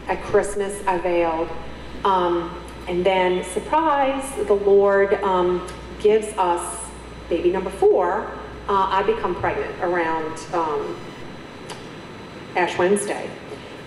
at 0.08 0.22
Christmas, 0.24 0.82
I 0.86 0.98
veiled. 0.98 1.48
Um, 2.04 2.50
and 2.88 3.04
then, 3.04 3.42
surprise, 3.44 4.24
the 4.46 4.54
Lord 4.54 5.14
um, 5.14 5.66
gives 5.98 6.28
us 6.38 6.84
baby 7.28 7.50
number 7.50 7.70
four. 7.70 8.30
Uh, 8.68 8.88
I 8.90 9.02
become 9.02 9.34
pregnant 9.34 9.74
around 9.82 10.38
um, 10.52 10.96
Ash 12.54 12.78
Wednesday 12.78 13.28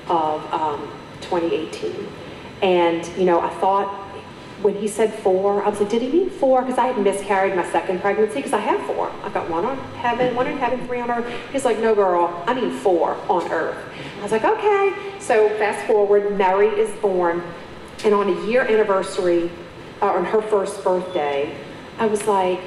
of 0.08 0.54
um, 0.54 0.92
2018. 1.22 2.08
And, 2.62 3.08
you 3.18 3.24
know, 3.24 3.40
I 3.40 3.50
thought 3.56 3.88
when 4.62 4.76
he 4.76 4.90
said 4.90 5.14
four, 5.14 5.64
I 5.64 5.70
was 5.70 5.80
like, 5.80 5.90
did 5.90 6.02
he 6.02 6.10
mean 6.10 6.30
four? 6.30 6.62
Because 6.62 6.78
I 6.78 6.88
had 6.88 6.98
miscarried 6.98 7.56
my 7.56 7.70
second 7.72 8.02
pregnancy, 8.02 8.36
because 8.36 8.52
I 8.52 8.60
have 8.60 8.86
four. 8.86 9.10
I've 9.24 9.34
got 9.34 9.50
one 9.50 9.64
on 9.64 9.78
heaven, 9.96 10.36
one 10.36 10.48
in 10.48 10.58
heaven, 10.58 10.86
three 10.86 11.00
on 11.00 11.10
earth. 11.10 11.26
He's 11.54 11.64
like, 11.64 11.80
no, 11.80 11.96
girl, 11.96 12.44
I 12.46 12.54
mean 12.54 12.72
four 12.72 13.16
on 13.30 13.50
earth. 13.50 13.78
I 14.20 14.24
was 14.24 14.34
like, 14.34 14.44
okay. 14.44 14.94
So 15.20 15.48
fast 15.58 15.88
forward, 15.88 16.38
Mary 16.38 16.68
is 16.68 16.90
born 17.00 17.42
and 18.04 18.14
on 18.14 18.30
a 18.30 18.48
year 18.48 18.62
anniversary, 18.62 19.52
uh, 20.02 20.08
on 20.08 20.26
her 20.26 20.42
first 20.42 20.84
birthday, 20.84 21.56
I 21.98 22.06
was 22.06 22.26
like, 22.28 22.62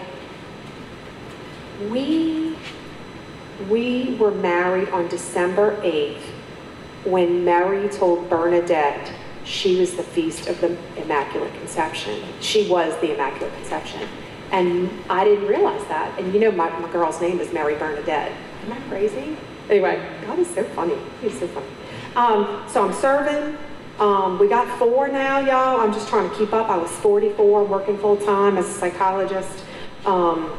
we, 1.90 2.56
we 3.68 4.16
were 4.16 4.30
married 4.30 4.88
on 4.90 5.08
December 5.08 5.80
8th 5.82 6.20
when 7.04 7.44
Mary 7.44 7.88
told 7.88 8.28
Bernadette 8.28 9.12
she 9.44 9.80
was 9.80 9.96
the 9.96 10.02
feast 10.02 10.48
of 10.48 10.60
the 10.60 10.76
Immaculate 11.00 11.52
Conception. 11.54 12.22
She 12.40 12.68
was 12.68 12.94
the 13.00 13.14
Immaculate 13.14 13.54
Conception. 13.54 14.06
And 14.52 14.90
I 15.08 15.24
didn't 15.24 15.48
realize 15.48 15.84
that. 15.88 16.16
And 16.18 16.32
you 16.32 16.40
know, 16.40 16.52
my, 16.52 16.68
my 16.78 16.92
girl's 16.92 17.20
name 17.20 17.40
is 17.40 17.52
Mary 17.52 17.74
Bernadette. 17.74 18.32
Am 18.64 18.72
I 18.72 18.80
crazy? 18.88 19.36
Anyway, 19.70 20.06
God 20.26 20.38
is 20.38 20.48
so 20.54 20.62
funny. 20.62 20.96
He's 21.20 21.38
so 21.38 21.48
funny. 21.48 21.66
Um, 22.14 22.62
so 22.68 22.86
I'm 22.86 22.92
serving. 22.92 23.56
Um, 24.02 24.36
we 24.40 24.48
got 24.48 24.66
four 24.80 25.06
now, 25.06 25.38
y'all. 25.38 25.80
I'm 25.80 25.92
just 25.92 26.08
trying 26.08 26.28
to 26.28 26.36
keep 26.36 26.52
up. 26.52 26.68
I 26.68 26.76
was 26.76 26.90
44, 26.90 27.62
working 27.62 27.96
full 27.98 28.16
time 28.16 28.58
as 28.58 28.68
a 28.68 28.72
psychologist. 28.72 29.62
Um, 30.04 30.58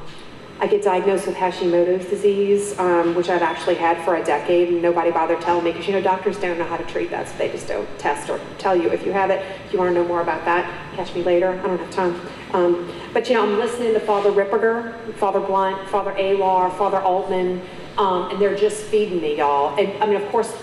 I 0.61 0.67
get 0.67 0.81
diagnosed 0.81 1.27
with 1.27 1.35
Hashimoto's 1.35 2.05
disease, 2.05 2.79
um, 2.79 3.15
which 3.15 3.27
I've 3.27 3.41
actually 3.41 3.75
had 3.75 4.01
for 4.05 4.15
a 4.15 4.23
decade, 4.23 4.69
and 4.69 4.81
nobody 4.81 5.11
bothered 5.11 5.41
telling 5.41 5.65
me 5.65 5.73
because 5.73 5.85
you 5.87 5.91
know 5.91 6.01
doctors 6.01 6.39
don't 6.39 6.57
know 6.57 6.63
how 6.63 6.77
to 6.77 6.85
treat 6.85 7.09
that, 7.09 7.27
so 7.27 7.37
they 7.37 7.49
just 7.49 7.67
don't 7.67 7.99
test 7.99 8.29
or 8.29 8.39
tell 8.59 8.77
you 8.77 8.89
if 8.91 9.05
you 9.05 9.11
have 9.11 9.29
it. 9.29 9.45
If 9.65 9.73
you 9.73 9.79
want 9.79 9.93
to 9.93 10.01
know 10.01 10.07
more 10.07 10.21
about 10.21 10.45
that, 10.45 10.95
catch 10.95 11.13
me 11.13 11.21
later. 11.21 11.49
I 11.49 11.67
don't 11.67 11.79
have 11.79 11.91
time. 11.91 12.21
Um, 12.53 12.89
but 13.11 13.27
you 13.27 13.35
know, 13.35 13.43
I'm 13.43 13.59
listening 13.59 13.93
to 13.93 13.99
Father 13.99 14.31
Ripperger, 14.31 15.13
Father 15.15 15.41
Blunt, 15.41 15.89
Father 15.89 16.13
Alar, 16.13 16.73
Father 16.77 17.01
Altman, 17.01 17.61
um, 17.97 18.31
and 18.31 18.39
they're 18.39 18.55
just 18.55 18.85
feeding 18.85 19.19
me, 19.19 19.39
y'all. 19.39 19.77
And 19.77 20.01
I 20.01 20.05
mean, 20.05 20.15
of 20.15 20.29
course, 20.29 20.55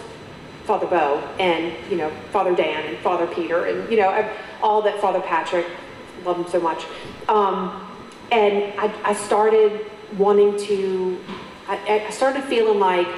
Father 0.70 0.86
Bo 0.86 1.18
and, 1.40 1.74
you 1.90 1.96
know, 1.96 2.08
Father 2.30 2.54
Dan 2.54 2.86
and 2.86 2.96
Father 2.98 3.26
Peter 3.26 3.64
and, 3.64 3.90
you 3.90 3.96
know, 3.96 4.32
all 4.62 4.80
that 4.82 5.00
Father 5.00 5.20
Patrick, 5.20 5.66
love 6.24 6.36
him 6.36 6.46
so 6.46 6.60
much. 6.60 6.84
Um, 7.28 7.90
and 8.30 8.72
I, 8.78 8.94
I, 9.02 9.12
started 9.14 9.90
wanting 10.16 10.56
to, 10.66 11.18
I, 11.66 12.04
I, 12.06 12.10
started 12.10 12.44
feeling 12.44 12.78
like 12.78 13.08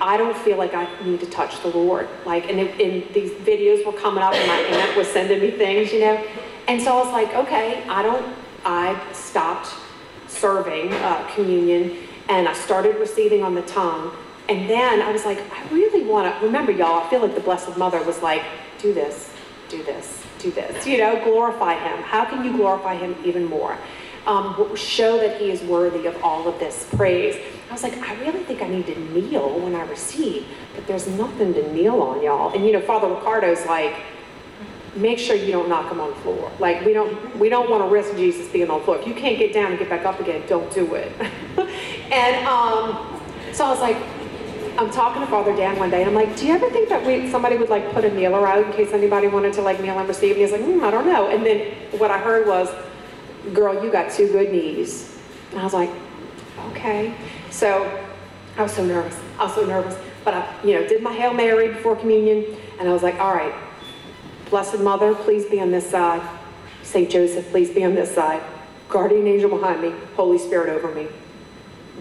I 0.00 0.16
don't 0.16 0.36
feel 0.36 0.56
like 0.58 0.74
I 0.74 0.86
need 1.02 1.18
to 1.18 1.26
touch 1.26 1.60
the 1.62 1.70
Lord. 1.70 2.08
Like, 2.24 2.48
and, 2.48 2.60
it, 2.60 2.80
and 2.80 3.12
these 3.12 3.32
videos 3.32 3.84
were 3.84 3.98
coming 3.98 4.22
up 4.22 4.32
and 4.34 4.46
my 4.46 4.78
aunt 4.78 4.96
was 4.96 5.08
sending 5.08 5.40
me 5.40 5.50
things, 5.50 5.92
you 5.92 6.02
know. 6.02 6.24
And 6.68 6.80
so 6.80 6.96
I 6.96 7.04
was 7.04 7.12
like, 7.12 7.34
okay, 7.34 7.82
I 7.88 8.02
don't, 8.02 8.24
I 8.64 9.12
stopped 9.12 9.74
serving 10.28 10.92
uh, 10.92 11.28
communion 11.34 11.96
and 12.28 12.46
I 12.46 12.52
started 12.52 12.94
receiving 12.98 13.42
on 13.42 13.56
the 13.56 13.62
tongue. 13.62 14.16
And 14.52 14.68
then 14.68 15.00
I 15.00 15.10
was 15.10 15.24
like, 15.24 15.38
I 15.50 15.66
really 15.70 16.04
want 16.04 16.38
to, 16.38 16.44
remember 16.44 16.72
y'all, 16.72 17.02
I 17.02 17.08
feel 17.08 17.22
like 17.22 17.34
the 17.34 17.40
Blessed 17.40 17.74
Mother 17.78 18.02
was 18.02 18.20
like, 18.20 18.42
do 18.78 18.92
this, 18.92 19.30
do 19.70 19.82
this, 19.82 20.22
do 20.38 20.50
this, 20.50 20.86
you 20.86 20.98
know, 20.98 21.24
glorify 21.24 21.72
him. 21.72 22.02
How 22.02 22.26
can 22.26 22.44
you 22.44 22.54
glorify 22.54 22.96
him 22.96 23.16
even 23.24 23.46
more? 23.46 23.78
Um, 24.26 24.76
show 24.76 25.16
that 25.16 25.40
he 25.40 25.50
is 25.50 25.62
worthy 25.62 26.04
of 26.04 26.22
all 26.22 26.46
of 26.46 26.58
this 26.58 26.86
praise. 26.94 27.34
I 27.70 27.72
was 27.72 27.82
like, 27.82 27.96
I 28.06 28.14
really 28.20 28.44
think 28.44 28.60
I 28.60 28.68
need 28.68 28.84
to 28.88 29.00
kneel 29.14 29.58
when 29.58 29.74
I 29.74 29.88
receive, 29.88 30.44
but 30.74 30.86
there's 30.86 31.08
nothing 31.08 31.54
to 31.54 31.72
kneel 31.72 32.02
on, 32.02 32.22
y'all. 32.22 32.52
And 32.52 32.66
you 32.66 32.72
know, 32.74 32.82
Father 32.82 33.08
Riccardo's 33.08 33.64
like, 33.64 33.94
make 34.94 35.18
sure 35.18 35.34
you 35.34 35.50
don't 35.50 35.70
knock 35.70 35.90
him 35.90 35.98
on 35.98 36.10
the 36.10 36.16
floor. 36.16 36.52
Like 36.58 36.84
we 36.84 36.92
don't 36.92 37.38
we 37.38 37.48
don't 37.48 37.70
want 37.70 37.82
to 37.82 37.88
risk 37.88 38.14
Jesus 38.16 38.52
being 38.52 38.68
on 38.68 38.80
the 38.80 38.84
floor. 38.84 38.98
If 38.98 39.06
you 39.06 39.14
can't 39.14 39.38
get 39.38 39.54
down 39.54 39.70
and 39.70 39.78
get 39.78 39.88
back 39.88 40.04
up 40.04 40.20
again, 40.20 40.42
don't 40.46 40.70
do 40.74 40.94
it. 40.94 41.10
and 42.12 42.46
um, 42.46 43.18
so 43.52 43.64
I 43.64 43.70
was 43.70 43.80
like, 43.80 43.96
I'm 44.78 44.90
talking 44.90 45.20
to 45.20 45.28
Father 45.28 45.54
Dan 45.54 45.78
one 45.78 45.90
day, 45.90 46.02
and 46.02 46.08
I'm 46.08 46.14
like, 46.14 46.34
do 46.36 46.46
you 46.46 46.54
ever 46.54 46.70
think 46.70 46.88
that 46.88 47.06
we 47.06 47.30
somebody 47.30 47.56
would 47.56 47.68
like 47.68 47.92
put 47.92 48.04
a 48.04 48.12
kneeler 48.12 48.46
out 48.46 48.64
in 48.64 48.72
case 48.72 48.92
anybody 48.92 49.28
wanted 49.28 49.52
to 49.54 49.62
like 49.62 49.80
kneel 49.80 49.98
and 49.98 50.08
receive? 50.08 50.32
And 50.32 50.40
he's 50.40 50.52
like, 50.52 50.62
mm, 50.62 50.82
I 50.82 50.90
don't 50.90 51.06
know. 51.06 51.28
And 51.28 51.44
then 51.44 51.72
what 51.98 52.10
I 52.10 52.18
heard 52.18 52.46
was, 52.46 52.70
girl, 53.52 53.84
you 53.84 53.92
got 53.92 54.10
two 54.10 54.28
good 54.28 54.50
knees. 54.50 55.18
And 55.50 55.60
I 55.60 55.64
was 55.64 55.74
like, 55.74 55.90
okay. 56.70 57.14
So 57.50 58.02
I 58.56 58.62
was 58.62 58.72
so 58.72 58.84
nervous. 58.84 59.18
I 59.38 59.44
was 59.44 59.54
so 59.54 59.66
nervous. 59.66 59.96
But 60.24 60.34
I, 60.34 60.62
you 60.64 60.74
know, 60.74 60.88
did 60.88 61.02
my 61.02 61.12
Hail 61.12 61.34
Mary 61.34 61.68
before 61.68 61.94
communion, 61.94 62.56
and 62.78 62.88
I 62.88 62.92
was 62.92 63.02
like, 63.02 63.16
all 63.16 63.34
right, 63.34 63.54
Blessed 64.48 64.80
Mother, 64.80 65.14
please 65.14 65.44
be 65.44 65.60
on 65.60 65.70
this 65.70 65.88
side. 65.88 66.26
St. 66.82 67.10
Joseph, 67.10 67.48
please 67.50 67.70
be 67.70 67.84
on 67.84 67.94
this 67.94 68.14
side. 68.14 68.42
Guardian 68.88 69.26
angel 69.26 69.50
behind 69.50 69.82
me, 69.82 69.92
Holy 70.16 70.38
Spirit 70.38 70.68
over 70.68 70.94
me. 70.94 71.08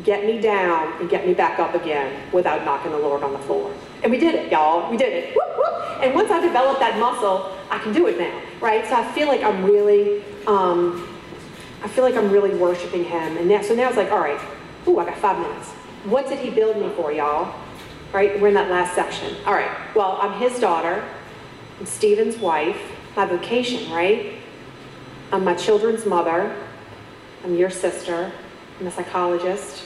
Get 0.04 0.26
me 0.26 0.40
down 0.42 1.00
and 1.00 1.10
get 1.10 1.28
me 1.28 1.34
back 1.34 1.60
up 1.60 1.76
again 1.76 2.32
without 2.32 2.66
knocking 2.66 2.92
the 2.92 2.98
Lord 2.98 3.24
on 3.24 3.34
the 3.34 3.40
floor. 3.40 3.74
And 4.04 4.12
we 4.12 4.18
did 4.18 4.34
it, 4.36 4.52
y'all. 4.52 4.90
We 4.90 4.98
did 4.98 5.14
it. 5.14 5.36
Whoop, 5.36 5.58
whoop. 5.58 6.02
And 6.02 6.16
once 6.16 6.32
I 6.32 6.40
developed 6.40 6.80
that 6.80 6.98
muscle, 6.98 7.56
I 7.70 7.78
can 7.80 7.94
do 7.94 8.08
it 8.08 8.18
now, 8.18 8.42
right? 8.60 8.86
So 8.88 8.96
I 8.96 9.12
feel 9.12 9.28
like 9.28 9.44
I'm 9.44 9.64
really, 9.64 10.24
um, 10.48 11.08
I 11.84 11.88
feel 11.88 12.04
like 12.04 12.16
I'm 12.16 12.32
really 12.32 12.56
worshiping 12.56 13.04
Him. 13.04 13.38
And 13.38 13.48
now, 13.48 13.62
so 13.62 13.76
now 13.76 13.90
it's 13.90 13.98
like, 13.98 14.12
all 14.12 14.20
right, 14.20 14.40
ooh, 14.88 14.98
I 14.98 15.06
got 15.06 15.18
five 15.18 15.38
minutes. 15.40 15.70
What 16.06 16.28
did 16.28 16.40
He 16.40 16.50
build 16.50 16.78
me 16.78 16.90
for, 16.96 17.12
y'all? 17.12 17.54
Right? 18.12 18.42
We're 18.42 18.48
in 18.48 18.56
that 18.56 18.72
last 18.72 18.96
section. 18.96 19.36
All 19.46 19.54
right. 19.54 19.70
Well, 19.96 20.18
I'm 20.20 20.40
His 20.40 20.60
daughter. 20.60 21.04
I'm 21.80 21.86
Steven's 21.86 22.38
wife. 22.38 22.82
My 23.16 23.26
vocation, 23.26 23.92
right? 23.92 24.34
I'm 25.32 25.44
my 25.44 25.54
children's 25.54 26.06
mother. 26.06 26.56
I'm 27.44 27.56
your 27.56 27.70
sister. 27.70 28.32
I'm 28.80 28.88
a 28.88 28.92
psychologist. 28.92 29.84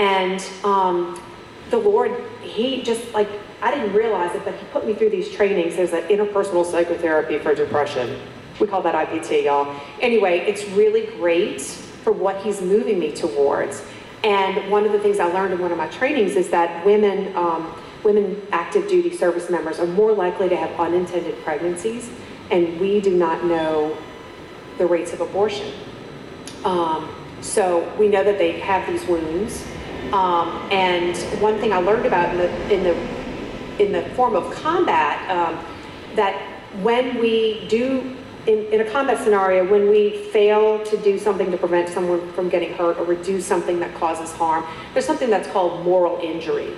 And 0.00 0.42
um, 0.64 1.20
the 1.68 1.76
Lord, 1.76 2.24
He 2.40 2.80
just 2.80 3.12
like, 3.12 3.28
I 3.60 3.70
didn't 3.70 3.92
realize 3.92 4.34
it, 4.34 4.42
but 4.46 4.54
He 4.54 4.64
put 4.72 4.86
me 4.86 4.94
through 4.94 5.10
these 5.10 5.30
trainings. 5.30 5.76
There's 5.76 5.92
an 5.92 6.04
interpersonal 6.04 6.64
psychotherapy 6.64 7.38
for 7.38 7.54
depression. 7.54 8.18
We 8.58 8.66
call 8.66 8.80
that 8.82 8.94
IPT, 8.94 9.44
y'all. 9.44 9.78
Anyway, 10.00 10.38
it's 10.38 10.66
really 10.70 11.04
great 11.18 11.60
for 11.60 12.12
what 12.12 12.42
He's 12.42 12.62
moving 12.62 12.98
me 12.98 13.12
towards. 13.12 13.84
And 14.24 14.70
one 14.70 14.86
of 14.86 14.92
the 14.92 14.98
things 14.98 15.20
I 15.20 15.26
learned 15.26 15.52
in 15.52 15.60
one 15.60 15.70
of 15.70 15.76
my 15.76 15.88
trainings 15.88 16.34
is 16.34 16.48
that 16.48 16.84
women, 16.86 17.36
um, 17.36 17.78
women 18.02 18.40
active 18.52 18.88
duty 18.88 19.14
service 19.14 19.50
members 19.50 19.78
are 19.78 19.86
more 19.86 20.12
likely 20.12 20.48
to 20.48 20.56
have 20.56 20.80
unintended 20.80 21.36
pregnancies, 21.44 22.10
and 22.50 22.80
we 22.80 23.02
do 23.02 23.14
not 23.14 23.44
know 23.44 23.94
the 24.78 24.86
rates 24.86 25.12
of 25.12 25.20
abortion. 25.20 25.74
Um, 26.64 27.14
so 27.42 27.86
we 27.98 28.08
know 28.08 28.24
that 28.24 28.38
they 28.38 28.60
have 28.60 28.90
these 28.90 29.06
wounds. 29.06 29.66
Um, 30.12 30.48
and 30.72 31.16
one 31.40 31.58
thing 31.58 31.72
I 31.72 31.78
learned 31.78 32.06
about 32.06 32.34
in 32.34 32.38
the 32.38 32.74
in 32.74 32.82
the 32.82 33.20
in 33.82 33.92
the 33.92 34.02
form 34.14 34.34
of 34.34 34.52
combat 34.52 35.30
um, 35.30 35.64
that 36.16 36.34
when 36.82 37.18
we 37.18 37.66
do 37.68 38.16
in, 38.46 38.64
in, 38.72 38.80
a 38.80 38.90
combat 38.90 39.22
scenario, 39.22 39.70
when 39.70 39.88
we 39.90 40.24
fail 40.32 40.82
to 40.84 40.96
do 40.98 41.18
something 41.18 41.50
to 41.50 41.56
prevent 41.56 41.88
someone 41.88 42.32
from 42.32 42.48
getting 42.48 42.72
hurt 42.74 42.98
or 42.98 43.04
reduce 43.04 43.46
something 43.46 43.78
that 43.80 43.94
causes 43.94 44.32
harm, 44.32 44.64
there's 44.92 45.04
something 45.04 45.30
that's 45.30 45.48
called 45.48 45.84
moral 45.84 46.18
injury, 46.20 46.72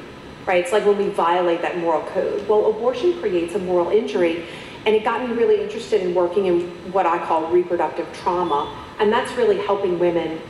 right? 0.44 0.62
It's 0.62 0.72
like 0.72 0.84
when 0.84 0.98
we 0.98 1.08
violate 1.08 1.62
that 1.62 1.78
moral 1.78 2.02
code. 2.08 2.46
Well, 2.48 2.68
abortion 2.70 3.18
creates 3.20 3.54
a 3.54 3.60
moral 3.60 3.90
injury, 3.90 4.44
and 4.86 4.94
it 4.94 5.04
got 5.04 5.26
me 5.26 5.34
really 5.34 5.62
interested 5.62 6.02
in 6.02 6.14
working 6.14 6.46
in 6.46 6.68
what 6.92 7.06
I 7.06 7.24
call 7.24 7.46
reproductive 7.46 8.12
trauma, 8.12 8.76
and 8.98 9.12
that's 9.12 9.32
really 9.36 9.58
helping 9.58 9.98
women 9.98 10.40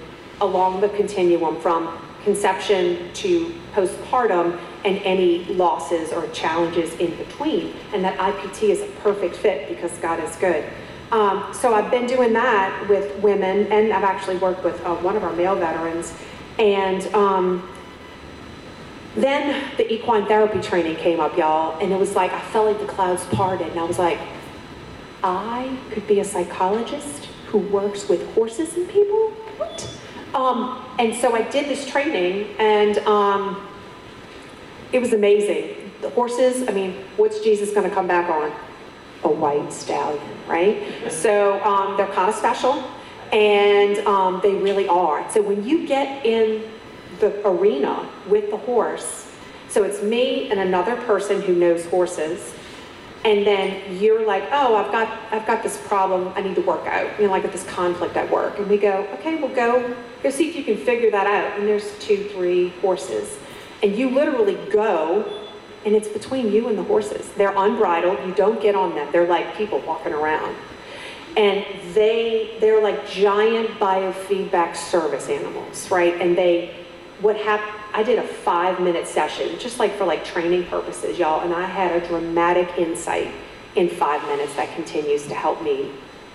along 0.41 0.81
the 0.81 0.89
continuum 0.91 1.61
from 1.61 1.99
conception 2.25 3.13
to 3.15 3.53
postpartum 3.75 4.59
and 4.85 4.99
any 4.99 5.45
losses 5.47 6.13
or 6.13 6.27
challenges 6.29 6.95
in 6.95 7.15
between. 7.17 7.75
And 7.93 8.05
that 8.05 8.19
IPT 8.19 8.71
is 8.71 8.81
a 8.81 8.87
perfect 9.01 9.37
fit 9.37 9.69
because 9.69 9.97
God 9.99 10.23
is 10.23 10.35
good. 10.37 10.65
Um, 11.11 11.53
so 11.53 11.75
I've 11.75 11.91
been 11.91 12.07
doing 12.07 12.33
that 12.33 12.87
with 12.89 13.15
women, 13.23 13.71
and 13.71 13.93
I've 13.93 14.05
actually 14.05 14.39
worked 14.39 14.65
with 14.65 14.83
uh, 14.85 14.95
one 14.97 15.15
of 15.15 15.23
our 15.23 15.33
male 15.35 15.55
veterans. 15.57 16.15
And 16.59 17.07
um, 17.15 17.69
then 19.15 19.71
the 19.77 19.93
equine 19.93 20.27
therapy 20.27 20.61
training 20.61 20.97
came 20.97 21.21
up, 21.21 21.37
y'all, 21.37 21.79
and 21.81 21.93
it 21.93 21.99
was 21.99 22.15
like 22.17 22.33
I 22.33 22.41
felt 22.41 22.67
like 22.67 22.81
the 22.81 22.91
clouds 22.91 23.25
parted, 23.27 23.69
and 23.69 23.79
I 23.79 23.85
was 23.85 23.99
like, 23.99 24.19
I 25.23 25.77
could 25.91 26.07
be 26.07 26.21
a 26.21 26.25
psychologist 26.25 27.27
who 27.49 27.59
works 27.59 28.09
with 28.09 28.35
horses 28.35 28.75
and 28.75 28.89
people? 28.89 29.29
What? 29.59 29.87
Um, 30.35 30.85
and 30.99 31.15
so 31.15 31.35
I 31.35 31.43
did 31.43 31.69
this 31.69 31.87
training, 31.87 32.55
and 32.59 32.99
um, 32.99 33.69
it 34.93 35.01
was 35.01 35.13
amazing. 35.13 35.91
The 36.01 36.11
horses, 36.11 36.69
I 36.69 36.73
mean, 36.73 37.05
what's 37.17 37.41
Jesus 37.41 37.71
going 37.73 37.89
to 37.89 37.95
come 37.95 38.07
back 38.07 38.31
on? 38.31 38.53
A 39.25 39.29
white 39.29 39.73
stallion, 39.73 40.23
right? 40.47 40.83
So 41.11 41.63
um, 41.63 41.97
they're 41.97 42.07
kind 42.09 42.29
of 42.29 42.35
special, 42.35 42.83
and 43.33 43.99
um, 44.07 44.41
they 44.43 44.55
really 44.55 44.89
are. 44.89 45.29
So 45.31 45.43
when 45.43 45.67
you 45.67 45.87
get 45.87 46.25
in 46.25 46.63
the 47.21 47.47
arena 47.47 48.09
with 48.29 48.51
the 48.51 48.57
horse, 48.57 49.31
so 49.69 49.85
it's 49.85 50.03
me 50.03 50.51
and 50.51 50.61
another 50.61 50.97
person 50.97 51.41
who 51.43 51.55
knows 51.55 51.87
horses, 51.87 52.55
and 53.25 53.47
then 53.47 54.01
you're 54.01 54.27
like, 54.27 54.45
oh, 54.51 54.75
I've 54.75 54.91
got, 54.91 55.09
I've 55.31 55.47
got 55.47 55.63
this 55.63 55.81
problem 55.87 56.33
I 56.35 56.43
need 56.43 56.57
to 56.57 56.63
work 56.63 56.87
out, 56.87 57.09
you 57.21 57.27
know, 57.27 57.31
like 57.31 57.51
this 57.53 57.65
conflict 57.65 58.17
at 58.17 58.29
work. 58.31 58.59
And 58.59 58.69
we 58.69 58.79
go, 58.79 59.07
okay, 59.15 59.37
well, 59.41 59.55
go, 59.55 59.95
go 60.23 60.31
see 60.31 60.49
if 60.49 60.57
you 60.57 60.65
can 60.65 60.77
figure 60.77 61.11
that 61.13 61.27
out. 61.27 61.59
And 61.59 61.69
there's 61.69 61.97
two, 61.99 62.25
three 62.31 62.71
horses. 62.81 63.39
And 63.83 63.97
you 63.97 64.11
literally 64.11 64.59
go, 64.71 65.41
and 65.85 65.95
it's 65.95 66.09
between 66.09 66.53
you 66.53 66.69
and 66.69 66.77
the 66.77 66.83
horses. 66.83 67.31
They're 67.33 67.57
unbridled, 67.57 68.19
you 68.27 68.35
don't 68.35 68.61
get 68.61 68.75
on 68.75 68.95
them. 68.97 69.09
They're 69.13 69.29
like 69.29 69.57
people 69.57 69.79
walking 69.81 70.13
around. 70.13 70.57
And 71.37 71.65
they, 71.95 72.57
they're 72.61 72.83
like 72.83 73.09
giant 73.09 73.71
biofeedback 73.79 74.75
service 74.75 75.29
animals, 75.29 75.91
right? 75.91 76.21
And 76.21 76.37
they, 76.37 76.82
what 77.23 77.37
happened, 77.37 77.79
I 77.95 78.03
did 78.03 78.19
a 78.19 78.27
five 78.27 78.81
minute 78.81 79.07
session, 79.07 79.59
just 79.59 79.79
like 79.79 79.97
for 79.97 80.05
like 80.05 80.25
training 80.25 80.65
purposes, 80.67 81.19
y'all, 81.19 81.41
and 81.41 81.55
I 81.55 81.65
had 81.65 82.03
a 82.03 82.07
dramatic 82.07 82.77
insight 82.77 83.33
in 83.77 83.89
five 83.89 84.23
minutes 84.27 84.55
that 84.57 84.75
continues 84.75 85.27
to 85.29 85.35
help 85.35 85.63
me 85.63 85.91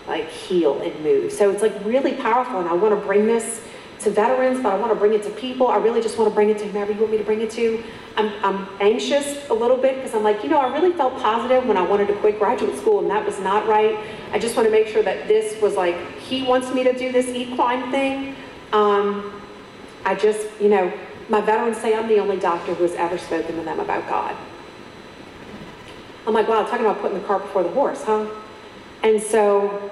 like 0.08 0.30
heal 0.30 0.82
and 0.82 0.98
move. 1.04 1.32
So 1.32 1.52
it's 1.52 1.62
like 1.62 1.74
really 1.84 2.14
powerful, 2.14 2.60
and 2.60 2.70
I 2.70 2.74
want 2.74 3.00
to 3.00 3.06
bring 3.06 3.28
this 3.28 3.62
to 4.00 4.12
veterans, 4.12 4.62
but 4.62 4.72
I 4.74 4.78
want 4.78 4.92
to 4.92 4.96
bring 4.96 5.14
it 5.14 5.24
to 5.24 5.30
people. 5.32 5.68
I 5.68 5.78
really 5.78 6.02
just 6.02 6.18
want 6.18 6.30
to 6.30 6.36
bring 6.36 6.50
it 6.50 6.58
to 6.60 6.68
whomever 6.68 6.92
you 6.92 7.00
want 7.00 7.12
me 7.12 7.18
to 7.18 7.24
bring 7.24 7.42
it 7.42 7.50
to. 7.52 7.84
I'm, 8.16 8.32
I'm 8.44 8.68
anxious 8.80 9.50
a 9.50 9.54
little 9.54 9.78
bit 9.78 9.96
because 9.96 10.14
I'm 10.14 10.24
like, 10.24 10.44
you 10.44 10.50
know, 10.50 10.60
I 10.60 10.72
really 10.72 10.94
felt 10.94 11.18
positive 11.18 11.66
when 11.66 11.78
I 11.78 11.82
wanted 11.82 12.08
to 12.10 12.14
quit 12.16 12.40
graduate 12.40 12.78
school, 12.78 13.00
and 13.00 13.10
that 13.10 13.26
was 13.26 13.40
not 13.40 13.68
right. 13.68 14.00
I 14.32 14.40
just 14.40 14.56
want 14.56 14.68
to 14.68 14.72
make 14.72 14.88
sure 14.88 15.04
that 15.04 15.28
this 15.28 15.60
was 15.62 15.76
like, 15.76 15.98
he 16.20 16.44
wants 16.44 16.74
me 16.74 16.84
to 16.84 16.94
do 16.94 17.12
this 17.12 17.28
equine 17.28 17.92
thing. 17.92 18.36
Um, 18.72 19.37
I 20.08 20.16
just, 20.16 20.48
you 20.62 20.70
know, 20.70 20.92
my 21.28 21.42
veterans 21.42 21.76
say 21.80 21.94
I'm 21.94 22.08
the 22.08 22.20
only 22.20 22.38
doctor 22.38 22.74
who 22.74 22.84
has 22.84 22.94
ever 22.94 23.18
spoken 23.18 23.58
to 23.58 23.62
them 23.62 23.82
about 23.82 24.08
God. 24.08 24.38
I'm 26.26 26.34
like, 26.34 26.48
wow, 26.48 26.64
talking 26.64 26.86
about 26.86 27.02
putting 27.02 27.20
the 27.20 27.28
cart 27.28 27.42
before 27.42 27.64
the 27.64 27.72
horse, 27.72 28.04
huh? 28.04 28.26
And 29.04 29.22
so 29.22 29.92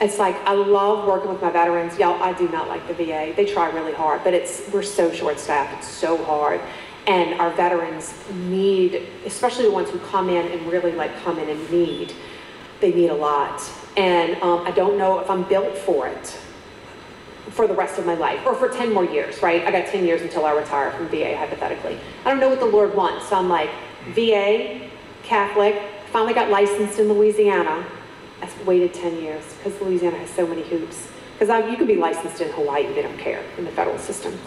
it's 0.00 0.18
like 0.18 0.34
I 0.46 0.54
love 0.54 1.06
working 1.06 1.30
with 1.30 1.42
my 1.42 1.50
veterans. 1.50 1.98
Y'all, 1.98 2.22
I 2.22 2.32
do 2.32 2.48
not 2.48 2.68
like 2.68 2.88
the 2.88 2.94
VA. 2.94 3.34
They 3.36 3.44
try 3.44 3.68
really 3.68 3.92
hard, 3.92 4.24
but 4.24 4.32
it's 4.32 4.62
we're 4.72 4.82
so 4.82 5.12
short-staffed. 5.12 5.80
It's 5.80 5.88
so 5.88 6.16
hard. 6.24 6.58
And 7.06 7.38
our 7.38 7.50
veterans 7.50 8.14
need, 8.32 9.08
especially 9.26 9.64
the 9.64 9.72
ones 9.72 9.90
who 9.90 9.98
come 9.98 10.30
in 10.30 10.50
and 10.52 10.72
really 10.72 10.92
like 10.92 11.14
come 11.22 11.38
in 11.38 11.50
and 11.50 11.70
need, 11.70 12.14
they 12.80 12.94
need 12.94 13.10
a 13.10 13.14
lot. 13.14 13.60
And 13.98 14.36
um, 14.40 14.66
I 14.66 14.70
don't 14.70 14.96
know 14.96 15.18
if 15.18 15.28
I'm 15.28 15.42
built 15.44 15.76
for 15.76 16.06
it 16.06 16.38
for 17.50 17.66
the 17.66 17.74
rest 17.74 17.98
of 17.98 18.06
my 18.06 18.14
life 18.14 18.46
or 18.46 18.54
for 18.54 18.68
10 18.68 18.92
more 18.92 19.04
years, 19.04 19.42
right? 19.42 19.64
I 19.64 19.70
got 19.70 19.86
10 19.86 20.04
years 20.04 20.22
until 20.22 20.44
I 20.44 20.52
retire 20.52 20.90
from 20.92 21.08
VA, 21.08 21.36
hypothetically. 21.36 21.98
I 22.24 22.30
don't 22.30 22.40
know 22.40 22.48
what 22.48 22.60
the 22.60 22.66
Lord 22.66 22.94
wants. 22.94 23.28
So 23.28 23.36
I'm 23.36 23.48
like, 23.48 23.70
VA, 24.14 24.88
Catholic, 25.22 25.80
finally 26.12 26.34
got 26.34 26.50
licensed 26.50 26.98
in 26.98 27.08
Louisiana. 27.08 27.84
I 28.42 28.48
waited 28.64 28.94
10 28.94 29.22
years 29.22 29.44
because 29.54 29.80
Louisiana 29.80 30.18
has 30.18 30.30
so 30.30 30.46
many 30.46 30.62
hoops. 30.62 31.08
Because 31.38 31.70
you 31.70 31.76
can 31.76 31.86
be 31.86 31.96
licensed 31.96 32.40
in 32.42 32.52
Hawaii, 32.52 32.84
and 32.84 32.94
they 32.94 33.00
don't 33.00 33.18
care 33.18 33.42
in 33.56 33.64
the 33.64 33.70
federal 33.70 33.98
system. 33.98 34.38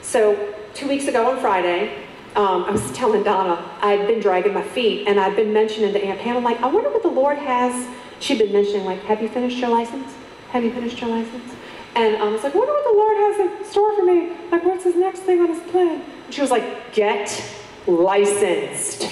So 0.00 0.54
two 0.72 0.88
weeks 0.88 1.06
ago 1.06 1.30
on 1.30 1.38
Friday, 1.40 2.04
um, 2.36 2.64
I 2.64 2.70
was 2.70 2.90
telling 2.94 3.22
Donna, 3.22 3.70
I'd 3.80 4.06
been 4.06 4.20
dragging 4.20 4.54
my 4.54 4.62
feet 4.62 5.06
and 5.06 5.20
I'd 5.20 5.36
been 5.36 5.52
mentioning 5.52 5.92
to 5.92 6.02
Aunt 6.02 6.20
Pam, 6.20 6.36
I'm 6.36 6.44
like, 6.44 6.60
I 6.60 6.66
wonder 6.66 6.90
what 6.90 7.02
the 7.02 7.08
Lord 7.08 7.38
has. 7.38 7.88
She'd 8.20 8.38
been 8.38 8.52
mentioning, 8.52 8.84
like, 8.84 9.00
have 9.04 9.20
you 9.20 9.28
finished 9.28 9.58
your 9.58 9.70
license? 9.70 10.14
Have 10.50 10.64
you 10.64 10.72
finished 10.72 11.00
your 11.00 11.10
license? 11.10 11.54
And 11.94 12.16
I 12.16 12.28
was 12.28 12.42
like, 12.42 12.54
I 12.54 12.58
wonder 12.58 12.72
what 12.72 12.84
the 12.84 12.98
Lord 12.98 13.16
has 13.16 13.40
in 13.40 13.70
store 13.70 13.94
for 13.96 14.04
me. 14.04 14.32
Like, 14.50 14.64
what's 14.64 14.84
his 14.84 14.96
next 14.96 15.20
thing 15.20 15.40
on 15.40 15.48
his 15.48 15.60
plan? 15.70 16.02
And 16.24 16.34
she 16.34 16.40
was 16.40 16.50
like, 16.50 16.92
get 16.92 17.28
licensed. 17.86 19.08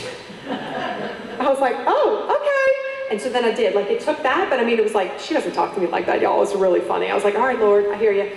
I 0.49 1.49
was 1.49 1.61
like, 1.61 1.76
oh, 1.87 2.24
okay. 2.24 3.12
And 3.12 3.20
so 3.20 3.28
then 3.28 3.45
I 3.45 3.53
did. 3.53 3.74
Like 3.74 3.89
it 3.89 4.01
took 4.01 4.22
that, 4.22 4.49
but 4.49 4.61
I 4.61 4.64
mean, 4.64 4.78
it 4.78 4.85
was 4.85 4.95
like, 4.95 5.18
she 5.18 5.35
doesn't 5.35 5.53
talk 5.53 5.74
to 5.74 5.81
me 5.81 5.89
like 5.89 6.07
that, 6.07 6.20
y'all. 6.20 6.37
It 6.37 6.41
was 6.41 6.55
really 6.55 6.81
funny. 6.81 7.11
I 7.11 7.14
was 7.14 7.24
like, 7.24 7.35
all 7.35 7.47
right, 7.47 7.59
Lord, 7.59 7.87
I 7.87 7.97
hear 7.97 8.12
you. 8.12 8.31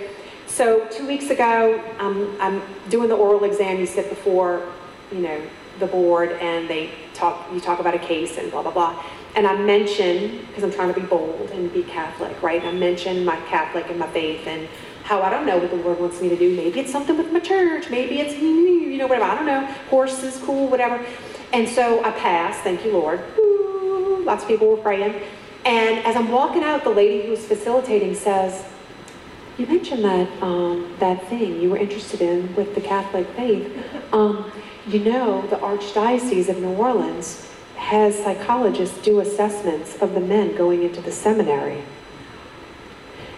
So 0.46 0.86
two 0.88 1.06
weeks 1.06 1.30
ago, 1.30 1.82
um, 1.98 2.36
I'm 2.40 2.60
doing 2.90 3.08
the 3.08 3.16
oral 3.16 3.44
exam. 3.44 3.78
You 3.78 3.86
sit 3.86 4.08
before, 4.10 4.66
you 5.10 5.18
know, 5.18 5.40
the 5.78 5.86
board 5.86 6.32
and 6.32 6.68
they 6.68 6.90
talk, 7.14 7.46
you 7.52 7.60
talk 7.60 7.80
about 7.80 7.94
a 7.94 7.98
case 7.98 8.36
and 8.36 8.50
blah, 8.50 8.62
blah, 8.62 8.72
blah. 8.72 9.04
And 9.36 9.46
I 9.46 9.56
mention, 9.56 10.46
because 10.46 10.62
I'm 10.62 10.72
trying 10.72 10.94
to 10.94 11.00
be 11.00 11.06
bold 11.06 11.50
and 11.50 11.72
be 11.72 11.82
Catholic, 11.82 12.40
right? 12.40 12.62
I 12.64 12.72
mention 12.72 13.24
my 13.24 13.36
Catholic 13.42 13.90
and 13.90 13.98
my 13.98 14.08
faith 14.08 14.46
and 14.46 14.68
how 15.02 15.22
I 15.22 15.30
don't 15.30 15.44
know 15.44 15.58
what 15.58 15.70
the 15.70 15.76
Lord 15.76 15.98
wants 15.98 16.20
me 16.20 16.28
to 16.28 16.36
do. 16.36 16.54
Maybe 16.54 16.80
it's 16.80 16.92
something 16.92 17.18
with 17.18 17.32
my 17.32 17.40
church. 17.40 17.90
Maybe 17.90 18.20
it's, 18.20 18.34
you 18.34 18.96
know, 18.96 19.06
whatever. 19.06 19.24
I 19.24 19.34
don't 19.34 19.46
know. 19.46 19.66
Horses, 19.90 20.40
cool, 20.44 20.68
whatever. 20.68 21.04
And 21.52 21.68
so 21.68 22.04
I 22.04 22.12
pass. 22.12 22.58
Thank 22.58 22.84
you, 22.84 22.92
Lord. 22.92 23.22
Ooh, 23.38 24.22
lots 24.24 24.44
of 24.44 24.48
people 24.48 24.68
were 24.68 24.76
praying. 24.76 25.20
And 25.64 25.98
as 26.06 26.14
I'm 26.14 26.30
walking 26.30 26.62
out, 26.62 26.84
the 26.84 26.90
lady 26.90 27.24
who 27.24 27.30
was 27.30 27.44
facilitating 27.44 28.14
says, 28.14 28.64
you 29.58 29.66
mentioned 29.66 30.04
that 30.04 30.42
um, 30.42 30.94
that 30.98 31.28
thing 31.28 31.60
you 31.60 31.70
were 31.70 31.76
interested 31.76 32.20
in 32.20 32.54
with 32.54 32.74
the 32.74 32.80
Catholic 32.80 33.26
faith. 33.30 33.72
Um, 34.12 34.50
you 34.86 35.00
know, 35.00 35.46
the 35.48 35.56
Archdiocese 35.56 36.48
of 36.48 36.58
New 36.58 36.74
Orleans 36.74 37.48
has 37.76 38.16
psychologists 38.16 38.98
do 39.02 39.20
assessments 39.20 40.00
of 40.00 40.14
the 40.14 40.20
men 40.20 40.56
going 40.56 40.82
into 40.82 41.00
the 41.00 41.12
seminary. 41.12 41.82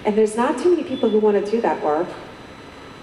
And 0.05 0.17
there's 0.17 0.37
not 0.37 0.59
too 0.59 0.71
many 0.71 0.85
people 0.85 1.09
who 1.09 1.19
want 1.19 1.45
to 1.45 1.51
do 1.51 1.61
that 1.61 1.83
work. 1.83 2.09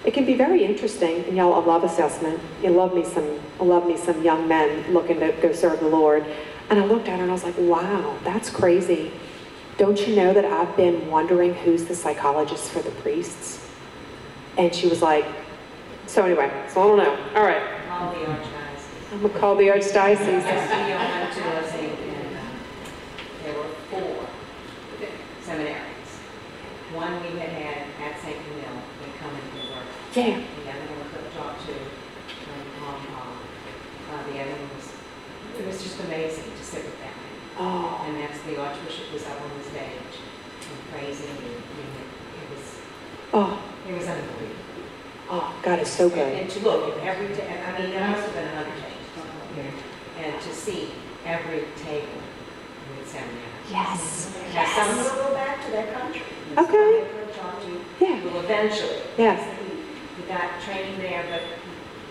It 0.06 0.14
can 0.14 0.26
be 0.26 0.36
very 0.36 0.64
interesting, 0.64 1.24
and 1.26 1.38
y'all, 1.38 1.54
I 1.54 1.66
love 1.66 1.84
assessment. 1.84 2.40
You 2.62 2.70
love 2.70 2.94
me 2.94 3.06
some, 3.06 3.40
I 3.60 3.64
love 3.64 3.88
me 3.88 3.98
some 3.98 4.22
young 4.24 4.48
men 4.48 4.94
looking 4.94 5.20
to 5.20 5.32
go 5.42 5.54
serve 5.54 5.80
the 5.80 5.88
Lord. 5.88 6.26
And 6.70 6.80
I 6.80 6.86
looked 6.86 7.08
at 7.08 7.18
her 7.18 7.24
and 7.24 7.32
I 7.32 7.34
was 7.34 7.44
like, 7.44 7.58
wow, 7.58 8.18
that's 8.24 8.50
crazy. 8.50 9.12
Don't 9.78 10.08
you 10.08 10.16
know 10.16 10.34
that 10.34 10.46
I've 10.46 10.76
been 10.78 11.10
wondering 11.10 11.54
who's 11.54 11.86
the 11.86 11.96
psychologist 11.96 12.70
for 12.72 12.80
the 12.80 12.92
priests? 12.92 13.68
And 14.58 14.74
she 14.74 14.88
was 14.88 15.02
like, 15.02 15.26
so 16.06 16.24
anyway, 16.26 16.52
so 16.70 16.82
I 16.82 16.88
don't 16.88 16.98
know. 16.98 17.40
All 17.40 17.44
right. 17.44 17.62
Call 17.88 18.12
the 18.12 18.20
archdiocese. 18.20 19.14
I'm 19.14 19.22
gonna 19.22 19.40
call 19.40 19.56
the 19.56 19.64
archdiocese. 19.64 20.42
SBO 20.42 21.22
went 21.22 21.34
to 21.34 21.48
us 21.48 21.74
and, 21.74 21.92
and, 21.92 22.38
um, 22.38 22.46
there 23.44 23.58
were 23.58 23.68
four 23.90 24.28
seminaries. 25.42 25.84
One 26.94 27.18
we 27.26 27.40
had 27.40 27.50
had 27.50 27.78
at 28.06 28.22
St. 28.22 28.38
Camille, 28.38 28.82
they 29.02 29.10
come 29.18 29.34
and 29.34 29.48
do 29.50 29.62
work. 29.74 29.90
Yeah. 30.14 30.38
The 30.38 30.70
other 30.70 30.86
one 30.94 31.02
we 31.02 31.10
could 31.10 31.26
talk 31.34 31.58
to 31.58 31.74
from 31.74 32.62
Hong 32.86 33.02
Kong. 33.10 33.34
Uh, 34.14 34.22
the 34.30 34.38
other 34.46 34.54
one 34.62 34.70
was, 34.78 34.94
it 35.58 35.66
was 35.66 35.82
just 35.82 35.98
amazing 36.06 36.54
to 36.54 36.64
sit 36.64 36.86
with 36.86 37.00
them. 37.02 37.18
Oh, 37.58 38.06
And 38.06 38.18
that's, 38.22 38.38
the 38.46 38.62
Archbishop 38.62 39.12
was 39.12 39.26
up 39.26 39.42
on 39.42 39.50
the 39.58 39.64
stage 39.66 40.22
and 40.70 40.80
praising, 40.94 41.30
and, 41.34 41.40
I 41.40 41.82
it 41.82 42.06
it 42.06 42.48
was, 42.54 42.66
oh, 43.34 43.58
it 43.90 43.94
was 43.98 44.06
unbelievable. 44.06 44.86
oh, 45.30 45.50
God 45.64 45.80
is 45.80 45.90
so 45.90 46.10
good. 46.10 46.34
And 46.38 46.50
to 46.50 46.60
look 46.62 46.98
at 46.98 47.04
every, 47.04 47.26
I 47.34 47.80
mean, 47.82 47.90
there 47.90 48.08
must 48.08 48.22
have 48.22 48.34
been 48.34 48.48
another 48.54 48.70
table. 48.70 48.94
And 50.22 50.42
to 50.42 50.54
see 50.54 50.90
every 51.26 51.66
table 51.84 52.22
with 53.14 53.22
seminary. 53.22 53.42
Yes. 53.70 54.34
Now, 54.54 54.66
some 54.76 54.98
will 54.98 55.28
go 55.28 55.34
back 55.34 55.66
to 55.66 55.72
their 55.72 55.92
country. 55.94 56.22
Okay. 56.58 57.08
Some 57.08 57.18
will 57.18 57.34
talk 57.34 57.62
to, 57.62 58.06
Yeah. 58.06 58.24
will 58.24 58.40
eventually. 58.40 58.98
Yeah. 59.18 59.56
He 60.18 60.24
got 60.28 60.62
training 60.62 61.00
there, 61.00 61.24
but 61.30 61.42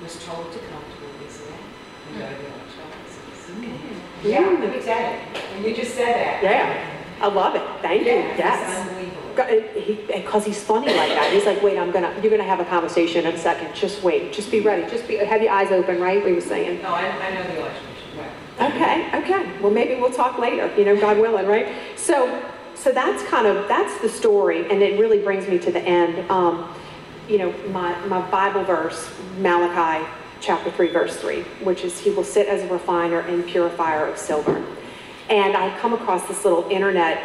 was 0.03 0.25
told 0.25 0.53
to 0.53 0.59
come 0.59 0.83
to 0.83 1.23
Louisiana 1.23 1.63
and 2.11 2.19
go 2.19 2.29
to 2.29 2.35
the 2.35 2.49
Archdiocese. 2.49 3.55
Mm. 3.55 4.25
Yeah, 4.25 4.41
let 4.61 4.73
me 4.77 4.81
tell 4.83 5.01
you, 5.01 5.19
and 5.57 5.65
you 5.65 5.75
just 5.75 5.95
said 5.95 6.15
that. 6.15 6.43
Yeah. 6.43 6.89
I 7.21 7.27
love 7.29 7.55
it. 7.55 7.63
Thank 7.83 8.03
you. 8.05 8.13
Yeah, 8.13 8.29
it's 8.31 8.39
Yes. 8.39 8.89
unbelievable. 8.89 9.19
Because 10.15 10.45
he's 10.45 10.63
funny 10.63 10.89
like 10.89 11.11
that. 11.11 11.33
He's 11.33 11.47
like, 11.47 11.63
wait, 11.63 11.79
I'm 11.79 11.91
gonna, 11.93 12.13
you're 12.21 12.31
gonna 12.31 12.43
have 12.43 12.61
a 12.61 12.65
conversation 12.65 13.25
in 13.25 13.35
a 13.35 13.39
second. 13.39 13.75
Just 13.75 14.03
wait. 14.03 14.33
Just 14.33 14.51
be 14.51 14.61
ready. 14.61 14.83
Just 14.91 15.07
be, 15.09 15.17
have 15.17 15.41
your 15.41 15.53
eyes 15.53 15.71
open, 15.71 16.01
right? 16.01 16.23
We 16.25 16.33
were 16.35 16.41
saying. 16.41 16.83
No, 16.83 16.89
I, 16.89 17.07
I 17.07 17.31
know 17.35 17.43
the 17.45 17.63
Archbishop, 17.63 17.87
right. 17.87 17.92
Okay, 18.63 19.11
okay. 19.13 19.59
Well, 19.61 19.73
maybe 19.73 20.01
we'll 20.01 20.13
talk 20.13 20.39
later, 20.39 20.73
you 20.77 20.85
know, 20.85 20.99
God 20.99 21.19
willing, 21.19 21.47
right? 21.47 21.75
So, 21.97 22.41
so 22.77 22.93
that's 22.93 23.21
kind 23.25 23.49
of, 23.49 23.67
that's 23.67 24.01
the 24.01 24.09
story, 24.09 24.71
and 24.71 24.81
it 24.83 25.01
really 25.01 25.19
brings 25.19 25.49
me 25.49 25.59
to 25.59 25.73
the 25.73 25.81
end. 25.81 26.31
Um, 26.31 26.73
you 27.29 27.39
know, 27.39 27.53
my, 27.71 27.99
my 28.07 28.21
Bible 28.31 28.63
verse, 28.63 29.13
Malachi 29.39 30.07
chapter 30.41 30.71
3, 30.71 30.91
verse 30.91 31.17
3, 31.17 31.43
which 31.65 31.83
is, 31.83 31.99
He 31.99 32.11
will 32.11 32.23
sit 32.23 32.47
as 32.47 32.63
a 32.63 32.73
refiner 32.73 33.21
and 33.21 33.45
purifier 33.45 34.07
of 34.07 34.17
silver. 34.17 34.65
And 35.29 35.57
I 35.57 35.77
come 35.81 35.93
across 35.93 36.29
this 36.29 36.45
little 36.45 36.69
internet 36.71 37.21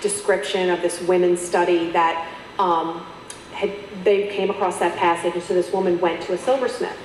description 0.00 0.70
of 0.70 0.80
this 0.80 1.02
women's 1.02 1.40
study 1.40 1.90
that 1.90 2.26
um, 2.58 3.04
had, 3.52 3.70
they 4.02 4.28
came 4.28 4.48
across 4.48 4.78
that 4.78 4.96
passage, 4.96 5.34
and 5.34 5.42
so 5.42 5.52
this 5.52 5.72
woman 5.72 6.00
went 6.00 6.22
to 6.22 6.32
a 6.32 6.38
silversmith 6.38 6.96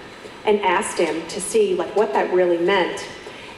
and 0.46 0.62
asked 0.62 0.98
him 0.98 1.28
to 1.28 1.42
see 1.42 1.76
like 1.76 1.94
what 1.96 2.14
that 2.14 2.34
really 2.34 2.58
meant. 2.58 3.06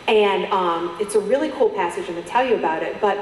And 0.07 0.45
um, 0.51 0.97
it's 0.99 1.15
a 1.15 1.19
really 1.19 1.49
cool 1.51 1.69
passage, 1.69 2.07
and 2.07 2.17
I'm 2.17 2.23
to 2.23 2.29
tell 2.29 2.45
you 2.45 2.55
about 2.55 2.83
it, 2.83 2.99
but 2.99 3.17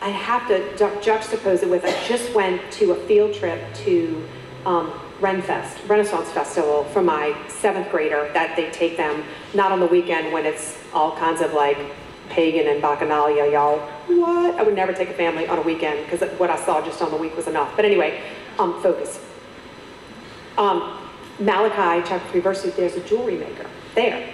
I 0.00 0.08
have 0.08 0.46
to 0.48 0.76
ju- 0.76 1.10
juxtapose 1.12 1.62
it 1.62 1.70
with 1.70 1.84
I 1.84 2.06
just 2.06 2.34
went 2.34 2.60
to 2.72 2.92
a 2.92 2.94
field 3.06 3.34
trip 3.34 3.62
to 3.84 4.28
um, 4.64 4.92
Renfest, 5.20 5.88
Renaissance 5.88 6.30
Festival, 6.30 6.84
for 6.84 7.02
my 7.02 7.34
seventh 7.48 7.90
grader 7.90 8.30
that 8.34 8.56
they 8.56 8.70
take 8.70 8.96
them, 8.96 9.24
not 9.54 9.72
on 9.72 9.80
the 9.80 9.86
weekend 9.86 10.32
when 10.32 10.44
it's 10.44 10.78
all 10.92 11.16
kinds 11.16 11.40
of 11.40 11.52
like 11.52 11.78
pagan 12.28 12.66
and 12.68 12.82
bacchanalia, 12.82 13.50
y'all. 13.52 13.78
What? 14.06 14.54
I 14.56 14.62
would 14.62 14.74
never 14.74 14.92
take 14.92 15.08
a 15.08 15.14
family 15.14 15.46
on 15.46 15.58
a 15.58 15.62
weekend 15.62 16.04
because 16.08 16.28
what 16.38 16.50
I 16.50 16.62
saw 16.64 16.84
just 16.84 17.00
on 17.00 17.10
the 17.10 17.16
week 17.16 17.36
was 17.36 17.46
enough. 17.46 17.74
But 17.76 17.84
anyway, 17.84 18.20
um, 18.58 18.82
focus. 18.82 19.20
Um, 20.58 20.98
Malachi 21.38 22.06
chapter 22.06 22.28
3, 22.30 22.40
verse 22.40 22.62
2, 22.62 22.70
there's 22.72 22.96
a 22.96 23.00
jewelry 23.00 23.36
maker 23.36 23.66
there 23.94 24.32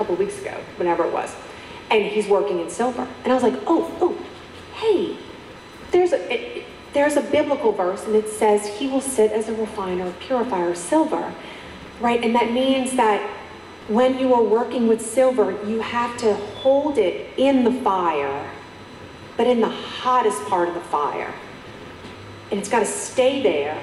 couple 0.00 0.14
weeks 0.14 0.40
ago, 0.40 0.56
whenever 0.78 1.04
it 1.04 1.12
was. 1.12 1.36
And 1.90 2.06
he's 2.06 2.26
working 2.26 2.58
in 2.58 2.70
silver. 2.70 3.06
And 3.22 3.30
I 3.30 3.34
was 3.34 3.42
like, 3.42 3.60
oh, 3.66 3.94
oh, 4.00 4.16
hey, 4.76 5.14
there's 5.90 6.14
a, 6.14 6.32
it, 6.32 6.64
there's 6.94 7.18
a 7.18 7.20
biblical 7.20 7.72
verse 7.72 8.06
and 8.06 8.16
it 8.16 8.30
says 8.30 8.66
he 8.66 8.86
will 8.86 9.02
sit 9.02 9.30
as 9.30 9.50
a 9.50 9.54
refiner, 9.54 10.10
purifier 10.12 10.70
of 10.70 10.78
silver, 10.78 11.34
right? 12.00 12.24
And 12.24 12.34
that 12.34 12.50
means 12.50 12.96
that 12.96 13.20
when 13.88 14.18
you 14.18 14.32
are 14.32 14.42
working 14.42 14.88
with 14.88 15.02
silver, 15.02 15.50
you 15.66 15.82
have 15.82 16.16
to 16.18 16.34
hold 16.34 16.96
it 16.96 17.28
in 17.36 17.62
the 17.62 17.72
fire, 17.82 18.50
but 19.36 19.46
in 19.46 19.60
the 19.60 19.68
hottest 19.68 20.42
part 20.46 20.66
of 20.66 20.74
the 20.74 20.80
fire. 20.80 21.34
And 22.50 22.58
it's 22.58 22.70
got 22.70 22.80
to 22.80 22.86
stay 22.86 23.42
there. 23.42 23.76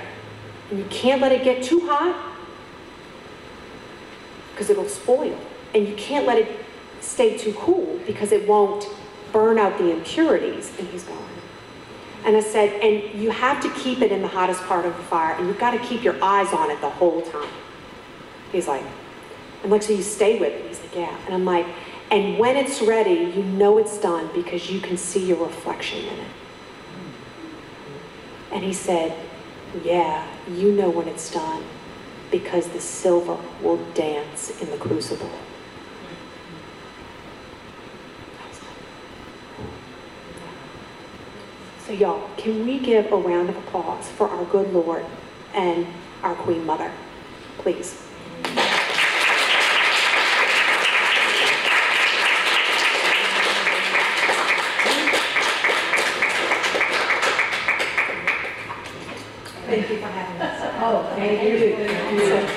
And 0.72 0.80
you 0.80 0.86
can't 0.86 1.22
let 1.22 1.32
it 1.32 1.44
get 1.44 1.64
too 1.64 1.82
hot 1.86 2.34
because 4.52 4.72
it'll 4.72 4.90
spoil. 4.90 5.40
And 5.76 5.88
you 5.88 5.96
can't 5.96 6.26
let 6.26 6.38
it 6.38 6.66
stay 7.02 7.38
too 7.38 7.54
cool 7.54 8.00
because 8.08 8.32
it 8.32 8.48
won't 8.48 8.88
burn 9.32 9.60
out 9.60 9.78
the 9.78 9.92
impurities. 9.92 10.72
And 10.80 10.88
he's 10.88 11.04
going. 11.04 11.20
And 12.26 12.36
I 12.36 12.42
said, 12.42 12.82
and 12.82 13.22
you 13.22 13.32
have 13.32 13.62
to 13.62 13.70
keep 13.82 14.02
it 14.02 14.12
in 14.12 14.22
the 14.22 14.28
hottest 14.28 14.62
part 14.64 14.86
of 14.86 14.96
the 14.98 15.04
fire, 15.04 15.36
and 15.36 15.48
you've 15.48 15.60
got 15.60 15.72
to 15.72 15.80
keep 15.80 16.04
your 16.04 16.22
eyes 16.24 16.52
on 16.52 16.72
it 16.72 16.82
the 16.82 16.90
whole 16.90 17.22
time. 17.22 17.50
He's 18.52 18.68
like, 18.68 18.84
I'm 19.64 19.70
like, 19.70 19.84
so 19.84 19.94
you 19.94 20.02
stay 20.02 20.40
with 20.40 20.54
it? 20.54 20.66
He's 20.68 20.82
like, 20.82 20.96
yeah. 20.96 21.18
And 21.26 21.34
I'm 21.34 21.46
like, 21.46 21.66
and 22.10 22.38
when 22.38 22.56
it's 22.56 22.82
ready, 22.82 23.32
you 23.36 23.44
know 23.44 23.78
it's 23.78 23.98
done 23.98 24.30
because 24.34 24.70
you 24.70 24.80
can 24.80 24.98
see 24.98 25.26
your 25.26 25.46
reflection 25.46 26.00
in 26.00 26.20
it. 26.20 26.32
And 28.52 28.64
he 28.64 28.74
said, 28.74 29.14
yeah, 29.84 30.26
you 30.50 30.72
know 30.72 30.90
when 30.90 31.08
it's 31.08 31.30
done 31.32 31.64
because 32.32 32.68
the 32.70 32.80
silver 32.80 33.38
will 33.62 33.78
dance 33.94 34.62
in 34.62 34.70
the 34.72 34.78
crucible. 34.78 35.30
I 38.40 38.48
was 38.48 38.62
like, 38.62 38.72
So, 41.88 41.94
y'all, 41.94 42.30
can 42.36 42.68
we 42.68 42.80
give 42.80 43.14
a 43.14 43.16
round 43.16 43.48
of 43.48 43.56
applause 43.56 44.10
for 44.10 44.28
our 44.28 44.44
good 44.44 44.74
Lord 44.74 45.06
and 45.54 45.88
our 46.22 46.36
Queen 46.36 46.66
Mother? 46.66 46.92
Please. 47.60 47.94
Thank 59.66 59.90
you 59.90 59.98
for 60.00 60.08
having 60.08 60.42
us. 60.42 60.74
Oh, 60.82 61.10
thank 61.16 61.42
you. 61.42 61.88
Thanks 61.88 62.57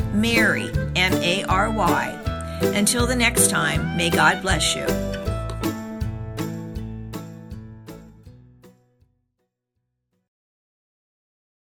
MARY, 0.13 0.71
M 0.95 1.13
A 1.13 1.43
R 1.45 1.69
Y. 1.69 2.17
Until 2.61 3.07
the 3.07 3.15
next 3.15 3.49
time, 3.49 3.97
may 3.97 4.09
God 4.09 4.41
bless 4.41 4.75
you. 4.75 5.00